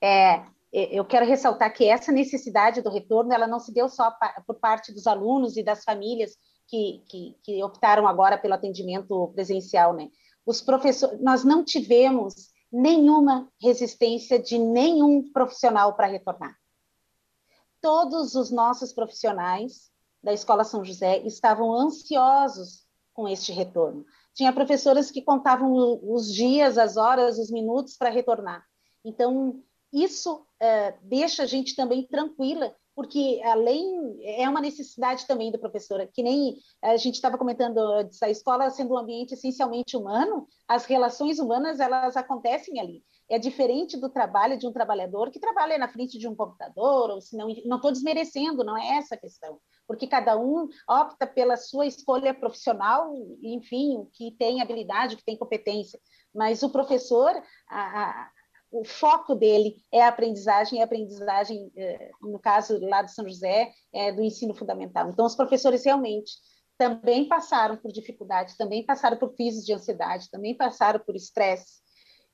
É, 0.00 0.44
eu 0.72 1.04
quero 1.04 1.26
ressaltar 1.26 1.72
que 1.72 1.88
essa 1.88 2.12
necessidade 2.12 2.82
do 2.82 2.90
retorno, 2.90 3.32
ela 3.32 3.46
não 3.46 3.58
se 3.58 3.72
deu 3.72 3.88
só 3.88 4.14
por 4.46 4.56
parte 4.56 4.92
dos 4.92 5.06
alunos 5.06 5.56
e 5.56 5.62
das 5.62 5.82
famílias 5.82 6.38
que, 6.68 7.02
que, 7.08 7.36
que 7.42 7.64
optaram 7.64 8.06
agora 8.06 8.38
pelo 8.38 8.54
atendimento 8.54 9.28
presencial, 9.34 9.94
né? 9.94 10.10
Os 10.46 10.60
professores, 10.60 11.20
nós 11.20 11.44
não 11.44 11.64
tivemos 11.64 12.50
nenhuma 12.70 13.50
resistência 13.60 14.38
de 14.38 14.58
nenhum 14.58 15.32
profissional 15.32 15.94
para 15.94 16.06
retornar. 16.06 16.56
Todos 17.80 18.34
os 18.34 18.50
nossos 18.50 18.92
profissionais 18.92 19.90
da 20.22 20.32
Escola 20.32 20.64
São 20.64 20.84
José 20.84 21.18
estavam 21.26 21.72
ansiosos 21.72 22.86
com 23.14 23.26
este 23.28 23.52
retorno. 23.52 24.04
Tinha 24.34 24.52
professoras 24.52 25.10
que 25.10 25.22
contavam 25.22 25.98
os 26.02 26.32
dias, 26.32 26.76
as 26.76 26.96
horas, 26.96 27.38
os 27.38 27.50
minutos 27.50 27.96
para 27.96 28.10
retornar. 28.10 28.64
Então, 29.04 29.62
isso 29.92 30.34
uh, 30.36 30.98
deixa 31.02 31.44
a 31.44 31.46
gente 31.46 31.74
também 31.74 32.06
tranquila 32.06 32.74
porque 32.98 33.40
além 33.44 34.18
é 34.24 34.48
uma 34.48 34.60
necessidade 34.60 35.24
também 35.24 35.52
da 35.52 35.58
professora, 35.58 36.04
que 36.04 36.20
nem 36.20 36.56
a 36.82 36.96
gente 36.96 37.14
estava 37.14 37.38
comentando 37.38 37.78
a 38.20 38.28
escola 38.28 38.68
sendo 38.70 38.94
um 38.94 38.98
ambiente 38.98 39.34
essencialmente 39.34 39.96
humano, 39.96 40.48
as 40.66 40.84
relações 40.84 41.38
humanas 41.38 41.78
elas 41.78 42.16
acontecem 42.16 42.80
ali. 42.80 43.04
É 43.30 43.38
diferente 43.38 43.96
do 43.96 44.08
trabalho 44.08 44.58
de 44.58 44.66
um 44.66 44.72
trabalhador 44.72 45.30
que 45.30 45.38
trabalha 45.38 45.78
na 45.78 45.86
frente 45.86 46.18
de 46.18 46.26
um 46.26 46.34
computador, 46.34 47.10
ou 47.10 47.20
se 47.20 47.36
não, 47.36 47.46
não 47.66 47.76
estou 47.76 47.92
desmerecendo, 47.92 48.64
não 48.64 48.76
é 48.76 48.96
essa 48.96 49.14
a 49.14 49.18
questão, 49.18 49.60
porque 49.86 50.08
cada 50.08 50.36
um 50.36 50.66
opta 50.90 51.24
pela 51.24 51.56
sua 51.56 51.86
escolha 51.86 52.34
profissional, 52.34 53.14
enfim, 53.40 54.08
que 54.12 54.32
tem 54.32 54.60
habilidade, 54.60 55.14
que 55.14 55.24
tem 55.24 55.38
competência. 55.38 56.00
Mas 56.34 56.64
o 56.64 56.70
professor, 56.70 57.30
a, 57.70 58.28
o 58.70 58.84
foco 58.84 59.34
dele 59.34 59.76
é 59.92 60.02
a 60.02 60.08
aprendizagem, 60.08 60.78
e 60.78 60.82
a 60.82 60.84
aprendizagem, 60.84 61.72
é, 61.76 62.10
no 62.20 62.38
caso 62.38 62.78
lá 62.80 63.02
de 63.02 63.12
São 63.12 63.26
José, 63.26 63.72
é 63.92 64.12
do 64.12 64.22
ensino 64.22 64.54
fundamental. 64.54 65.08
Então, 65.08 65.24
os 65.24 65.34
professores 65.34 65.84
realmente 65.84 66.32
também 66.76 67.26
passaram 67.26 67.76
por 67.76 67.90
dificuldades, 67.90 68.56
também 68.56 68.84
passaram 68.84 69.16
por 69.16 69.34
crises 69.34 69.64
de 69.64 69.72
ansiedade, 69.72 70.30
também 70.30 70.56
passaram 70.56 71.00
por 71.00 71.16
estresse. 71.16 71.80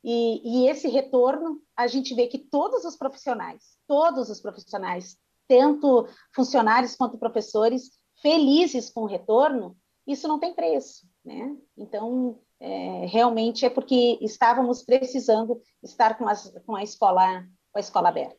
E, 0.02 0.42
e 0.44 0.68
esse 0.68 0.86
retorno, 0.86 1.62
a 1.74 1.86
gente 1.86 2.14
vê 2.14 2.26
que 2.26 2.38
todos 2.38 2.84
os 2.84 2.94
profissionais, 2.94 3.62
todos 3.86 4.28
os 4.28 4.40
profissionais, 4.40 5.16
tanto 5.48 6.06
funcionários 6.34 6.94
quanto 6.94 7.16
professores, 7.16 7.90
felizes 8.20 8.90
com 8.90 9.02
o 9.02 9.06
retorno, 9.06 9.76
isso 10.06 10.28
não 10.28 10.38
tem 10.38 10.54
preço, 10.54 11.08
né? 11.24 11.56
Então, 11.76 12.38
é, 12.60 13.06
realmente 13.06 13.64
é 13.64 13.70
porque 13.70 14.18
estávamos 14.20 14.82
precisando 14.82 15.60
estar 15.82 16.16
com, 16.16 16.28
as, 16.28 16.50
com, 16.64 16.74
a 16.76 16.82
escola 16.82 17.46
com 17.72 17.78
a 17.78 17.80
escola 17.80 18.08
aberta. 18.08 18.36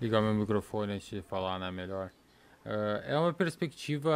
Ligar 0.00 0.20
meu 0.20 0.34
microfone 0.34 0.92
antes 0.92 1.08
de 1.08 1.22
falar, 1.22 1.58
né? 1.58 1.70
Melhor. 1.70 2.10
Uh, 2.66 3.00
é 3.06 3.18
uma 3.18 3.32
perspectiva 3.32 4.12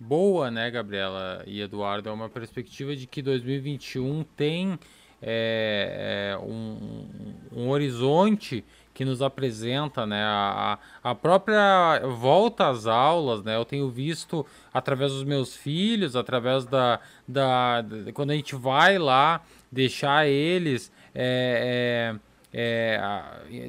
boa, 0.00 0.50
né, 0.50 0.70
Gabriela 0.70 1.44
e 1.46 1.60
Eduardo? 1.60 2.08
É 2.08 2.12
uma 2.12 2.28
perspectiva 2.28 2.96
de 2.96 3.06
que 3.06 3.22
2021 3.22 4.24
tem 4.36 4.78
é, 5.20 6.32
é, 6.34 6.38
um, 6.38 7.06
um, 7.52 7.68
horizonte 7.68 8.64
que 8.94 9.04
nos 9.04 9.22
apresenta, 9.22 10.06
né? 10.06 10.22
A, 10.22 10.78
a 11.02 11.14
própria 11.14 12.00
volta 12.18 12.68
às 12.68 12.86
aulas, 12.86 13.42
né? 13.42 13.56
Eu 13.56 13.64
tenho 13.64 13.88
visto 13.88 14.44
através 14.72 15.12
dos 15.12 15.24
meus 15.24 15.56
filhos, 15.56 16.14
através 16.14 16.64
da, 16.64 17.00
da, 17.26 17.80
da 17.82 18.12
quando 18.12 18.30
a 18.30 18.34
gente 18.34 18.54
vai 18.54 18.98
lá 18.98 19.40
deixar 19.70 20.26
eles 20.26 20.92
é, 21.14 22.14
é, 22.14 22.20
é, 22.52 23.00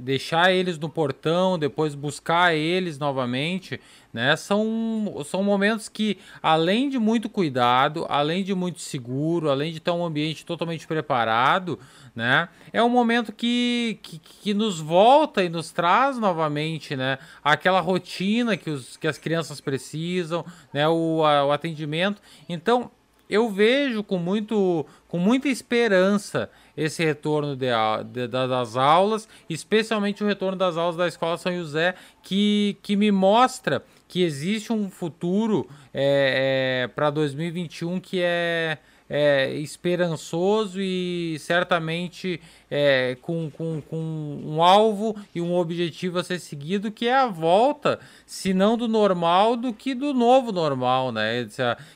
deixar 0.02 0.52
eles 0.52 0.78
no 0.78 0.90
portão, 0.90 1.58
depois 1.58 1.96
buscar 1.96 2.54
eles 2.54 3.00
novamente, 3.00 3.80
né? 4.12 4.36
São, 4.36 5.24
são 5.26 5.42
momentos 5.42 5.88
que, 5.88 6.18
além 6.42 6.90
de 6.90 7.00
muito 7.00 7.30
cuidado, 7.30 8.06
além 8.10 8.44
de 8.44 8.54
muito 8.54 8.82
seguro, 8.82 9.50
além 9.50 9.72
de 9.72 9.80
ter 9.80 9.92
um 9.92 10.06
ambiente 10.06 10.46
totalmente 10.46 10.86
preparado, 10.86 11.80
né? 12.14 12.50
É 12.74 12.84
um 12.84 12.90
momento 12.90 13.32
que, 13.32 14.00
que, 14.04 14.20
que 14.20 14.54
nos 14.54 14.80
volta 14.80 15.44
e 15.44 15.50
nos 15.50 15.72
traz 15.72 16.20
novamente, 16.20 16.96
né? 16.96 17.18
Aquela 17.44 17.80
rotina 17.80 18.58
que, 18.58 18.70
os, 18.70 18.98
que 18.98 19.08
as 19.08 19.18
crianças 19.18 19.62
precisam, 19.62 20.46
né? 20.74 20.88
O, 20.90 21.24
a, 21.24 21.46
o 21.46 21.52
atendimento. 21.52 22.22
Então, 22.50 22.92
eu 23.34 23.50
vejo 23.50 24.04
com, 24.04 24.20
muito, 24.20 24.86
com 25.08 25.18
muita 25.18 25.50
esperança 25.50 26.52
esse 26.78 27.04
retorno 27.04 27.56
de, 27.56 27.66
de, 28.12 28.28
das 28.28 28.78
aulas, 28.78 29.28
especialmente 29.50 30.24
o 30.24 30.28
retorno 30.28 30.56
das 30.56 30.78
aulas 30.78 30.96
da 30.96 31.08
Escola 31.08 31.36
São 31.40 31.52
José, 31.52 31.96
que, 32.22 32.78
que 32.84 32.96
me 32.96 33.12
mostra 33.12 33.84
que 34.08 34.22
existe 34.22 34.72
um 34.72 34.88
futuro 34.88 35.68
é, 35.92 36.84
é, 36.84 36.88
para 36.90 37.10
2021 37.10 38.00
que 38.00 38.22
é, 38.22 38.78
é 39.16 39.54
esperançoso 39.54 40.82
e 40.82 41.38
certamente 41.38 42.42
é, 42.70 43.16
com, 43.22 43.48
com, 43.52 43.80
com 43.80 44.42
um 44.44 44.64
alvo 44.64 45.16
e 45.36 45.40
um 45.40 45.54
objetivo 45.54 46.18
a 46.18 46.24
ser 46.24 46.40
seguido, 46.40 46.92
que 46.92 47.08
é 47.08 47.14
a 47.14 47.28
volta, 47.28 48.00
se 48.26 48.56
não 48.56 48.76
do 48.76 48.88
normal, 48.88 49.56
do 49.56 49.72
que 49.72 49.94
do 49.94 50.16
novo 50.16 50.52
normal, 50.52 51.12
né? 51.12 51.48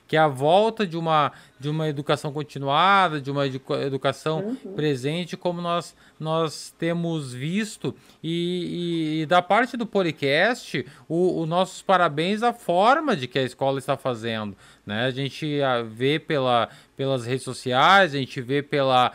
Que 0.07 0.15
é 0.15 0.19
a 0.19 0.27
volta 0.27 0.85
de 0.85 0.95
uma, 0.95 1.31
de 1.59 1.69
uma 1.69 1.87
educação 1.87 2.31
continuada, 2.31 3.19
de 3.19 3.31
uma 3.31 3.45
educação 3.45 4.39
uhum. 4.39 4.73
presente, 4.73 5.35
como 5.35 5.61
nós, 5.61 5.95
nós 6.19 6.73
temos 6.77 7.33
visto. 7.33 7.95
E, 8.23 9.17
e, 9.19 9.21
e 9.21 9.25
da 9.25 9.41
parte 9.41 9.75
do 9.75 9.85
podcast, 9.85 10.85
o, 11.07 11.45
nossos 11.45 11.81
parabéns 11.81 12.43
à 12.43 12.53
forma 12.53 13.15
de 13.15 13.27
que 13.27 13.39
a 13.39 13.43
escola 13.43 13.79
está 13.79 13.97
fazendo. 13.97 14.55
Né? 14.85 15.05
A 15.05 15.11
gente 15.11 15.61
ah, 15.61 15.81
vê 15.81 16.19
pela, 16.19 16.69
pelas 16.95 17.25
redes 17.25 17.43
sociais, 17.43 18.13
a 18.13 18.17
gente 18.17 18.39
vê 18.41 18.61
pela 18.61 19.11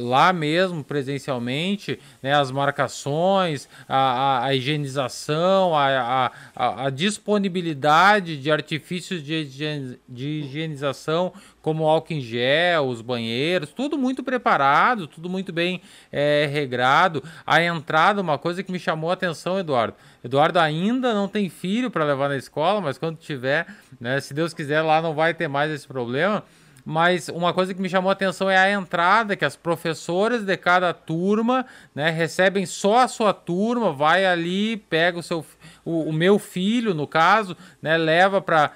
lá 0.00 0.32
mesmo, 0.32 0.84
presencialmente, 0.84 1.98
né? 2.22 2.34
as 2.34 2.50
marcações, 2.50 3.68
a, 3.88 3.96
a, 3.96 4.44
a 4.46 4.54
higienização, 4.54 5.74
a, 5.74 6.30
a, 6.54 6.90
disponibilidade 6.90 8.36
de 8.36 8.50
artifícios 8.50 9.22
de, 9.22 9.98
de 10.08 10.26
higienização 10.26 11.32
como 11.60 11.88
álcool 11.88 12.12
em 12.12 12.20
gel, 12.20 12.86
os 12.86 13.00
banheiros, 13.00 13.70
tudo 13.70 13.96
muito 13.96 14.22
preparado, 14.22 15.06
tudo 15.06 15.28
muito 15.30 15.52
bem 15.52 15.80
é, 16.12 16.48
regrado. 16.52 17.24
A 17.46 17.62
entrada, 17.62 18.20
uma 18.20 18.38
coisa 18.38 18.62
que 18.62 18.70
me 18.70 18.78
chamou 18.78 19.10
a 19.10 19.14
atenção, 19.14 19.58
Eduardo. 19.58 19.94
Eduardo 20.22 20.58
ainda 20.58 21.12
não 21.14 21.26
tem 21.26 21.48
filho 21.48 21.90
para 21.90 22.04
levar 22.04 22.28
na 22.28 22.36
escola, 22.36 22.80
mas 22.80 22.98
quando 22.98 23.16
tiver, 23.16 23.66
né, 24.00 24.20
se 24.20 24.32
Deus 24.34 24.54
quiser, 24.54 24.82
lá 24.82 25.00
não 25.00 25.14
vai 25.14 25.34
ter 25.34 25.48
mais 25.48 25.70
esse 25.70 25.86
problema. 25.86 26.44
Mas 26.84 27.28
uma 27.28 27.54
coisa 27.54 27.72
que 27.72 27.80
me 27.80 27.88
chamou 27.88 28.10
a 28.10 28.12
atenção 28.12 28.50
é 28.50 28.58
a 28.58 28.70
entrada, 28.70 29.34
que 29.34 29.44
as 29.44 29.56
professoras 29.56 30.44
de 30.44 30.56
cada 30.56 30.92
turma 30.92 31.64
né, 31.94 32.10
recebem 32.10 32.66
só 32.66 32.98
a 32.98 33.08
sua 33.08 33.32
turma, 33.32 33.90
vai 33.90 34.26
ali, 34.26 34.76
pega 34.76 35.18
o 35.18 35.22
seu 35.22 35.44
o, 35.84 36.08
o 36.08 36.12
meu 36.12 36.38
filho, 36.38 36.94
no 36.94 37.06
caso, 37.06 37.56
né, 37.80 37.96
leva 37.96 38.40
para 38.40 38.72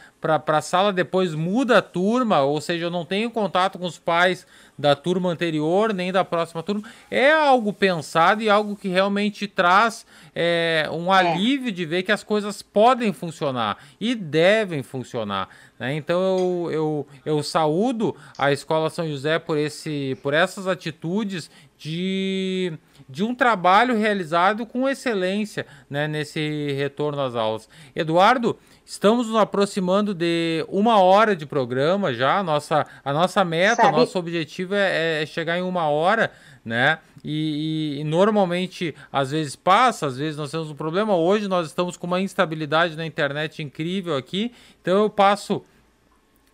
a 0.47 0.61
sala, 0.61 0.93
depois 0.93 1.35
muda 1.35 1.79
a 1.79 1.83
turma, 1.83 2.43
ou 2.43 2.61
seja, 2.61 2.87
eu 2.87 2.91
não 2.91 3.05
tenho 3.05 3.31
contato 3.31 3.79
com 3.79 3.87
os 3.87 3.99
pais 3.99 4.47
da 4.79 4.95
turma 4.95 5.31
anterior, 5.31 5.93
nem 5.93 6.13
da 6.13 6.25
próxima 6.25 6.63
turma. 6.63 6.83
É 7.11 7.33
algo 7.33 7.73
pensado 7.73 8.43
e 8.43 8.49
algo 8.49 8.77
que 8.77 8.89
realmente 8.89 9.49
traz 9.49 10.07
é, 10.35 10.89
um 10.93 11.13
é. 11.13 11.19
alívio 11.19 11.73
de 11.73 11.85
ver 11.85 12.05
que 12.05 12.13
as 12.13 12.23
coisas 12.23 12.63
podem 12.63 13.13
funcionar 13.13 13.79
e 14.01 14.15
devem 14.15 14.83
funcionar. 14.83 15.49
Né? 15.79 15.95
Então 15.95 16.21
eu, 16.21 16.71
eu, 16.71 17.07
eu 17.25 17.43
saúdo 17.43 18.15
a 18.37 18.53
Escola 18.53 18.91
São 18.91 19.09
José 19.09 19.39
por, 19.39 19.59
esse, 19.59 20.17
por 20.23 20.33
essas 20.33 20.69
atitudes 20.69 21.51
de, 21.79 22.73
de 23.09 23.23
um 23.23 23.33
trabalho 23.35 23.97
realizado 23.97 24.67
com 24.67 24.89
excelência 24.89 25.65
né, 25.89 26.09
nesse 26.09 26.73
retorno 26.73 27.23
às 27.23 27.37
aulas. 27.37 27.69
Eduardo, 27.95 28.59
estamos 28.85 29.29
nos 29.29 29.37
aproximando 29.37 30.13
de 30.13 30.65
uma 30.69 31.01
hora 31.01 31.37
de 31.37 31.47
programa 31.47 32.13
já. 32.13 32.39
A 32.39 32.43
nossa, 32.43 32.85
a 33.05 33.13
nossa 33.13 33.45
meta, 33.45 33.83
Sabe? 33.83 33.97
nosso 33.97 34.19
objetivo 34.19 34.75
é, 34.75 35.23
é, 35.23 35.27
chegar 35.27 35.57
em 35.57 35.63
uma 35.63 35.89
hora, 35.89 36.33
né? 36.65 36.99
E, 37.23 37.97
e, 37.97 38.01
e, 38.01 38.05
normalmente, 38.05 38.95
às 39.13 39.31
vezes 39.31 39.55
passa, 39.55 40.07
às 40.07 40.19
vezes 40.19 40.37
nós 40.37 40.51
temos 40.51 40.71
um 40.71 40.75
problema. 40.75 41.15
Hoje 41.15 41.47
nós 41.47 41.69
estamos 41.69 41.97
com 41.97 42.07
uma 42.07 42.21
instabilidade 42.21 42.97
na 42.97 43.07
internet 43.07 43.63
incrível 43.63 44.17
aqui. 44.17 44.53
Então 44.83 45.03
eu 45.03 45.11
passo 45.11 45.65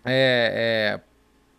é, 0.05 0.97
é, 0.97 1.01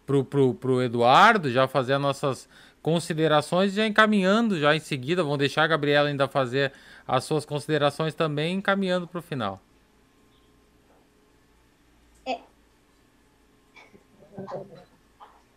pro, 0.06 0.24
pro, 0.24 0.54
pro 0.54 0.82
Eduardo 0.84 1.52
já 1.52 1.68
fazer 1.68 1.94
as 1.94 2.02
nossas 2.02 2.50
considerações, 2.86 3.74
já 3.74 3.88
encaminhando 3.88 4.60
já 4.60 4.76
em 4.76 4.80
seguida, 4.80 5.24
vamos 5.24 5.40
deixar 5.40 5.64
a 5.64 5.68
Gabriela 5.68 6.08
ainda 6.08 6.28
fazer 6.28 6.72
as 7.08 7.24
suas 7.24 7.44
considerações 7.44 8.14
também, 8.14 8.58
encaminhando 8.58 9.08
para 9.08 9.18
o 9.18 9.24
final. 9.24 9.60
É. 12.28 12.38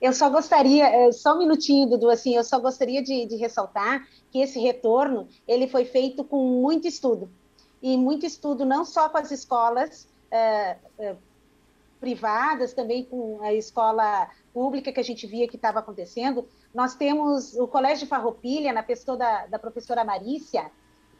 Eu 0.01 0.15
só 0.15 0.31
gostaria, 0.31 0.87
é, 0.87 1.13
só 1.13 1.35
um 1.35 1.41
minutinho, 1.41 1.87
Dudu, 1.87 2.09
assim, 2.09 2.35
eu 2.35 2.43
só 2.43 2.59
gostaria 2.59 3.03
de, 3.03 3.27
de 3.27 3.37
ressaltar 3.37 4.09
que 4.33 4.41
esse 4.41 4.59
retorno, 4.59 5.29
ele 5.47 5.69
foi 5.69 5.85
feito 5.85 6.25
com 6.25 6.43
muito 6.63 6.89
estudo, 6.89 7.29
e 7.83 7.95
muito 7.99 8.25
estudo 8.25 8.65
não 8.65 8.87
só 8.87 9.07
com 9.11 9.19
as 9.19 9.31
escolas 9.31 10.09
é, 10.31 10.79
é, 10.99 11.15
privadas, 12.01 12.73
também 12.73 13.05
com 13.05 13.39
a 13.43 13.53
escola 13.53 14.31
pública 14.55 14.91
que 14.91 15.01
a 15.01 15.05
gente 15.05 15.27
via 15.27 15.47
que 15.47 15.57
estava 15.57 15.81
acontecendo, 15.81 16.49
nós 16.75 16.95
temos 16.95 17.55
o 17.55 17.67
Colégio 17.67 18.05
de 18.05 18.07
Farroupilha, 18.07 18.73
na 18.73 18.83
pessoa 18.83 19.17
da, 19.17 19.47
da 19.47 19.59
professora 19.59 20.05
Marícia, 20.05 20.71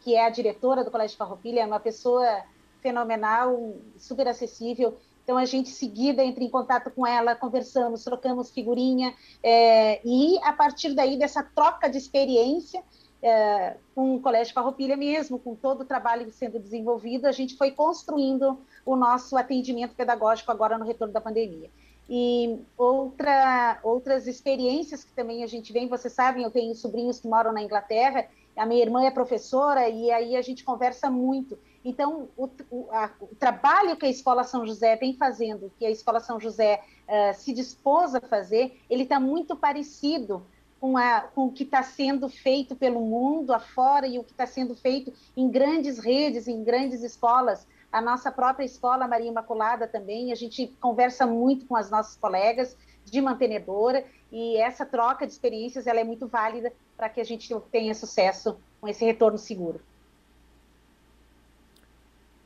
que 0.01 0.15
é 0.15 0.25
a 0.25 0.31
diretora 0.31 0.85
do 0.85 0.91
Colégio 0.91 1.15
de 1.15 1.19
Farroupilha, 1.19 1.67
uma 1.67 1.81
pessoa 1.81 2.43
fenomenal, 2.81 3.75
super 3.97 4.29
acessível. 4.29 4.97
Então, 5.25 5.37
a 5.37 5.45
gente, 5.45 5.69
seguida, 5.69 6.25
entra 6.25 6.43
em 6.43 6.49
contato 6.49 6.91
com 6.91 7.07
ela, 7.07 7.35
conversamos, 7.35 8.03
trocamos 8.05 8.51
figurinha, 8.51 9.15
é, 9.43 10.01
e 10.07 10.39
a 10.43 10.53
partir 10.53 10.95
daí, 10.95 11.19
dessa 11.19 11.43
troca 11.43 11.89
de 11.89 11.99
experiência, 11.99 12.83
é, 13.23 13.77
com 13.95 14.15
o 14.15 14.21
Colégio 14.21 14.55
Farroupilha 14.55 14.97
mesmo, 14.97 15.39
com 15.39 15.55
todo 15.55 15.83
o 15.83 15.85
trabalho 15.85 16.31
sendo 16.33 16.59
desenvolvido, 16.59 17.27
a 17.27 17.33
gente 17.33 17.57
foi 17.57 17.73
construindo 17.73 18.59
o 18.87 18.97
nosso 18.97 19.37
atendimento 19.37 19.95
pedagógico 19.95 20.51
agora 20.51 20.79
no 20.79 20.85
retorno 20.85 21.13
da 21.13 21.21
pandemia. 21.21 21.71
E 22.09 22.59
outra, 22.77 23.79
outras 23.83 24.27
experiências 24.27 25.05
que 25.05 25.13
também 25.13 25.45
a 25.45 25.47
gente 25.47 25.73
vem, 25.73 25.89
vocês 25.89 26.13
sabem, 26.13 26.43
eu 26.43 26.51
tenho 26.51 26.75
sobrinhos 26.75 27.21
que 27.21 27.29
moram 27.29 27.53
na 27.53 27.63
Inglaterra, 27.63 28.27
a 28.57 28.67
minha 28.67 28.83
irmã 28.83 29.05
é 29.05 29.11
professora 29.11 29.89
e 29.89 30.11
aí 30.11 30.35
a 30.35 30.43
gente 30.43 30.65
conversa 30.65 31.11
muito. 31.11 31.59
Então, 31.85 32.29
o, 32.37 32.49
o, 32.71 32.89
a, 32.91 33.11
o 33.21 33.35
trabalho 33.37 33.97
que 33.97 34.07
a 34.07 34.11
Escola 34.11 34.43
São 34.43 34.67
José 34.67 34.97
vem 34.97 35.15
fazendo, 35.15 35.71
que 35.79 35.87
a 35.87 35.91
Escola 35.91 36.19
São 36.19 36.41
José 36.41 36.83
uh, 37.07 37.39
se 37.39 37.53
dispôs 37.53 38.15
a 38.15 38.21
fazer, 38.21 38.81
ele 38.91 39.05
está 39.05 39.21
muito 39.21 39.55
parecido 39.55 40.45
com, 40.81 40.97
a, 40.97 41.21
com 41.21 41.47
o 41.47 41.53
que 41.53 41.63
está 41.63 41.83
sendo 41.83 42.29
feito 42.29 42.75
pelo 42.75 43.01
mundo 43.01 43.53
afora 43.53 44.07
e 44.07 44.19
o 44.19 44.25
que 44.25 44.33
está 44.33 44.47
sendo 44.47 44.75
feito 44.75 45.13
em 45.37 45.49
grandes 45.49 45.99
redes, 45.99 46.49
em 46.49 46.65
grandes 46.65 47.03
escolas 47.03 47.67
a 47.93 48.01
nossa 48.01 48.31
própria 48.31 48.65
escola 48.65 49.09
Maria 49.09 49.29
Imaculada 49.29 49.87
também, 49.87 50.31
a 50.31 50.35
gente 50.35 50.67
conversa 50.81 51.27
muito 51.27 51.67
com 51.67 51.77
as 51.77 51.91
nossas 51.91 52.17
colegas 52.17 52.77
de 53.05 53.21
mantenedora 53.21 54.05
e 54.31 54.57
essa 54.59 54.85
troca 54.85 55.27
de 55.27 55.33
experiências 55.33 55.87
ela 55.87 56.01
é 56.01 56.05
muito 56.05 56.27
válida 56.27 56.73
para 56.97 57.09
que 57.09 57.21
a 57.21 57.25
gente 57.25 57.55
tenha 57.73 57.95
sucesso 57.95 58.59
com 58.81 58.89
esse 58.89 59.05
retorno 59.05 59.39
seguro. 59.39 59.81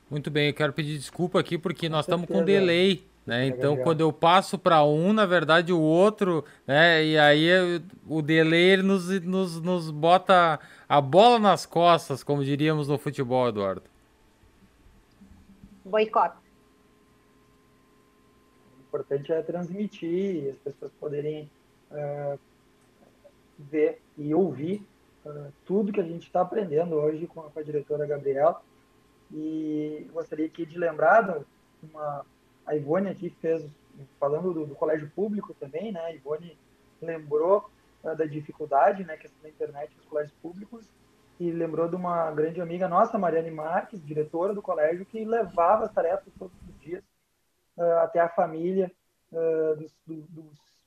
Muito 0.09 0.30
bem, 0.30 0.49
eu 0.49 0.55
quero 0.55 0.72
pedir 0.72 0.99
desculpa 0.99 1.40
aqui 1.40 1.59
porque 1.59 1.88
nós 1.88 2.05
estamos 2.05 2.28
com 2.28 2.45
delay, 2.45 3.03
né? 3.26 3.47
Então, 3.47 3.78
quando 3.78 4.03
eu 4.03 4.12
passo 4.12 4.59
para 4.59 4.84
um, 4.84 5.12
na 5.12 5.24
verdade 5.24 5.72
o 5.72 5.80
outro, 5.80 6.45
né? 6.66 7.03
E 7.03 7.18
aí 7.18 7.49
o 8.07 8.20
delay 8.20 8.76
nos, 8.76 9.09
nos, 9.22 9.61
nos 9.61 9.90
bota 9.90 10.61
a 10.86 11.01
bola 11.01 11.38
nas 11.38 11.64
costas, 11.64 12.22
como 12.22 12.45
diríamos 12.45 12.88
no 12.88 12.99
futebol, 12.99 13.49
Eduardo 13.49 13.91
boicote? 15.85 16.37
O 18.76 18.80
importante 18.83 19.33
é 19.33 19.43
transmitir, 19.43 20.51
as 20.51 20.59
pessoas 20.59 20.93
poderem 21.01 21.51
uh, 21.91 22.39
ver 23.59 24.01
e 24.16 24.35
ouvir 24.35 24.85
uh, 25.24 25.53
tudo 25.64 25.93
que 25.93 26.01
a 26.01 26.05
gente 26.05 26.26
está 26.26 26.43
aprendendo 26.43 26.97
hoje 26.97 27.26
com 27.26 27.41
a, 27.41 27.51
com 27.51 27.59
a, 27.59 27.62
diretora 27.62 28.07
Gabriela. 28.07 28.62
E 29.33 30.07
gostaria 30.12 30.47
aqui 30.47 30.66
de 30.66 30.78
lembrar 30.78 31.43
uma, 31.83 32.26
a 32.66 32.76
Ivone 32.76 33.09
aqui 33.09 33.30
fez, 33.41 33.64
falando 34.20 34.53
do, 34.53 34.66
do 34.66 34.74
colégio 34.74 35.11
público 35.14 35.55
também, 35.55 35.91
né? 35.91 36.01
A 36.01 36.14
Ivone 36.14 36.59
lembrou 37.01 37.70
uh, 38.05 38.14
da 38.14 38.26
dificuldade, 38.26 39.05
né, 39.05 39.16
questão 39.16 39.43
da 39.43 39.49
internet 39.49 39.91
nos 39.97 40.07
colégios 40.07 40.37
públicos 40.43 40.87
lembrou 41.51 41.88
de 41.88 41.97
uma 41.97 42.30
grande 42.30 42.61
amiga 42.61 42.88
nossa, 42.88 43.18
Mariane 43.18 43.51
Marques, 43.51 44.05
diretora 44.05 44.55
do 44.55 44.62
colégio, 44.62 45.07
que 45.07 45.24
levava 45.24 45.84
as 45.84 45.93
tarefas 45.93 46.32
todos 46.38 46.57
os 46.68 46.78
dias 46.80 47.03
uh, 47.76 47.99
até 48.01 48.20
a 48.20 48.28
família 48.28 48.93
uh, 49.32 49.76
dos, 49.76 49.95
dos, 50.07 50.82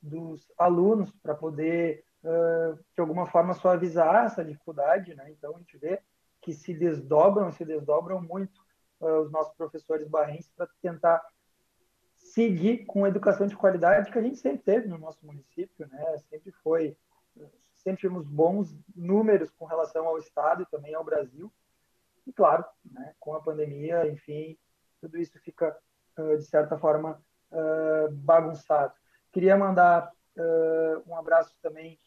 dos, 0.00 0.52
alunos 0.56 1.10
para 1.22 1.34
poder, 1.34 2.04
uh, 2.22 2.78
de 2.94 3.00
alguma 3.00 3.26
forma, 3.26 3.52
suavizar 3.54 4.26
essa 4.26 4.44
dificuldade. 4.44 5.14
Né? 5.14 5.30
Então, 5.30 5.56
a 5.56 5.58
gente 5.58 5.76
vê 5.76 6.00
que 6.40 6.52
se 6.52 6.72
desdobram, 6.72 7.50
se 7.50 7.64
desdobram 7.64 8.20
muito 8.20 8.66
os 9.00 9.30
nossos 9.30 9.54
professores 9.54 10.08
barrenses 10.08 10.50
para 10.56 10.68
tentar 10.82 11.24
seguir 12.16 12.84
com 12.84 13.06
educação 13.06 13.46
de 13.46 13.56
qualidade 13.56 14.10
que 14.10 14.18
a 14.18 14.22
gente 14.22 14.38
sempre 14.38 14.62
teve 14.62 14.88
no 14.88 14.98
nosso 14.98 15.24
município, 15.24 15.86
né? 15.86 16.18
Sempre 16.28 16.50
foi 16.64 16.96
sempre 17.88 18.00
tivemos 18.02 18.26
bons 18.26 18.76
números 18.94 19.50
com 19.50 19.64
relação 19.64 20.06
ao 20.06 20.18
Estado 20.18 20.62
e 20.62 20.66
também 20.66 20.94
ao 20.94 21.04
Brasil. 21.04 21.50
E, 22.26 22.32
claro, 22.32 22.64
né, 22.84 23.14
com 23.18 23.34
a 23.34 23.40
pandemia, 23.40 24.06
enfim, 24.06 24.58
tudo 25.00 25.16
isso 25.16 25.38
fica, 25.40 25.76
uh, 26.18 26.36
de 26.36 26.44
certa 26.44 26.76
forma, 26.76 27.22
uh, 27.50 28.12
bagunçado. 28.12 28.92
Queria 29.32 29.56
mandar 29.56 30.12
uh, 30.36 31.10
um 31.10 31.16
abraço 31.16 31.56
também 31.62 31.98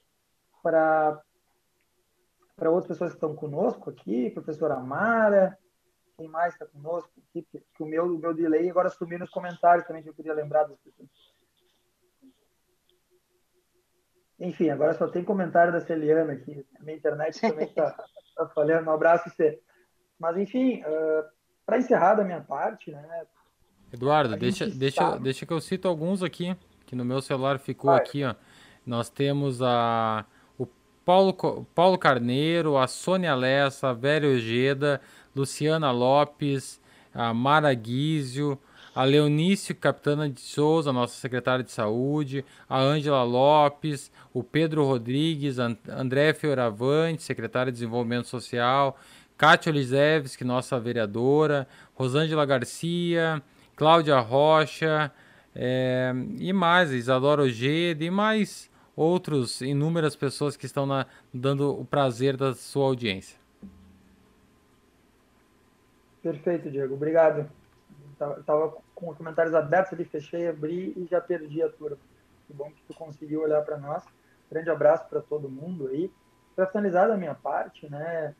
para 0.61 1.19
para 2.55 2.69
outras 2.69 2.89
pessoas 2.89 3.11
que 3.11 3.17
estão 3.17 3.35
conosco 3.35 3.89
aqui, 3.89 4.29
professora 4.29 4.75
Amara, 4.75 5.57
quem 6.15 6.27
mais 6.27 6.53
está 6.53 6.67
conosco 6.67 7.09
aqui, 7.17 7.41
que 7.51 7.81
o 7.81 7.87
meu, 7.87 8.05
o 8.05 8.19
meu 8.19 8.35
delay 8.35 8.69
agora 8.69 8.87
sumiu 8.87 9.17
nos 9.17 9.31
comentários 9.31 9.87
também, 9.87 10.03
que 10.03 10.09
eu 10.09 10.13
queria 10.13 10.35
lembrar 10.35 10.65
das 10.65 10.77
pessoas. 10.77 11.09
Enfim, 14.41 14.71
agora 14.71 14.95
só 14.95 15.07
tem 15.07 15.23
comentário 15.23 15.71
da 15.71 15.79
Celiana 15.79 16.33
aqui. 16.33 16.65
A 16.79 16.83
minha 16.83 16.97
internet 16.97 17.39
também 17.39 17.67
está 17.67 17.95
tá 18.35 18.47
falhando. 18.47 18.89
Um 18.89 18.93
abraço, 18.93 19.29
você. 19.29 19.59
Mas, 20.19 20.35
enfim, 20.35 20.81
uh, 20.81 21.23
para 21.63 21.77
encerrar 21.77 22.15
da 22.15 22.23
minha 22.23 22.41
parte, 22.41 22.91
né? 22.91 23.03
Eduardo, 23.93 24.35
deixa, 24.35 24.65
deixa, 24.67 25.19
deixa 25.19 25.45
que 25.45 25.53
eu 25.53 25.61
cito 25.61 25.87
alguns 25.87 26.23
aqui, 26.23 26.55
que 26.87 26.95
no 26.95 27.05
meu 27.05 27.21
celular 27.21 27.59
ficou 27.59 27.91
Vai. 27.91 27.99
aqui, 27.99 28.23
ó. 28.23 28.33
Nós 28.83 29.09
temos 29.09 29.61
a, 29.61 30.25
o 30.57 30.65
Paulo, 31.05 31.33
Paulo 31.75 31.97
Carneiro, 31.99 32.77
a 32.77 32.87
Sônia 32.87 33.35
Lessa, 33.35 33.89
a 33.89 33.93
Vera 33.93 34.25
Ojeda, 34.25 34.99
Luciana 35.35 35.91
Lopes, 35.91 36.81
a 37.13 37.31
Mara 37.31 37.71
Guizio, 37.75 38.57
a 38.93 39.03
Leonício 39.03 39.73
Capitana 39.75 40.29
de 40.29 40.41
Souza, 40.41 40.91
nossa 40.91 41.15
secretária 41.15 41.63
de 41.63 41.71
saúde, 41.71 42.43
a 42.67 42.79
Ângela 42.79 43.23
Lopes, 43.23 44.11
o 44.33 44.43
Pedro 44.43 44.85
Rodrigues, 44.85 45.57
André 45.59 46.33
Fioravante, 46.33 47.23
secretária 47.23 47.71
de 47.71 47.77
Desenvolvimento 47.77 48.27
Social, 48.27 48.97
Kátia 49.37 49.71
Olizevski, 49.71 50.43
nossa 50.43 50.79
vereadora, 50.79 51.67
Rosângela 51.95 52.45
Garcia, 52.45 53.41
Cláudia 53.75 54.19
Rocha, 54.19 55.11
é, 55.55 56.13
e 56.37 56.53
mais, 56.53 56.91
Isadora 56.91 57.41
Ojeda 57.41 58.03
e 58.03 58.11
mais 58.11 58.69
outros 58.95 59.61
inúmeras 59.61 60.15
pessoas 60.15 60.55
que 60.55 60.65
estão 60.65 60.85
na, 60.85 61.05
dando 61.33 61.79
o 61.79 61.85
prazer 61.85 62.37
da 62.37 62.53
sua 62.53 62.85
audiência. 62.85 63.39
Perfeito, 66.21 66.69
Diego. 66.69 66.93
Obrigado. 66.93 67.49
Estava 68.39 68.77
com 68.95 69.09
os 69.09 69.17
comentários 69.17 69.53
abertos 69.53 69.93
ali, 69.93 70.05
fechei, 70.05 70.47
abri 70.47 70.93
e 70.95 71.05
já 71.05 71.19
perdi 71.19 71.61
a 71.61 71.69
turma. 71.69 71.97
Que 72.47 72.53
bom 72.53 72.71
que 72.71 72.83
tu 72.83 72.93
conseguiu 72.93 73.41
olhar 73.41 73.63
para 73.63 73.77
nós. 73.77 74.05
Grande 74.49 74.69
abraço 74.69 75.07
para 75.07 75.21
todo 75.21 75.49
mundo 75.49 75.87
aí. 75.87 76.11
Para 76.55 76.67
finalizar 76.67 77.07
da 77.07 77.17
minha 77.17 77.33
parte, 77.33 77.89
né? 77.89 78.35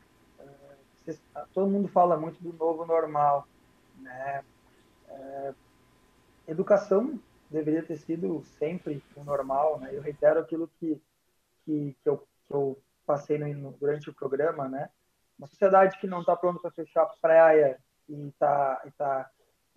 Eh, 1.06 1.14
todo 1.52 1.70
mundo 1.70 1.88
fala 1.88 2.16
muito 2.16 2.42
do 2.42 2.52
novo 2.52 2.84
normal, 2.84 3.48
né? 3.98 4.44
É, 5.08 5.54
educação 6.46 7.18
deveria 7.50 7.82
ter 7.82 7.96
sido 7.96 8.42
sempre 8.58 9.02
o 9.16 9.24
normal, 9.24 9.78
né? 9.80 9.90
Eu 9.92 10.00
reitero 10.02 10.40
aquilo 10.40 10.68
que 10.78 11.00
que, 11.64 11.96
que, 12.02 12.08
eu, 12.08 12.18
que 12.18 12.54
eu 12.54 12.80
passei 13.06 13.38
no, 13.38 13.72
durante 13.72 14.10
o 14.10 14.14
programa, 14.14 14.68
né? 14.68 14.90
Uma 15.38 15.48
sociedade 15.48 15.98
que 15.98 16.06
não 16.06 16.20
está 16.20 16.36
pronta 16.36 16.60
para 16.60 16.70
fechar 16.70 17.06
praia 17.20 17.78
e 18.08 18.28
está 18.28 18.82
tá 18.96 19.30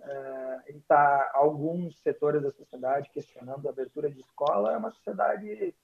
uh, 0.06 0.78
está 0.78 1.32
alguns 1.34 2.00
setores 2.02 2.42
da 2.42 2.52
sociedade 2.52 3.10
questionando 3.10 3.68
a 3.68 3.72
abertura 3.72 4.10
de 4.10 4.20
escola, 4.20 4.74
é 4.74 4.78
uma 4.78 4.92
sociedade, 4.92 5.76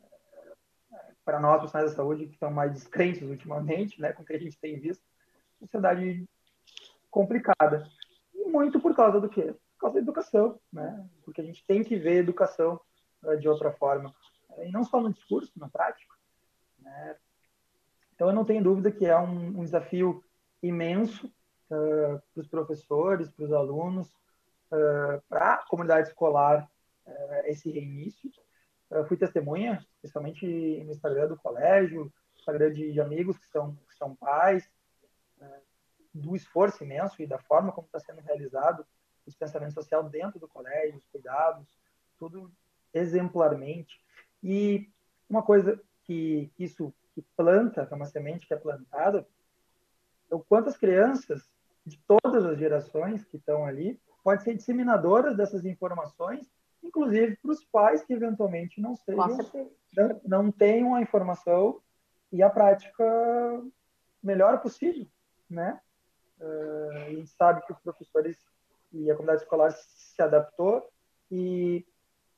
uh, 0.00 0.96
para 1.24 1.40
nós, 1.40 1.58
profissionais 1.58 1.90
da 1.90 1.96
saúde, 1.96 2.26
que 2.26 2.34
estão 2.34 2.50
mais 2.50 2.72
descrentes 2.72 3.22
ultimamente, 3.22 4.00
né, 4.00 4.12
com 4.12 4.22
o 4.22 4.26
que 4.26 4.34
a 4.34 4.38
gente 4.38 4.58
tem 4.58 4.78
visto, 4.78 5.04
sociedade 5.58 6.28
complicada. 7.10 7.88
E 8.34 8.44
muito 8.48 8.80
por 8.80 8.94
causa 8.94 9.20
do 9.20 9.28
quê? 9.28 9.54
Por 9.74 9.80
causa 9.80 9.94
da 9.94 10.00
educação, 10.00 10.60
né? 10.72 11.08
Porque 11.24 11.40
a 11.40 11.44
gente 11.44 11.64
tem 11.66 11.84
que 11.84 11.96
ver 11.96 12.12
a 12.12 12.22
educação 12.22 12.80
uh, 13.22 13.36
de 13.36 13.48
outra 13.48 13.72
forma. 13.72 14.14
E 14.58 14.70
não 14.70 14.84
só 14.84 15.00
no 15.00 15.12
discurso, 15.12 15.52
na 15.56 15.68
prática. 15.68 16.14
Né? 16.78 17.16
Então, 18.14 18.28
eu 18.28 18.34
não 18.34 18.44
tenho 18.44 18.62
dúvida 18.62 18.90
que 18.90 19.06
é 19.06 19.18
um, 19.18 19.60
um 19.60 19.64
desafio 19.64 20.22
imenso 20.62 21.32
uh, 21.72 22.22
para 22.32 22.40
os 22.40 22.48
professores, 22.48 23.30
para 23.30 23.44
os 23.44 23.52
alunos, 23.52 24.08
uh, 24.70 25.22
para 25.28 25.54
a 25.54 25.66
comunidade 25.66 26.08
escolar, 26.08 26.70
uh, 27.06 27.46
esse 27.46 27.70
reinício. 27.70 28.30
fui 29.08 29.16
testemunha, 29.16 29.84
especialmente 29.96 30.46
no 30.84 30.92
Instagram 30.92 31.28
do 31.28 31.36
colégio, 31.36 32.12
Instagram 32.36 32.72
de, 32.72 32.92
de 32.92 33.00
amigos 33.00 33.38
que 33.38 33.46
são, 33.46 33.74
que 33.88 33.94
são 33.96 34.14
pais, 34.14 34.68
do 36.14 36.36
esforço 36.36 36.84
imenso 36.84 37.22
e 37.22 37.26
da 37.26 37.38
forma 37.38 37.72
como 37.72 37.86
está 37.86 37.98
sendo 37.98 38.20
realizado 38.20 38.80
o 39.26 39.30
distanciamento 39.30 39.72
social 39.72 40.04
dentro 40.04 40.38
do 40.38 40.46
colégio, 40.46 40.98
os 40.98 41.06
cuidados, 41.06 41.66
tudo 42.18 42.52
exemplarmente. 42.92 43.98
E 44.42 44.90
uma 45.28 45.42
coisa 45.42 45.80
que, 46.04 46.52
isso 46.58 46.92
que 47.14 47.22
planta, 47.34 47.86
que 47.86 47.94
é 47.94 47.96
uma 47.96 48.04
semente 48.04 48.46
que 48.46 48.52
é 48.52 48.58
plantada, 48.58 49.26
é 50.30 50.34
o 50.34 50.40
quanto 50.40 50.68
as 50.68 50.76
crianças 50.76 51.48
de 51.84 51.98
todas 52.06 52.44
as 52.44 52.58
gerações 52.58 53.24
que 53.24 53.36
estão 53.36 53.64
ali, 53.64 54.00
pode 54.22 54.42
ser 54.42 54.54
disseminadoras 54.54 55.36
dessas 55.36 55.64
informações, 55.64 56.50
inclusive 56.82 57.36
para 57.36 57.50
os 57.50 57.64
pais 57.64 58.04
que 58.04 58.12
eventualmente 58.12 58.80
não 58.80 58.94
sejam, 58.96 59.38
não, 59.96 60.20
não 60.24 60.52
tenham 60.52 60.94
a 60.94 61.02
informação 61.02 61.80
e 62.30 62.42
a 62.42 62.48
prática 62.48 63.04
melhor 64.22 64.60
possível, 64.60 65.06
né? 65.50 65.80
Uh, 66.40 66.90
a 67.06 67.10
gente 67.10 67.30
sabe 67.30 67.64
que 67.66 67.72
os 67.72 67.78
professores 67.80 68.38
e 68.92 69.10
a 69.10 69.14
comunidade 69.14 69.42
escolar 69.42 69.70
se 69.70 70.22
adaptou 70.22 70.88
e 71.30 71.86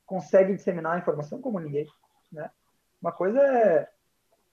consegue 0.07 0.55
disseminar 0.55 0.95
a 0.95 0.99
informação 0.99 1.41
como 1.41 1.59
ninguém, 1.59 1.87
né? 2.33 2.51
Uma 3.01 3.13
coisa 3.13 3.41
é 3.41 3.91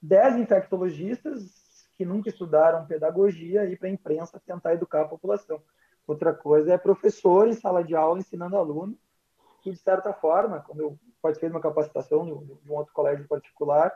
10 0.02 0.36
infectologistas 0.36 1.61
que 2.02 2.04
nunca 2.04 2.28
estudaram 2.28 2.84
pedagogia 2.84 3.64
e 3.64 3.76
para 3.76 3.86
a 3.86 3.92
imprensa 3.92 4.42
tentar 4.44 4.74
educar 4.74 5.02
a 5.02 5.08
população. 5.08 5.62
Outra 6.04 6.34
coisa 6.34 6.72
é 6.72 6.76
professor 6.76 7.46
em 7.46 7.52
sala 7.52 7.84
de 7.84 7.94
aula 7.94 8.18
ensinando 8.18 8.56
aluno, 8.56 8.98
que 9.62 9.70
de 9.70 9.76
certa 9.76 10.12
forma, 10.12 10.58
quando 10.66 10.80
eu 10.80 10.98
participei 11.22 11.48
de 11.48 11.54
uma 11.54 11.62
capacitação 11.62 12.24
de 12.26 12.32
um 12.32 12.74
outro 12.74 12.92
colégio 12.92 13.28
particular, 13.28 13.92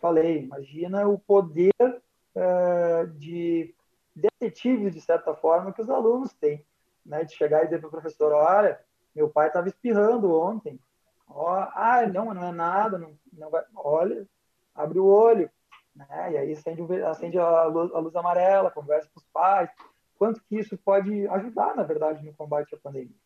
falei, 0.00 0.42
imagina 0.42 1.06
o 1.06 1.16
poder 1.16 1.72
uh, 1.80 3.06
de 3.18 3.72
detetive, 4.16 4.90
de 4.90 5.00
certa 5.00 5.32
forma, 5.32 5.72
que 5.72 5.80
os 5.80 5.88
alunos 5.88 6.32
têm, 6.32 6.66
né? 7.06 7.22
de 7.22 7.36
chegar 7.36 7.62
e 7.62 7.66
dizer 7.66 7.78
para 7.78 7.86
o 7.86 7.92
professor, 7.92 8.32
olha, 8.32 8.80
meu 9.14 9.28
pai 9.28 9.46
estava 9.46 9.68
espirrando 9.68 10.34
ontem, 10.34 10.80
oh, 11.28 11.46
ah, 11.46 12.04
não, 12.12 12.34
não 12.34 12.48
é 12.48 12.52
nada, 12.52 12.98
não, 12.98 13.16
não 13.32 13.48
vai, 13.48 13.62
olha, 13.76 14.26
abre 14.74 14.98
o 14.98 15.06
olho, 15.06 15.48
né? 15.94 16.32
E 16.32 16.36
aí 16.36 16.52
acende, 16.52 16.82
acende 17.02 17.38
a, 17.38 17.64
luz, 17.64 17.92
a 17.94 17.98
luz 17.98 18.14
amarela, 18.16 18.70
conversa 18.70 19.08
com 19.12 19.20
os 19.20 19.26
pais, 19.26 19.70
quanto 20.16 20.42
que 20.44 20.58
isso 20.58 20.76
pode 20.78 21.26
ajudar, 21.28 21.74
na 21.76 21.82
verdade, 21.82 22.24
no 22.24 22.34
combate 22.34 22.74
à 22.74 22.78
pandemia. 22.78 23.16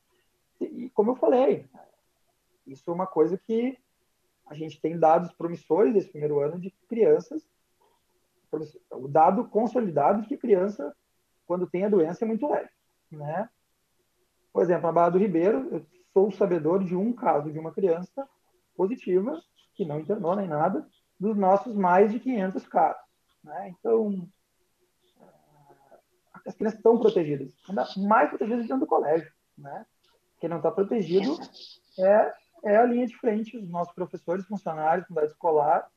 E, 0.60 0.64
e 0.64 0.90
como 0.90 1.12
eu 1.12 1.16
falei, 1.16 1.66
isso 2.66 2.90
é 2.90 2.94
uma 2.94 3.06
coisa 3.06 3.38
que 3.38 3.78
a 4.46 4.54
gente 4.54 4.80
tem 4.80 4.98
dados 4.98 5.32
promissores 5.32 5.92
desse 5.92 6.08
primeiro 6.08 6.40
ano 6.40 6.58
de 6.58 6.70
crianças, 6.88 7.46
o 8.90 9.06
dado 9.06 9.46
consolidado 9.48 10.22
de 10.22 10.28
que 10.28 10.36
criança, 10.36 10.94
quando 11.46 11.66
tem 11.66 11.84
a 11.84 11.88
doença, 11.88 12.24
é 12.24 12.28
muito 12.28 12.48
leve, 12.48 12.70
né? 13.10 13.48
Por 14.52 14.62
exemplo, 14.62 14.86
na 14.86 14.92
Barra 14.92 15.10
do 15.10 15.18
Ribeiro, 15.18 15.68
eu 15.70 15.86
sou 16.12 16.30
sabedor 16.32 16.82
de 16.82 16.96
um 16.96 17.12
caso 17.12 17.52
de 17.52 17.58
uma 17.58 17.72
criança 17.72 18.26
positiva, 18.74 19.38
que 19.74 19.84
não 19.84 20.00
internou 20.00 20.34
nem 20.34 20.48
nada, 20.48 20.88
dos 21.18 21.36
nossos 21.36 21.74
mais 21.74 22.12
de 22.12 22.20
500 22.20 22.66
casos. 22.68 23.02
Né? 23.42 23.74
Então, 23.78 24.28
as 26.46 26.54
crianças 26.54 26.78
estão 26.78 26.98
protegidas, 26.98 27.52
ainda 27.68 27.86
mais 27.96 28.28
protegidas 28.28 28.62
dentro 28.62 28.80
do 28.80 28.86
colégio. 28.86 29.30
Né? 29.56 29.86
Quem 30.40 30.48
não 30.48 30.58
está 30.58 30.70
protegido 30.70 31.36
é, 31.98 32.34
é 32.64 32.76
a 32.76 32.84
linha 32.84 33.06
de 33.06 33.16
frente, 33.16 33.56
os 33.56 33.68
nossos 33.68 33.94
professores, 33.94 34.46
funcionários, 34.46 35.06
comunidade 35.06 35.32
escolar 35.32 35.90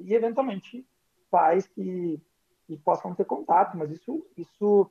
e, 0.00 0.14
eventualmente, 0.14 0.86
pais 1.30 1.66
que, 1.66 2.20
que 2.66 2.76
possam 2.78 3.14
ter 3.14 3.24
contato, 3.24 3.76
mas 3.76 3.90
isso, 3.90 4.26
isso 4.36 4.90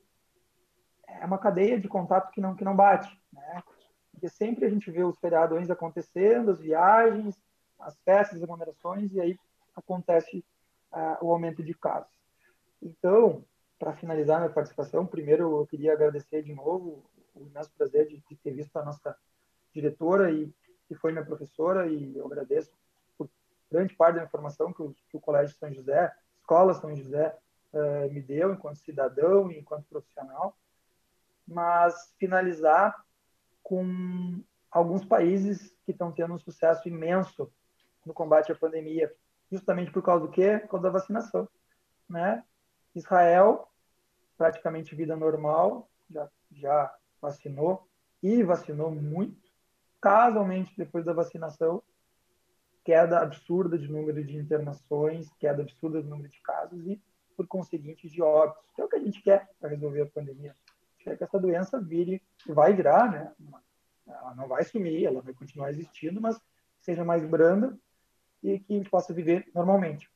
é 1.06 1.24
uma 1.24 1.38
cadeia 1.38 1.78
de 1.78 1.88
contato 1.88 2.30
que 2.30 2.40
não, 2.40 2.54
que 2.54 2.64
não 2.64 2.76
bate. 2.76 3.08
Né? 3.32 3.62
Porque 4.12 4.28
sempre 4.28 4.64
a 4.64 4.70
gente 4.70 4.90
vê 4.90 5.02
os 5.02 5.18
feriadões 5.18 5.70
acontecendo, 5.70 6.50
as 6.50 6.60
viagens, 6.60 7.40
as 7.82 7.98
festas, 8.00 8.38
as 8.38 8.42
aglomerações, 8.42 9.12
e 9.12 9.20
aí 9.20 9.38
acontece 9.74 10.44
uh, 10.92 11.24
o 11.24 11.32
aumento 11.32 11.62
de 11.62 11.74
casos. 11.74 12.12
Então, 12.80 13.44
para 13.78 13.94
finalizar 13.94 14.40
minha 14.40 14.52
participação, 14.52 15.06
primeiro 15.06 15.58
eu 15.60 15.66
queria 15.66 15.92
agradecer 15.92 16.42
de 16.42 16.54
novo 16.54 17.04
o 17.34 17.46
imenso 17.46 17.70
prazer 17.76 18.08
de, 18.08 18.22
de 18.28 18.36
ter 18.36 18.52
visto 18.52 18.76
a 18.76 18.84
nossa 18.84 19.16
diretora 19.72 20.30
e 20.30 20.52
que 20.86 20.94
foi 20.94 21.12
minha 21.12 21.24
professora 21.24 21.86
e 21.86 22.16
eu 22.16 22.26
agradeço 22.26 22.70
por 23.16 23.28
grande 23.70 23.94
parte 23.94 24.16
da 24.16 24.24
informação 24.24 24.72
que 24.72 24.82
o, 24.82 24.94
que 25.08 25.16
o 25.16 25.20
Colégio 25.20 25.56
São 25.56 25.72
José, 25.72 26.12
Escola 26.40 26.74
São 26.74 26.94
José, 26.94 27.36
uh, 27.72 28.12
me 28.12 28.20
deu 28.20 28.52
enquanto 28.52 28.76
cidadão 28.76 29.50
e 29.50 29.58
enquanto 29.58 29.86
profissional. 29.86 30.56
Mas 31.46 32.12
finalizar 32.18 33.04
com 33.62 34.42
alguns 34.70 35.04
países 35.04 35.74
que 35.84 35.92
estão 35.92 36.12
tendo 36.12 36.34
um 36.34 36.38
sucesso 36.38 36.88
imenso 36.88 37.50
no 38.04 38.14
combate 38.14 38.52
à 38.52 38.54
pandemia, 38.54 39.12
justamente 39.50 39.90
por 39.90 40.02
causa 40.02 40.26
do 40.26 40.30
quê? 40.30 40.58
Por 40.62 40.68
causa 40.68 40.84
da 40.84 40.90
vacinação, 40.90 41.48
né? 42.08 42.44
Israel, 42.94 43.68
praticamente 44.36 44.94
vida 44.94 45.16
normal, 45.16 45.88
já, 46.10 46.28
já 46.50 46.94
vacinou 47.20 47.86
e 48.22 48.42
vacinou 48.42 48.90
muito. 48.90 49.50
Casualmente, 50.00 50.74
depois 50.76 51.04
da 51.04 51.12
vacinação, 51.12 51.82
queda 52.84 53.20
absurda 53.20 53.78
de 53.78 53.88
número 53.88 54.24
de 54.24 54.36
internações, 54.36 55.32
queda 55.38 55.62
absurda 55.62 56.02
do 56.02 56.08
número 56.08 56.28
de 56.28 56.40
casos 56.40 56.84
e, 56.86 57.00
por 57.36 57.46
conseguinte, 57.46 58.08
de 58.08 58.20
óbitos, 58.20 58.70
que 58.74 58.80
é 58.80 58.84
o 58.84 58.88
que 58.88 58.96
a 58.96 59.00
gente 59.00 59.22
quer 59.22 59.48
para 59.60 59.70
resolver 59.70 60.02
a 60.02 60.06
pandemia. 60.06 60.56
Quer 60.98 61.16
que 61.16 61.24
essa 61.24 61.38
doença 61.38 61.80
vire, 61.80 62.22
vai 62.46 62.72
virar, 62.72 63.10
né? 63.10 63.32
Ela 64.06 64.34
não 64.34 64.48
vai 64.48 64.64
sumir, 64.64 65.04
ela 65.04 65.22
vai 65.22 65.32
continuar 65.32 65.70
existindo, 65.70 66.20
mas 66.20 66.40
seja 66.80 67.04
mais 67.04 67.24
branda 67.24 67.78
e 68.42 68.58
que 68.58 68.74
a 68.74 68.76
gente 68.76 68.90
possa 68.90 69.12
viver 69.12 69.48
normalmente. 69.54 70.10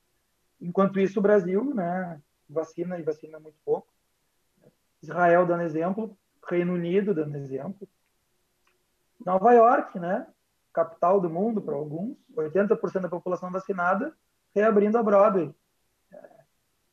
Enquanto 0.60 0.98
isso, 0.98 1.18
o 1.18 1.22
Brasil, 1.22 1.74
né, 1.74 2.20
vacina 2.48 2.98
e 2.98 3.02
vacina 3.02 3.38
muito 3.38 3.58
pouco. 3.64 3.88
Israel 5.02 5.46
dando 5.46 5.62
exemplo, 5.62 6.16
Reino 6.48 6.74
Unido 6.74 7.14
dando 7.14 7.36
exemplo. 7.36 7.88
Nova 9.24 9.52
York, 9.52 9.98
né, 9.98 10.26
capital 10.72 11.20
do 11.20 11.30
mundo 11.30 11.60
para 11.60 11.74
alguns, 11.74 12.16
80% 12.34 13.00
da 13.00 13.08
população 13.08 13.50
vacinada, 13.50 14.14
reabrindo 14.54 14.98
a 14.98 15.02
Broadway. 15.02 15.54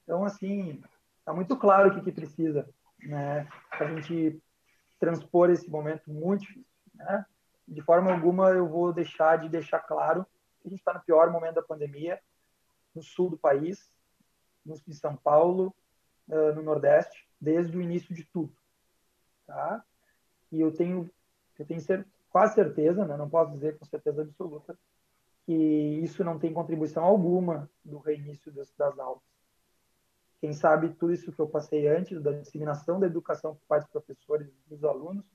Então, 0.03 0.25
assim, 0.25 0.81
está 1.19 1.33
muito 1.33 1.55
claro 1.55 1.89
o 1.89 1.93
que, 1.93 2.01
que 2.01 2.11
precisa 2.11 2.67
né, 2.99 3.47
para 3.69 3.87
a 3.87 3.95
gente 3.95 4.41
transpor 4.99 5.49
esse 5.49 5.69
momento 5.69 6.09
muito 6.09 6.41
difícil. 6.41 6.65
Né? 6.95 7.25
De 7.67 7.81
forma 7.81 8.11
alguma 8.11 8.49
eu 8.49 8.67
vou 8.67 8.93
deixar 8.93 9.37
de 9.37 9.49
deixar 9.49 9.79
claro 9.79 10.25
a 10.65 10.69
gente 10.69 10.79
está 10.79 10.93
no 10.93 11.03
pior 11.03 11.31
momento 11.31 11.55
da 11.55 11.61
pandemia, 11.61 12.19
no 12.95 13.01
sul 13.01 13.29
do 13.29 13.37
país, 13.37 13.91
de 14.65 14.95
São 14.95 15.15
Paulo, 15.15 15.75
no 16.27 16.61
Nordeste, 16.61 17.27
desde 17.39 17.77
o 17.77 17.81
início 17.81 18.15
de 18.15 18.23
tudo. 18.25 18.55
Tá? 19.45 19.83
E 20.51 20.61
eu 20.61 20.71
tenho, 20.73 21.09
eu 21.59 21.65
tenho 21.65 22.05
quase 22.29 22.55
certeza, 22.55 23.05
né? 23.05 23.17
não 23.17 23.29
posso 23.29 23.51
dizer 23.51 23.77
com 23.77 23.85
certeza 23.85 24.21
absoluta, 24.21 24.77
que 25.45 25.53
isso 25.53 26.23
não 26.23 26.39
tem 26.39 26.53
contribuição 26.53 27.03
alguma 27.03 27.69
do 27.83 27.97
reinício 27.97 28.51
das, 28.53 28.71
das 28.77 28.97
aulas. 28.97 29.23
Quem 30.39 30.53
sabe 30.53 30.93
tudo 30.93 31.13
isso 31.13 31.31
que 31.31 31.39
eu 31.39 31.47
passei 31.47 31.87
antes, 31.87 32.21
da 32.21 32.31
disseminação 32.31 32.99
da 32.99 33.07
educação 33.07 33.55
por 33.55 33.65
parte 33.67 33.83
dos 33.83 33.91
professores 33.91 34.49
dos 34.67 34.83
alunos, 34.83 35.25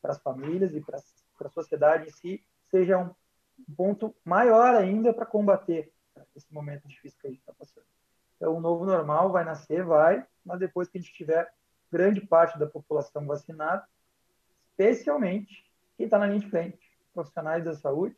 para 0.00 0.12
as 0.12 0.22
famílias 0.22 0.74
e 0.74 0.80
para 0.80 0.98
a 0.98 1.50
sociedade 1.50 2.08
em 2.08 2.10
si, 2.10 2.44
seja 2.70 2.98
um 2.98 3.14
ponto 3.76 4.14
maior 4.24 4.74
ainda 4.74 5.12
para 5.12 5.26
combater 5.26 5.92
esse 6.34 6.52
momento 6.52 6.86
difícil 6.88 7.18
que 7.20 7.26
a 7.26 7.30
gente 7.30 7.40
está 7.40 7.52
passando. 7.52 7.86
Então, 8.36 8.56
o 8.56 8.60
novo 8.60 8.84
normal 8.84 9.30
vai 9.30 9.44
nascer, 9.44 9.84
vai, 9.84 10.26
mas 10.44 10.58
depois 10.58 10.88
que 10.88 10.98
a 10.98 11.00
gente 11.00 11.12
tiver 11.12 11.52
grande 11.90 12.20
parte 12.20 12.58
da 12.58 12.66
população 12.66 13.26
vacinada, 13.26 13.86
especialmente 14.70 15.70
quem 15.96 16.06
está 16.06 16.18
na 16.18 16.26
linha 16.26 16.40
de 16.40 16.48
frente, 16.48 16.80
profissionais 17.12 17.64
da 17.64 17.74
saúde 17.74 18.16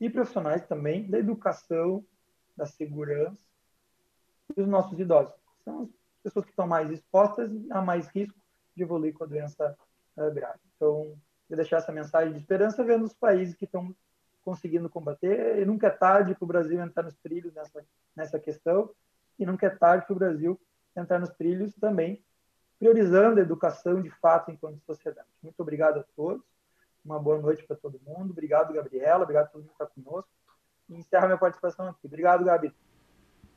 e 0.00 0.08
profissionais 0.08 0.66
também 0.66 1.08
da 1.10 1.18
educação, 1.18 2.04
da 2.56 2.64
segurança 2.64 3.42
e 4.56 4.60
os 4.60 4.68
nossos 4.68 4.98
idosos. 4.98 5.34
São 5.64 5.82
as 5.82 5.88
pessoas 6.22 6.44
que 6.44 6.52
estão 6.52 6.66
mais 6.66 6.90
expostas 6.90 7.50
a 7.70 7.82
mais 7.82 8.08
risco 8.08 8.40
de 8.74 8.82
evoluir 8.82 9.12
com 9.12 9.24
a 9.24 9.26
doença 9.26 9.76
uh, 10.16 10.32
grave. 10.32 10.60
Então, 10.76 11.14
eu 11.50 11.56
deixar 11.56 11.78
essa 11.78 11.92
mensagem 11.92 12.32
de 12.32 12.38
esperança 12.38 12.82
vendo 12.82 13.04
os 13.04 13.14
países 13.14 13.54
que 13.54 13.66
estão 13.66 13.94
conseguindo 14.44 14.88
combater. 14.88 15.58
E 15.58 15.64
nunca 15.64 15.86
é 15.86 15.90
tarde 15.90 16.34
para 16.34 16.44
o 16.44 16.48
Brasil 16.48 16.80
entrar 16.80 17.02
nos 17.02 17.16
trilhos 17.16 17.52
nessa, 17.54 17.84
nessa 18.14 18.38
questão, 18.38 18.90
e 19.38 19.46
nunca 19.46 19.66
é 19.66 19.70
tarde 19.70 20.06
para 20.06 20.14
o 20.14 20.18
Brasil 20.18 20.60
entrar 20.96 21.18
nos 21.18 21.30
trilhos 21.30 21.74
também, 21.76 22.22
priorizando 22.78 23.40
a 23.40 23.42
educação 23.42 24.00
de 24.00 24.10
fato 24.10 24.50
enquanto 24.50 24.80
sociedade. 24.80 25.28
Muito 25.42 25.58
obrigado 25.60 26.00
a 26.00 26.04
todos, 26.14 26.44
uma 27.04 27.18
boa 27.18 27.40
noite 27.40 27.64
para 27.64 27.76
todo 27.76 28.00
mundo. 28.06 28.30
Obrigado, 28.30 28.72
Gabriela, 28.72 29.22
obrigado 29.22 29.44
a 29.44 29.48
todo 29.48 29.60
mundo 29.62 29.68
que 29.76 29.82
está 29.82 29.86
conosco. 29.86 30.30
E 30.88 30.94
encerro 30.94 31.26
minha 31.26 31.38
participação 31.38 31.88
aqui. 31.88 32.06
Obrigado, 32.06 32.44
Gabi. 32.44 32.74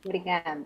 Obrigada. 0.04 0.66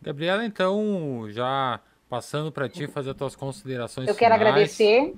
Gabriela, 0.00 0.44
então, 0.44 1.26
já 1.30 1.80
passando 2.08 2.52
para 2.52 2.68
ti 2.68 2.86
fazer 2.86 3.10
as 3.10 3.16
tuas 3.16 3.36
considerações 3.36 4.08
Eu 4.08 4.14
quero 4.14 4.34
agradecer 4.34 5.14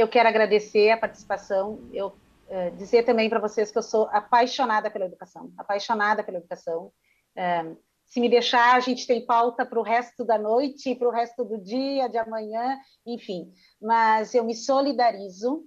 Eu 0.00 0.08
quero 0.08 0.30
agradecer 0.30 0.90
a 0.90 0.96
participação. 0.96 1.86
Eu 1.92 2.06
uh, 2.08 2.74
dizer 2.74 3.02
também 3.02 3.28
para 3.28 3.38
vocês 3.38 3.70
que 3.70 3.76
eu 3.76 3.82
sou 3.82 4.08
apaixonada 4.10 4.90
pela 4.90 5.04
educação, 5.04 5.52
apaixonada 5.58 6.24
pela 6.24 6.38
educação. 6.38 6.90
Uh, 7.36 7.76
se 8.06 8.18
me 8.18 8.26
deixar, 8.26 8.76
a 8.76 8.80
gente 8.80 9.06
tem 9.06 9.26
pauta 9.26 9.66
para 9.66 9.78
o 9.78 9.82
resto 9.82 10.24
da 10.24 10.38
noite, 10.38 10.94
para 10.94 11.06
o 11.06 11.12
resto 11.12 11.44
do 11.44 11.58
dia, 11.58 12.08
de 12.08 12.16
amanhã, 12.16 12.78
enfim. 13.04 13.52
Mas 13.78 14.34
eu 14.34 14.42
me 14.42 14.54
solidarizo 14.54 15.66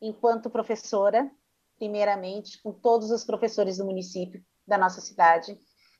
enquanto 0.00 0.48
professora, 0.48 1.30
primeiramente, 1.76 2.62
com 2.62 2.72
todos 2.72 3.10
os 3.10 3.22
professores 3.22 3.76
do 3.76 3.84
município, 3.84 4.42
da 4.66 4.78
nossa 4.78 5.02
cidade. 5.02 5.58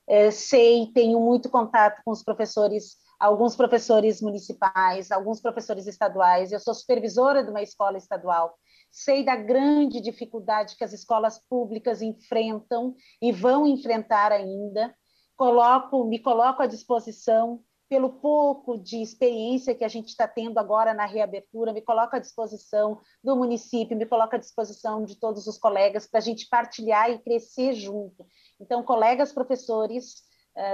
Uh, 0.09 0.32
sei, 0.32 0.91
tenho 0.95 1.20
muito 1.20 1.51
contato 1.51 2.01
com 2.03 2.12
os 2.12 2.22
professores 2.22 2.97
alguns 3.24 3.56
professores 3.56 4.20
municipais, 4.20 5.10
alguns 5.10 5.40
professores 5.40 5.86
estaduais. 5.86 6.52
Eu 6.52 6.60
sou 6.60 6.74
supervisora 6.74 7.42
de 7.42 7.50
uma 7.50 7.62
escola 7.62 7.96
estadual. 7.96 8.54
Sei 8.90 9.24
da 9.24 9.34
grande 9.34 10.00
dificuldade 10.00 10.76
que 10.76 10.84
as 10.84 10.92
escolas 10.92 11.40
públicas 11.48 12.02
enfrentam 12.02 12.94
e 13.22 13.32
vão 13.32 13.66
enfrentar 13.66 14.30
ainda. 14.30 14.94
Coloco, 15.36 16.04
me 16.04 16.18
coloco 16.18 16.62
à 16.62 16.66
disposição 16.66 17.60
pelo 17.88 18.10
pouco 18.20 18.78
de 18.78 19.00
experiência 19.02 19.74
que 19.74 19.84
a 19.84 19.88
gente 19.88 20.08
está 20.08 20.28
tendo 20.28 20.58
agora 20.58 20.92
na 20.92 21.06
reabertura, 21.06 21.72
me 21.72 21.82
coloco 21.82 22.16
à 22.16 22.18
disposição 22.18 23.00
do 23.22 23.36
município, 23.36 23.96
me 23.96 24.06
coloco 24.06 24.34
à 24.34 24.38
disposição 24.38 25.04
de 25.04 25.18
todos 25.18 25.46
os 25.46 25.58
colegas 25.58 26.06
para 26.06 26.18
a 26.18 26.22
gente 26.22 26.48
partilhar 26.48 27.10
e 27.10 27.18
crescer 27.18 27.74
junto. 27.74 28.26
Então, 28.60 28.82
colegas 28.82 29.32
professores, 29.32 30.22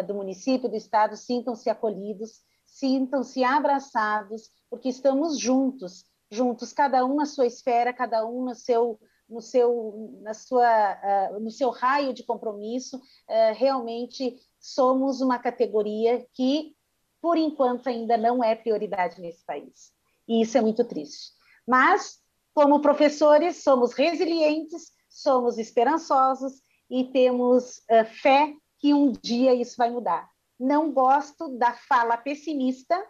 do 0.06 0.14
município, 0.14 0.68
do 0.68 0.76
estado, 0.76 1.16
sintam-se 1.16 1.70
acolhidos, 1.70 2.42
sintam-se 2.70 3.42
abraçados, 3.42 4.50
porque 4.68 4.88
estamos 4.88 5.38
juntos, 5.38 6.04
juntos, 6.30 6.72
cada 6.72 7.04
um 7.04 7.16
na 7.16 7.26
sua 7.26 7.46
esfera, 7.46 7.92
cada 7.92 8.26
um 8.26 8.44
no 8.44 8.54
seu 8.54 8.98
no 9.28 9.40
seu 9.40 10.18
na 10.22 10.34
sua 10.34 11.30
uh, 11.32 11.40
no 11.40 11.50
seu 11.50 11.70
raio 11.70 12.12
de 12.12 12.24
compromisso, 12.24 12.96
uh, 12.96 13.54
realmente 13.54 14.36
somos 14.58 15.20
uma 15.20 15.38
categoria 15.38 16.26
que 16.32 16.74
por 17.22 17.36
enquanto 17.36 17.88
ainda 17.88 18.16
não 18.16 18.42
é 18.42 18.56
prioridade 18.56 19.20
nesse 19.20 19.44
país. 19.44 19.92
E 20.26 20.42
isso 20.42 20.56
é 20.58 20.60
muito 20.60 20.84
triste. 20.84 21.32
Mas 21.66 22.18
como 22.52 22.80
professores, 22.80 23.62
somos 23.62 23.92
resilientes, 23.92 24.90
somos 25.08 25.58
esperançosos 25.58 26.62
e 26.88 27.04
temos 27.04 27.82
fé 28.22 28.54
que 28.80 28.92
um 28.92 29.12
dia 29.12 29.54
isso 29.54 29.76
vai 29.76 29.90
mudar. 29.90 30.28
Não 30.58 30.92
gosto 30.92 31.56
da 31.56 31.72
fala 31.72 32.16
pessimista 32.16 33.00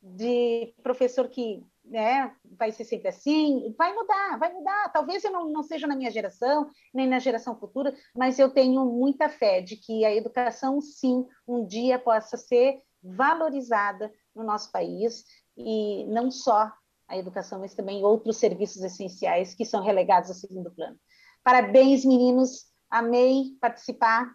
de 0.00 0.72
professor 0.82 1.28
que 1.28 1.64
né, 1.84 2.34
vai 2.44 2.72
ser 2.72 2.84
sempre 2.84 3.08
assim, 3.08 3.74
vai 3.76 3.92
mudar, 3.92 4.38
vai 4.38 4.52
mudar. 4.52 4.90
Talvez 4.92 5.22
eu 5.24 5.30
não, 5.30 5.50
não 5.50 5.62
seja 5.62 5.86
na 5.86 5.96
minha 5.96 6.10
geração, 6.10 6.70
nem 6.94 7.06
na 7.06 7.18
geração 7.18 7.58
futura, 7.58 7.94
mas 8.16 8.38
eu 8.38 8.50
tenho 8.50 8.84
muita 8.86 9.28
fé 9.28 9.60
de 9.60 9.76
que 9.76 10.04
a 10.04 10.14
educação, 10.14 10.80
sim, 10.80 11.26
um 11.46 11.64
dia 11.66 11.98
possa 11.98 12.36
ser 12.36 12.80
valorizada 13.02 14.12
no 14.34 14.42
nosso 14.42 14.70
país, 14.72 15.24
e 15.56 16.04
não 16.06 16.30
só 16.30 16.70
a 17.08 17.16
educação, 17.16 17.60
mas 17.60 17.74
também 17.74 18.04
outros 18.04 18.36
serviços 18.36 18.82
essenciais 18.82 19.54
que 19.54 19.64
são 19.64 19.82
relegados 19.82 20.30
a 20.30 20.34
segundo 20.34 20.70
plano. 20.70 20.98
Parabéns, 21.42 22.04
meninos, 22.04 22.66
amei 22.90 23.56
participar. 23.60 24.34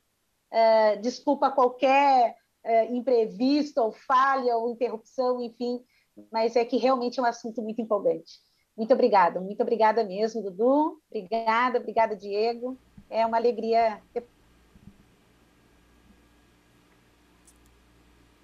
Uh, 0.51 1.01
desculpa 1.01 1.51
qualquer 1.51 2.35
uh, 2.65 2.93
imprevisto, 2.93 3.79
ou 3.81 3.91
falha, 3.91 4.55
ou 4.57 4.69
interrupção, 4.69 5.41
enfim, 5.41 5.79
mas 6.31 6.55
é 6.55 6.65
que 6.65 6.77
realmente 6.77 7.19
é 7.19 7.23
um 7.23 7.25
assunto 7.25 7.61
muito 7.61 7.81
empolgante. 7.81 8.39
Muito 8.75 8.93
obrigada, 8.93 9.39
muito 9.39 9.61
obrigada 9.61 10.03
mesmo, 10.03 10.41
Dudu. 10.41 10.99
Obrigada, 11.09 11.79
obrigada, 11.79 12.15
Diego. 12.15 12.77
É 13.09 13.25
uma 13.25 13.37
alegria 13.37 14.01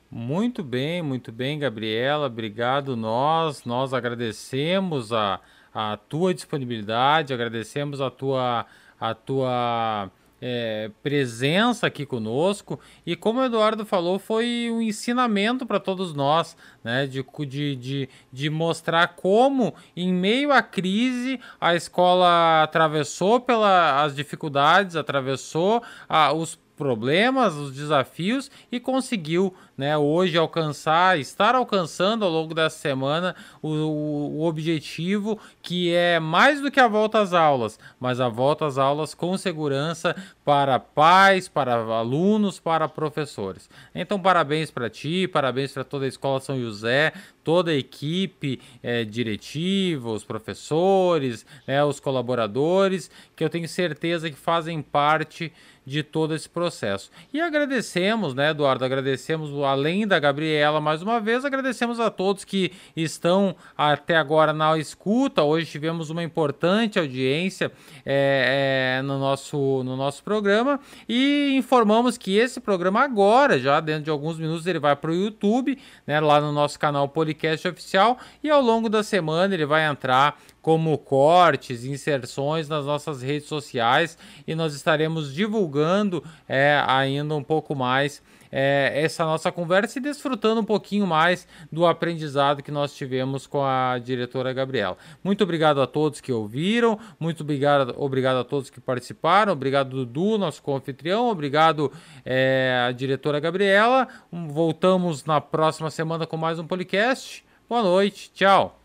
Muito 0.09 0.63
bem, 0.63 1.01
muito 1.01 1.31
bem, 1.33 1.59
Gabriela. 1.59 2.27
Obrigado. 2.27 2.95
Nós, 2.95 3.65
nós 3.65 3.93
agradecemos 3.93 5.11
a, 5.11 5.39
a 5.73 5.97
tua 5.97 6.33
disponibilidade, 6.33 7.33
agradecemos 7.33 7.99
a 7.99 8.09
tua, 8.09 8.65
a 8.99 9.13
tua 9.13 10.09
é, 10.41 10.91
presença 11.01 11.87
aqui 11.87 12.05
conosco. 12.05 12.79
E 13.05 13.15
como 13.15 13.39
o 13.39 13.45
Eduardo 13.45 13.85
falou 13.85 14.19
foi 14.19 14.69
um 14.71 14.81
ensinamento 14.81 15.65
para 15.65 15.79
todos 15.79 16.13
nós 16.13 16.55
né? 16.87 17.05
De, 17.05 17.25
de, 17.45 17.75
de, 17.75 18.09
de, 18.31 18.49
mostrar 18.49 19.09
como 19.09 19.75
em 19.95 20.13
meio 20.13 20.53
à 20.53 20.61
crise 20.61 21.37
a 21.59 21.75
escola 21.75 22.63
atravessou 22.63 23.41
pelas 23.41 24.15
dificuldades 24.15 24.95
atravessou 24.95 25.83
a, 26.07 26.31
os 26.31 26.57
problemas, 26.77 27.55
os 27.55 27.73
desafios 27.73 28.51
e 28.71 28.79
conseguiu, 28.79 29.53
né, 29.75 29.97
hoje 29.97 30.37
alcançar, 30.37 31.19
estar 31.19 31.55
alcançando 31.55 32.23
ao 32.23 32.31
longo 32.31 32.53
dessa 32.53 32.77
semana 32.77 33.35
o, 33.61 33.69
o, 33.69 34.43
objetivo 34.43 35.39
que 35.61 35.93
é 35.93 36.19
mais 36.19 36.61
do 36.61 36.71
que 36.71 36.79
a 36.79 36.87
volta 36.87 37.19
às 37.19 37.33
aulas, 37.33 37.79
mas 37.99 38.19
a 38.19 38.29
volta 38.29 38.65
às 38.65 38.77
aulas 38.77 39.15
com 39.15 39.37
segurança 39.37 40.15
para 40.45 40.79
pais, 40.79 41.49
para 41.49 41.73
alunos, 41.73 42.59
para 42.59 42.87
professores. 42.87 43.69
Então, 43.93 44.19
parabéns 44.19 44.69
para 44.69 44.89
ti, 44.89 45.27
parabéns 45.27 45.71
para 45.71 45.83
toda 45.83 46.05
a 46.05 46.07
Escola 46.07 46.39
São 46.39 46.59
José, 46.59 47.11
toda 47.43 47.71
a 47.71 47.75
equipe 47.75 48.59
é, 48.83 49.03
diretiva, 49.03 50.11
os 50.11 50.23
professores, 50.23 51.45
né, 51.65 51.83
os 51.83 51.99
colaboradores, 51.99 53.09
que 53.35 53.43
eu 53.43 53.49
tenho 53.49 53.67
certeza 53.67 54.29
que 54.29 54.35
fazem 54.35 54.81
parte 54.81 55.51
de 55.87 56.03
todo 56.03 56.35
esse 56.35 56.49
processo. 56.49 57.09
E 57.33 57.39
agradecemos, 57.39 58.33
né, 58.33 58.49
Eduardo? 58.49 58.83
Agradecemos, 58.83 59.49
além 59.63 60.05
da 60.05 60.19
Gabriela, 60.19 60.81
mais 60.81 61.01
uma 61.01 61.17
vez, 61.17 61.45
agradecemos 61.45 61.97
a 61.97 62.11
todos 62.11 62.43
que 62.43 62.73
estão 62.93 63.55
até 63.77 64.17
agora 64.17 64.51
na 64.51 64.77
escuta. 64.77 65.43
Hoje 65.43 65.71
tivemos 65.71 66.09
uma 66.09 66.21
importante 66.21 66.99
audiência 66.99 67.71
é, 68.05 68.97
é, 68.99 69.01
no, 69.01 69.17
nosso, 69.17 69.81
no 69.85 69.95
nosso 69.95 70.21
programa 70.25 70.77
e 71.07 71.53
informamos 71.55 72.17
que 72.17 72.35
esse 72.35 72.59
programa 72.59 72.99
agora, 72.99 73.57
já 73.57 73.79
dentro 73.79 74.03
de 74.03 74.09
alguns 74.09 74.37
minutos, 74.37 74.67
ele 74.67 74.79
vai 74.79 74.93
para 74.93 75.11
o 75.11 75.15
YouTube, 75.15 75.79
né, 76.05 76.19
lá 76.19 76.41
no 76.41 76.51
nosso 76.51 76.77
canal 76.77 77.07
Podcast 77.07 77.65
Oficial, 77.65 78.17
e 78.43 78.49
ao 78.49 78.61
longo 78.61 78.89
da 78.89 79.03
semana 79.03 79.53
ele 79.53 79.65
vai 79.65 79.85
entrar 79.85 80.37
como 80.67 80.97
cortes, 80.97 81.85
inserções 81.85 82.67
nas 82.67 82.85
nossas 82.85 83.21
redes 83.21 83.47
sociais 83.47 84.17
e 84.45 84.53
nós 84.53 84.73
estaremos 84.73 85.33
divulgando 85.33 86.21
é, 86.45 86.83
ainda 86.85 87.33
um 87.35 87.41
pouco 87.41 87.73
mais 87.73 88.21
é, 88.51 88.91
essa 88.93 89.23
nossa 89.23 89.49
conversa 89.49 89.97
e 89.97 90.01
desfrutando 90.01 90.59
um 90.59 90.65
pouquinho 90.65 91.07
mais 91.07 91.47
do 91.71 91.85
aprendizado 91.85 92.61
que 92.61 92.69
nós 92.69 92.93
tivemos 92.93 93.47
com 93.47 93.63
a 93.63 93.97
diretora 93.97 94.51
Gabriela. 94.51 94.97
Muito 95.23 95.41
obrigado 95.41 95.81
a 95.81 95.87
todos 95.87 96.19
que 96.19 96.33
ouviram, 96.33 96.99
muito 97.17 97.43
obrigado, 97.43 97.95
obrigado 97.95 98.35
a 98.35 98.43
todos 98.43 98.69
que 98.69 98.81
participaram, 98.81 99.53
obrigado 99.53 99.91
Dudu, 99.91 100.37
nosso 100.37 100.61
confitrião, 100.61 101.29
obrigado 101.29 101.89
é, 102.25 102.87
a 102.89 102.91
diretora 102.91 103.39
Gabriela. 103.39 104.05
Voltamos 104.29 105.23
na 105.23 105.39
próxima 105.39 105.89
semana 105.89 106.27
com 106.27 106.35
mais 106.35 106.59
um 106.59 106.67
podcast. 106.67 107.45
Boa 107.69 107.83
noite, 107.83 108.29
tchau. 108.33 108.77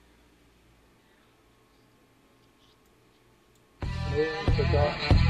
Tchau, 4.13 4.65
tchau. 4.71 5.22